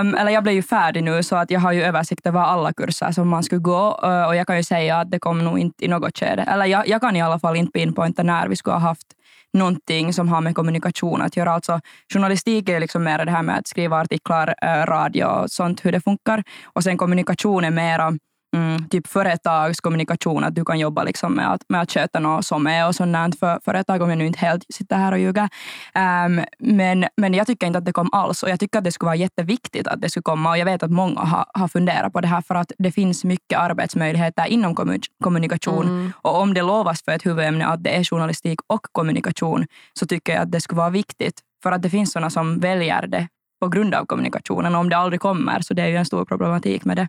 Um, 0.00 0.14
eller 0.14 0.30
jag 0.30 0.42
blev 0.42 0.54
ju 0.54 0.62
färdig 0.62 1.04
nu 1.04 1.22
så 1.22 1.36
att 1.36 1.50
jag 1.50 1.60
har 1.60 1.72
ju 1.72 1.82
översikt 1.82 2.26
över 2.26 2.40
alla 2.40 2.72
kurser 2.72 3.12
som 3.12 3.28
man 3.28 3.42
skulle 3.42 3.60
gå 3.60 4.00
eh, 4.02 4.26
och 4.26 4.36
jag 4.36 4.46
kan 4.46 4.56
ju 4.56 4.62
säga 4.62 4.96
att 5.00 5.10
det 5.10 5.18
kom 5.18 5.44
nog 5.44 5.58
inte 5.58 5.84
i 5.84 5.88
något 5.88 6.18
skede. 6.18 6.42
Eller 6.42 6.64
jag, 6.64 6.88
jag 6.88 7.00
kan 7.00 7.16
i 7.16 7.22
alla 7.22 7.38
fall 7.38 7.56
inte 7.56 7.72
pinpointa 7.72 8.22
när 8.22 8.48
vi 8.48 8.56
skulle 8.56 8.74
ha 8.74 8.80
haft 8.80 9.06
någonting 9.52 10.12
som 10.12 10.28
har 10.28 10.40
med 10.40 10.54
kommunikation 10.54 11.22
att 11.22 11.36
göra. 11.36 11.52
Alltså, 11.52 11.80
journalistik 12.12 12.68
är 12.68 12.80
liksom 12.80 13.04
mer 13.04 13.24
det 13.24 13.30
här 13.30 13.42
med 13.42 13.58
att 13.58 13.66
skriva 13.66 14.00
artiklar, 14.00 14.54
eh, 14.62 14.86
radio 14.86 15.24
och 15.24 15.50
sånt, 15.50 15.84
hur 15.84 15.92
det 15.92 16.00
funkar. 16.00 16.42
Och 16.64 16.82
sen 16.82 16.96
kommunikation 16.98 17.64
är 17.64 17.70
mera 17.70 18.18
Mm, 18.56 18.88
typ 18.88 19.06
företagskommunikation, 19.06 20.44
att 20.44 20.54
du 20.54 20.64
kan 20.64 20.78
jobba 20.78 21.04
liksom 21.04 21.32
med, 21.32 21.52
att, 21.52 21.62
med 21.68 21.80
att 21.80 21.90
sköta 21.90 22.20
något 22.20 22.44
som 22.44 22.66
är 22.66 22.88
och 22.88 22.94
sånt 22.94 23.38
för 23.38 23.60
företag, 23.64 24.02
om 24.02 24.08
jag 24.08 24.18
nu 24.18 24.26
inte 24.26 24.38
helt 24.38 24.64
sitter 24.74 24.96
här 24.96 25.12
och 25.12 25.18
ljuger. 25.18 25.48
Ehm, 25.94 26.40
men, 26.58 27.04
men 27.16 27.34
jag 27.34 27.46
tycker 27.46 27.66
inte 27.66 27.78
att 27.78 27.84
det 27.84 27.92
kom 27.92 28.08
alls 28.12 28.42
och 28.42 28.50
jag 28.50 28.60
tycker 28.60 28.78
att 28.78 28.84
det 28.84 28.92
skulle 28.92 29.06
vara 29.06 29.16
jätteviktigt 29.16 29.88
att 29.88 30.00
det 30.00 30.08
skulle 30.10 30.22
komma 30.22 30.50
och 30.50 30.58
jag 30.58 30.64
vet 30.64 30.82
att 30.82 30.90
många 30.90 31.20
har, 31.20 31.44
har 31.54 31.68
funderat 31.68 32.12
på 32.12 32.20
det 32.20 32.28
här 32.28 32.40
för 32.40 32.54
att 32.54 32.72
det 32.78 32.92
finns 32.92 33.24
mycket 33.24 33.58
arbetsmöjligheter 33.58 34.46
inom 34.46 34.74
kommu- 34.74 35.06
kommunikation 35.24 35.86
Mm. 35.86 36.12
och 36.22 36.40
om 36.40 36.54
det 36.54 36.62
lovas 36.62 37.02
för 37.04 37.12
ett 37.12 37.26
huvudämne 37.26 37.66
att 37.66 37.84
det 37.84 37.90
är 37.96 38.04
journalistik 38.04 38.60
och 38.66 38.86
kommunikation 38.92 39.66
så 39.98 40.06
tycker 40.06 40.32
jag 40.32 40.42
att 40.42 40.52
det 40.52 40.60
skulle 40.60 40.78
vara 40.78 40.90
viktigt 40.90 41.40
för 41.62 41.72
att 41.72 41.82
det 41.82 41.90
finns 41.90 42.12
sådana 42.12 42.30
som 42.30 42.60
väljer 42.60 43.06
det 43.06 43.28
på 43.60 43.68
grund 43.68 43.94
av 43.94 44.06
kommunikationen 44.06 44.74
om 44.74 44.88
det 44.88 44.96
aldrig 44.96 45.20
kommer 45.20 45.60
så 45.60 45.74
det 45.74 45.82
är 45.82 45.88
ju 45.88 45.96
en 45.96 46.04
stor 46.04 46.24
problematik 46.24 46.84
med 46.84 46.96
det. 46.96 47.08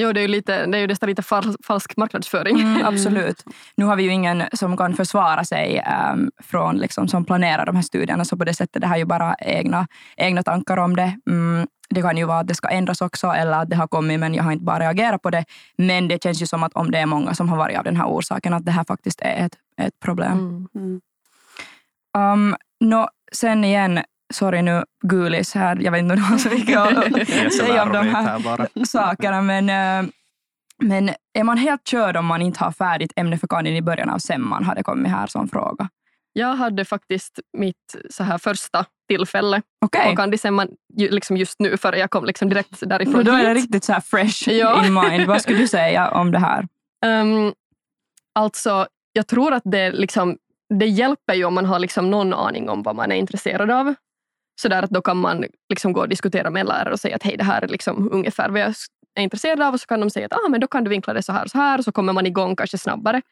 Jo, 0.00 0.12
det 0.12 0.20
är 0.20 0.22
ju, 0.22 0.28
lite, 0.28 0.66
det 0.66 0.78
är 0.78 0.80
ju 0.80 0.86
nästan 0.86 1.08
lite 1.08 1.22
fal, 1.22 1.56
falsk 1.64 1.96
marknadsföring. 1.96 2.60
Mm, 2.60 2.86
absolut. 2.86 3.44
Nu 3.76 3.84
har 3.84 3.96
vi 3.96 4.02
ju 4.02 4.10
ingen 4.10 4.42
som 4.52 4.76
kan 4.76 4.94
försvara 4.94 5.44
sig 5.44 5.84
um, 6.12 6.30
från 6.42 6.76
liksom, 6.76 7.08
som 7.08 7.24
planerar 7.24 7.66
de 7.66 7.76
här 7.76 7.82
studierna, 7.82 8.24
så 8.24 8.36
på 8.36 8.44
det 8.44 8.54
sättet 8.54 8.82
det 8.82 8.86
här 8.86 8.94
är 8.94 8.98
ju 8.98 9.04
bara 9.04 9.34
egna, 9.34 9.86
egna 10.16 10.42
tankar 10.42 10.76
om 10.76 10.96
det. 10.96 11.18
Mm, 11.30 11.66
det 11.90 12.02
kan 12.02 12.16
ju 12.16 12.24
vara 12.24 12.38
att 12.38 12.48
det 12.48 12.54
ska 12.54 12.68
ändras 12.68 13.00
också 13.00 13.26
eller 13.26 13.52
att 13.52 13.70
det 13.70 13.76
har 13.76 13.86
kommit 13.86 14.20
men 14.20 14.34
jag 14.34 14.44
har 14.44 14.52
inte 14.52 14.64
bara 14.64 14.78
reagerat 14.78 15.22
på 15.22 15.30
det. 15.30 15.44
Men 15.76 16.08
det 16.08 16.22
känns 16.22 16.42
ju 16.42 16.46
som 16.46 16.62
att 16.62 16.72
om 16.72 16.90
det 16.90 16.98
är 16.98 17.06
många 17.06 17.34
som 17.34 17.48
har 17.48 17.56
varit 17.56 17.78
av 17.78 17.84
den 17.84 17.96
här 17.96 18.06
orsaken, 18.06 18.54
att 18.54 18.64
det 18.64 18.72
här 18.72 18.84
faktiskt 18.84 19.20
är 19.20 19.46
ett, 19.46 19.56
ett 19.82 20.00
problem. 20.00 20.32
Mm. 20.32 20.68
Mm. 20.74 21.00
Um, 22.16 22.56
no, 22.80 23.08
sen 23.32 23.64
igen, 23.64 24.00
sorry 24.34 24.62
nu 24.62 24.84
Gulis 25.04 25.54
här, 25.54 25.76
jag 25.80 25.92
vet 25.92 25.98
inte 25.98 26.12
om 26.14 26.20
du 26.20 26.24
har 26.26 26.38
så 26.38 26.48
mycket 26.48 26.78
att 26.78 27.52
säga 27.52 27.82
om 27.82 27.92
de 27.92 28.08
här 28.08 28.38
här 28.38 28.84
sakerna, 28.84 29.42
men, 29.42 29.70
eh, 29.70 30.10
men 30.82 31.10
är 31.38 31.44
man 31.44 31.58
helt 31.58 31.86
körd 31.88 32.16
om 32.16 32.26
man 32.26 32.42
inte 32.42 32.64
har 32.64 32.72
färdigt 32.72 33.12
ämne 33.16 33.38
för 33.38 33.46
kandin 33.46 33.76
i 33.76 33.82
början 33.82 34.10
av 34.10 34.18
semman, 34.18 34.64
har 34.64 34.74
det 34.74 34.82
kommit 34.82 35.12
här 35.12 35.26
som 35.26 35.48
fråga. 35.48 35.88
Jag 36.32 36.54
hade 36.54 36.84
faktiskt 36.84 37.38
mitt 37.58 37.96
så 38.10 38.24
här 38.24 38.38
första 38.38 38.84
tillfälle 39.08 39.62
Okej, 39.84 40.10
på 40.10 40.16
Candisemman 40.16 40.68
ju, 40.96 41.10
liksom 41.10 41.36
just 41.36 41.60
nu, 41.60 41.76
för 41.76 41.92
jag 41.92 42.10
kom 42.10 42.24
liksom 42.24 42.48
direkt 42.48 42.80
därifrån 42.80 43.24
då 43.24 43.32
är 43.32 43.42
det 43.42 43.48
hit. 43.48 43.56
riktigt 43.56 43.84
så 43.84 43.92
här 43.92 44.00
fresh 44.00 44.48
Ja. 44.50 44.84
in 44.86 44.94
mind. 44.94 45.26
Vad 45.26 45.42
skulle 45.42 45.58
du 45.58 45.68
säga 45.68 46.10
om 46.10 46.30
det 46.30 46.38
här? 46.38 46.68
Um, 47.06 47.52
alltså, 48.34 48.86
jag 49.12 49.26
tror 49.26 49.52
att 49.52 49.62
det, 49.64 49.90
liksom, 49.92 50.36
det 50.78 50.86
hjälper 50.86 51.34
ju 51.34 51.44
om 51.44 51.54
man 51.54 51.66
har 51.66 51.78
liksom 51.78 52.10
någon 52.10 52.34
aning 52.34 52.68
om 52.68 52.82
vad 52.82 52.96
man 52.96 53.12
är 53.12 53.16
intresserad 53.16 53.70
av. 53.70 53.94
Så 54.60 54.68
där 54.68 54.82
att 54.82 54.90
då 54.90 55.02
kan 55.02 55.16
man 55.16 55.44
liksom 55.68 55.92
gå 55.92 56.00
och 56.00 56.08
diskutera 56.08 56.50
med 56.50 56.60
en 56.60 56.66
lärare 56.66 56.92
och 56.92 57.00
säga 57.00 57.16
att 57.16 57.22
hej, 57.22 57.36
det 57.36 57.44
här 57.44 57.62
är 57.62 57.68
liksom 57.68 58.08
ungefär 58.12 58.48
vad 58.48 58.60
jag 58.60 58.74
är 59.14 59.22
intresserad 59.22 59.62
av. 59.62 59.74
Och 59.74 59.80
så 59.80 59.86
kan 59.86 60.00
de 60.00 60.10
säga 60.10 60.26
att 60.26 60.32
ah, 60.32 60.48
men 60.48 60.60
då 60.60 60.66
kan 60.66 60.84
du 60.84 60.90
vinkla 60.90 61.12
det 61.12 61.22
så 61.22 61.32
här 61.32 61.44
och 61.44 61.50
så 61.50 61.58
här. 61.58 61.78
Och 61.78 61.84
så 61.84 61.92
kommer 61.92 62.12
man 62.12 62.26
igång 62.26 62.56
kanske 62.56 62.78
snabbare. 62.78 63.22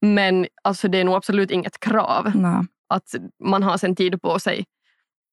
Men 0.00 0.46
alltså, 0.62 0.88
det 0.88 0.98
är 0.98 1.04
nog 1.04 1.14
absolut 1.14 1.50
inget 1.50 1.80
krav 1.80 2.32
Nej. 2.34 2.64
att 2.88 3.14
man 3.44 3.62
har 3.62 3.76
sen 3.78 3.96
tid 3.96 4.22
på 4.22 4.38
sig 4.38 4.64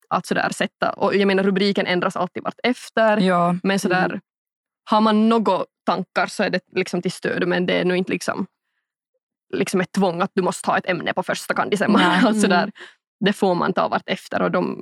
att 0.09 0.25
sådär 0.25 0.49
sätta. 0.51 0.89
Och 0.89 1.15
jag 1.15 1.27
menar 1.27 1.43
rubriken 1.43 1.87
ändras 1.87 2.15
alltid 2.15 2.43
vart 2.43 2.59
efter. 2.63 3.17
Ja, 3.17 3.55
Men 3.63 3.79
sådär, 3.79 4.21
har 4.89 5.01
man 5.01 5.29
några 5.29 5.65
tankar 5.85 6.27
så 6.27 6.43
är 6.43 6.49
det 6.49 6.59
liksom 6.75 7.01
till 7.01 7.11
stöd, 7.11 7.47
men 7.47 7.65
det 7.65 7.73
är 7.73 7.85
nog 7.85 7.97
inte 7.97 8.11
liksom, 8.11 8.47
liksom 9.53 9.81
ett 9.81 9.91
tvång 9.91 10.21
att 10.21 10.31
du 10.33 10.41
måste 10.41 10.69
ha 10.69 10.77
ett 10.77 10.89
ämne 10.89 11.13
på 11.13 11.23
första. 11.23 11.65
Nej. 11.87 12.21
Alltså 12.25 12.47
där, 12.47 12.71
det 13.19 13.33
får 13.33 13.55
man 13.55 13.73
ta 13.73 13.87
vart 13.87 14.09
efter 14.09 14.41
och 14.41 14.51
de 14.51 14.81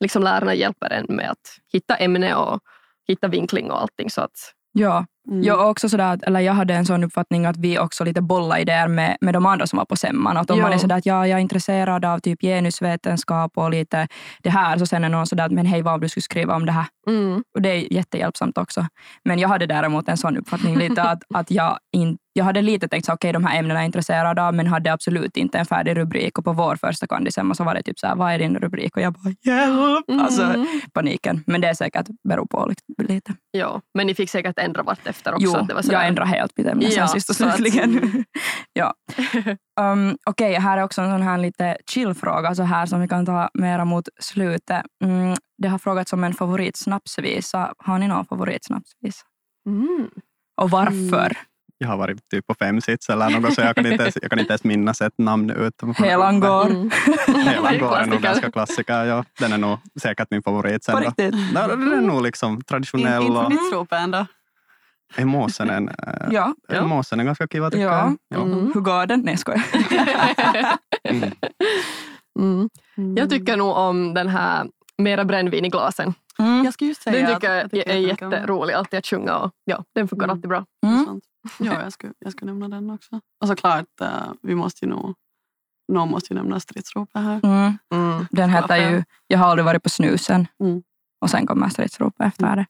liksom 0.00 0.22
lärarna 0.22 0.54
hjälper 0.54 0.90
en 0.90 1.06
med 1.08 1.30
att 1.30 1.58
hitta 1.72 1.96
ämne 1.96 2.34
och 2.34 2.60
hitta 3.08 3.28
vinkling 3.28 3.70
och 3.70 3.80
allting. 3.80 4.10
Så 4.10 4.20
att, 4.20 4.52
ja. 4.72 5.06
Mm. 5.28 5.42
Jag, 5.44 5.70
också 5.70 5.88
sådär, 5.88 6.12
att- 6.14 6.22
eller 6.22 6.40
jag 6.40 6.52
hade 6.52 6.74
en 6.74 6.86
sån 6.86 7.04
uppfattning 7.04 7.46
att 7.46 7.56
vi 7.56 7.78
också 7.78 8.04
lite 8.04 8.22
bollade 8.22 8.60
idéer 8.60 8.88
med, 8.88 9.16
med 9.20 9.34
de 9.34 9.46
andra 9.46 9.66
som 9.66 9.76
var 9.76 9.84
på 9.84 9.96
semman. 9.96 10.36
Att 10.36 10.50
om 10.50 10.58
Ja. 10.58 10.62
man 10.62 10.72
är 10.72 10.78
sådär 10.78 10.96
att 10.96 11.06
ja, 11.06 11.26
jag 11.26 11.36
är 11.36 11.40
intresserad 11.42 12.04
av 12.04 12.18
typ 12.18 12.40
genusvetenskap 12.40 13.52
och 13.54 13.70
lite 13.70 14.08
det 14.42 14.50
här, 14.50 14.78
så 14.78 14.86
sen 14.86 15.04
är 15.04 15.08
någon 15.08 15.26
sådär 15.26 15.44
att 15.46 15.52
men 15.52 15.66
hej, 15.66 15.82
vad 15.82 15.94
om 15.94 16.00
du 16.00 16.08
skulle 16.08 16.22
skriva 16.22 16.54
om 16.56 16.66
det 16.66 16.72
här? 16.72 16.86
mm, 17.08 17.42
Och 17.54 17.62
det 17.62 17.68
är 17.68 17.92
jättehjälpsamt 17.92 18.58
också. 18.58 18.86
Men 19.24 19.38
jag 19.38 19.48
hade 19.48 19.66
däremot 19.66 20.08
en 20.08 20.16
sån 20.16 20.36
uppfattning 20.36 20.76
lite 20.78 21.02
att, 21.02 21.22
att 21.34 21.50
jag, 21.50 21.78
in, 21.92 22.18
jag 22.32 22.44
hade 22.44 22.62
lite 22.62 22.88
tänkt 22.88 23.08
att 23.08 23.14
okej, 23.14 23.32
de 23.32 23.44
här 23.44 23.58
ämnena 23.58 23.80
är 23.80 23.82
jag 23.82 23.86
intresserad 23.86 24.38
av, 24.38 24.54
men 24.54 24.66
hade 24.66 24.92
absolut 24.92 25.36
inte 25.36 25.58
en 25.58 25.66
färdig 25.66 25.96
rubrik. 25.96 26.38
Och 26.38 26.44
på 26.44 26.52
vår 26.52 26.76
första 26.76 27.06
kandisemma 27.06 27.54
så 27.54 27.64
var 27.64 27.74
det 27.74 27.82
typ 27.82 27.98
så 27.98 28.06
här, 28.06 28.16
vad 28.16 28.32
är 28.32 28.38
din 28.38 28.56
rubrik? 28.56 28.96
Och 28.96 29.02
jag 29.02 29.12
bara 29.12 29.34
hjälp! 29.42 30.22
Alltså 30.22 30.42
mm. 30.42 30.66
paniken. 30.92 31.44
Men 31.46 31.60
det 31.60 31.68
är 31.68 31.74
säkert 31.74 32.06
beror 32.28 32.46
på 32.46 32.66
lite- 32.68 33.12
lite. 33.12 33.32
ja, 33.50 33.80
men 33.94 34.06
ni 34.06 34.14
fick 34.14 34.30
säkert 34.30 34.58
ändra 34.58 34.82
vart 34.82 35.04
efter 35.16 35.34
också. 35.34 35.44
Jo, 35.44 35.56
att 35.56 35.68
det 35.68 35.74
var 35.74 35.82
sådär. 35.82 35.98
jag 35.98 36.06
ändrar 36.06 36.24
helt 36.24 36.52
mitt 36.56 36.66
ämne 36.66 36.84
Ja, 36.84 36.90
sen 36.90 37.08
sist 37.08 37.30
och 37.30 37.36
slutligen. 37.36 38.24
ja. 38.72 38.94
um, 39.80 40.16
Okej, 40.26 40.54
här 40.54 40.78
är 40.78 40.82
också 40.82 41.02
en 41.02 41.10
sån 41.10 41.22
här 41.22 41.38
lite 41.38 41.76
chill-fråga 41.90 42.54
så 42.54 42.62
här 42.62 42.86
som 42.86 43.00
vi 43.00 43.08
kan 43.08 43.26
ta 43.26 43.50
mera 43.54 43.84
mot 43.84 44.08
slutet. 44.20 44.82
Mm, 45.04 45.36
det 45.58 45.68
har 45.68 45.78
frågats 45.78 46.12
om 46.12 46.24
en 46.24 46.34
favoritsnapsvisa. 46.34 47.74
Har 47.78 47.98
ni 47.98 48.08
någon 48.08 48.26
favoritsnapsvisa? 48.26 49.24
Mm. 49.68 50.10
Och 50.60 50.70
varför? 50.70 51.36
Jag 51.78 51.88
har 51.88 51.96
varit 51.96 52.28
typ 52.30 52.46
på 52.46 52.54
fem 52.54 52.80
sits 52.80 53.10
eller 53.10 53.30
något 53.30 53.54
så 53.54 53.60
jag 53.60 53.74
kan 53.74 53.86
inte 53.86 54.02
ens, 54.02 54.18
jag 54.22 54.30
kan 54.30 54.38
inte 54.38 54.52
ens 54.52 54.64
minnas 54.64 55.00
ett 55.00 55.18
namn 55.18 55.50
ut. 55.50 55.74
Helangård. 55.96 56.70
Mm. 56.70 56.90
Helangård 57.46 57.98
är 57.98 58.06
nog 58.06 58.20
ganska 58.20 58.50
klassiker. 58.50 59.04
Ja, 59.04 59.24
den 59.40 59.52
är 59.52 59.58
nog 59.58 59.78
säkert 60.00 60.30
min 60.30 60.42
favorit 60.42 60.84
sen 60.84 60.94
På 60.94 61.00
då. 61.00 61.06
riktigt? 61.06 61.54
Den 61.54 61.92
är 61.92 62.00
nog 62.00 62.22
liksom 62.22 62.62
traditionell 62.62 63.22
inte 63.22 63.38
och 63.38 63.50
Nitsropen 63.50 64.02
ändå. 64.02 64.26
Är 65.16 65.24
måsenen, 65.24 65.88
äh, 65.88 65.94
Ja. 66.30 66.54
Ja. 66.68 66.86
måsen 66.86 67.20
är 67.20 67.24
ganska 67.24 67.48
kiva 67.48 67.70
tycker 67.70 67.84
Ja. 67.84 67.98
jag. 67.98 68.16
Ja. 68.38 68.42
Mm. 68.44 68.70
Hur 68.74 68.80
går 68.80 69.06
den? 69.06 69.20
Nej, 69.20 69.32
jag 69.32 69.38
skojar. 69.38 69.62
Mm. 71.08 71.30
Mm. 72.38 72.68
Mm. 72.96 73.16
Jag 73.16 73.30
tycker 73.30 73.56
nog 73.56 73.76
om 73.76 74.14
den 74.14 74.28
här 74.28 74.66
Mera 74.98 75.24
brännvin 75.24 75.64
i 75.64 75.68
glasen. 75.68 76.14
Mm. 76.38 76.64
Jag 76.64 76.74
skulle 76.74 76.88
just 76.88 77.02
säga 77.02 77.16
Den 77.16 77.26
att- 77.26 77.40
tycker 77.40 77.54
jag, 77.54 77.62
jag 77.62 77.70
tycker 77.70 77.90
är 77.90 77.96
om 77.96 78.30
den. 78.30 78.30
jätterolig 78.40 78.74
alltid 78.74 78.98
att 78.98 79.06
sjunga 79.06 79.36
och 79.38 79.50
ja, 79.64 79.84
den 79.94 80.08
funkar 80.08 80.24
Mm. 80.24 80.36
alltid 80.36 80.48
bra. 80.48 80.64
Mm. 80.86 81.20
Ja, 81.58 81.82
jag 81.82 81.92
skulle, 81.92 82.12
jag 82.18 82.32
skulle 82.32 82.52
nämna 82.52 82.68
den 82.76 82.90
också. 82.90 83.20
Och 83.40 83.48
såklart, 83.48 83.84
uh, 84.02 84.08
vi 84.42 84.54
måste 84.54 84.84
ju 84.84 84.90
nog, 84.90 85.14
någon 85.92 86.10
måste 86.10 86.32
ju 86.34 86.38
nämna 86.40 86.60
stridsropet 86.60 87.22
här. 87.22 87.40
Mm. 87.44 88.26
Den 88.30 88.50
heter 88.50 88.76
ju 88.90 89.04
Jag 89.26 89.38
har 89.38 89.46
aldrig 89.46 89.64
varit 89.64 89.82
på 89.82 89.88
snusen. 89.88 90.46
Mm. 91.26 91.26
Och 91.26 91.30
sen 91.30 91.46
kommer 91.46 91.68
stridsropet 91.68 92.26
efter 92.26 92.56
det. 92.56 92.66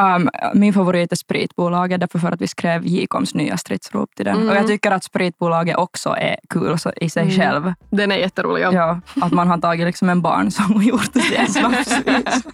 Um, 0.00 0.30
min 0.54 0.72
favorit 0.72 1.12
är 1.12 1.16
Spritbolaget, 1.16 2.00
därför 2.00 2.18
för 2.18 2.32
att 2.32 2.40
vi 2.40 2.48
skrev 2.48 2.86
Jikoms 2.86 3.34
nya 3.34 3.56
stridsrop 3.56 4.14
till 4.14 4.24
den. 4.24 4.36
Mm. 4.36 4.48
Och 4.48 4.56
jag 4.56 4.66
tycker 4.66 4.90
att 4.90 5.04
Spritbolaget 5.04 5.76
också 5.76 6.10
är 6.18 6.36
kul 6.50 6.78
så- 6.78 6.92
i 6.96 7.10
sig 7.10 7.22
Mm. 7.22 7.36
själv. 7.36 7.74
Den 7.90 8.12
är 8.12 8.16
jätterolig. 8.16 8.62
Ja. 8.64 8.72
Ja, 8.72 9.00
att 9.26 9.32
man 9.32 9.48
har 9.48 9.58
tagit 9.58 9.86
liksom 9.86 10.08
en 10.08 10.22
barnsång 10.22 10.76
och 10.76 10.82
gjort 10.82 11.12
det 11.12 11.20
till 11.20 11.36
en 11.36 11.46
snapsvis. 11.46 12.44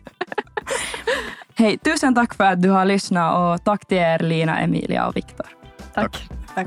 Hej, 1.55 1.79
tusen 1.79 2.15
tack 2.15 2.35
för 2.35 2.45
att 2.45 2.63
du 2.63 2.71
har 2.71 2.85
lyssnat 2.85 3.35
och 3.37 3.65
tack 3.65 3.87
till 3.89 3.99
er 3.99 4.19
Lina, 4.19 4.61
Emilia 4.61 5.07
och 5.07 5.17
Viktor. 5.17 5.47
Tack. 5.95 6.29
Tack. 6.55 6.67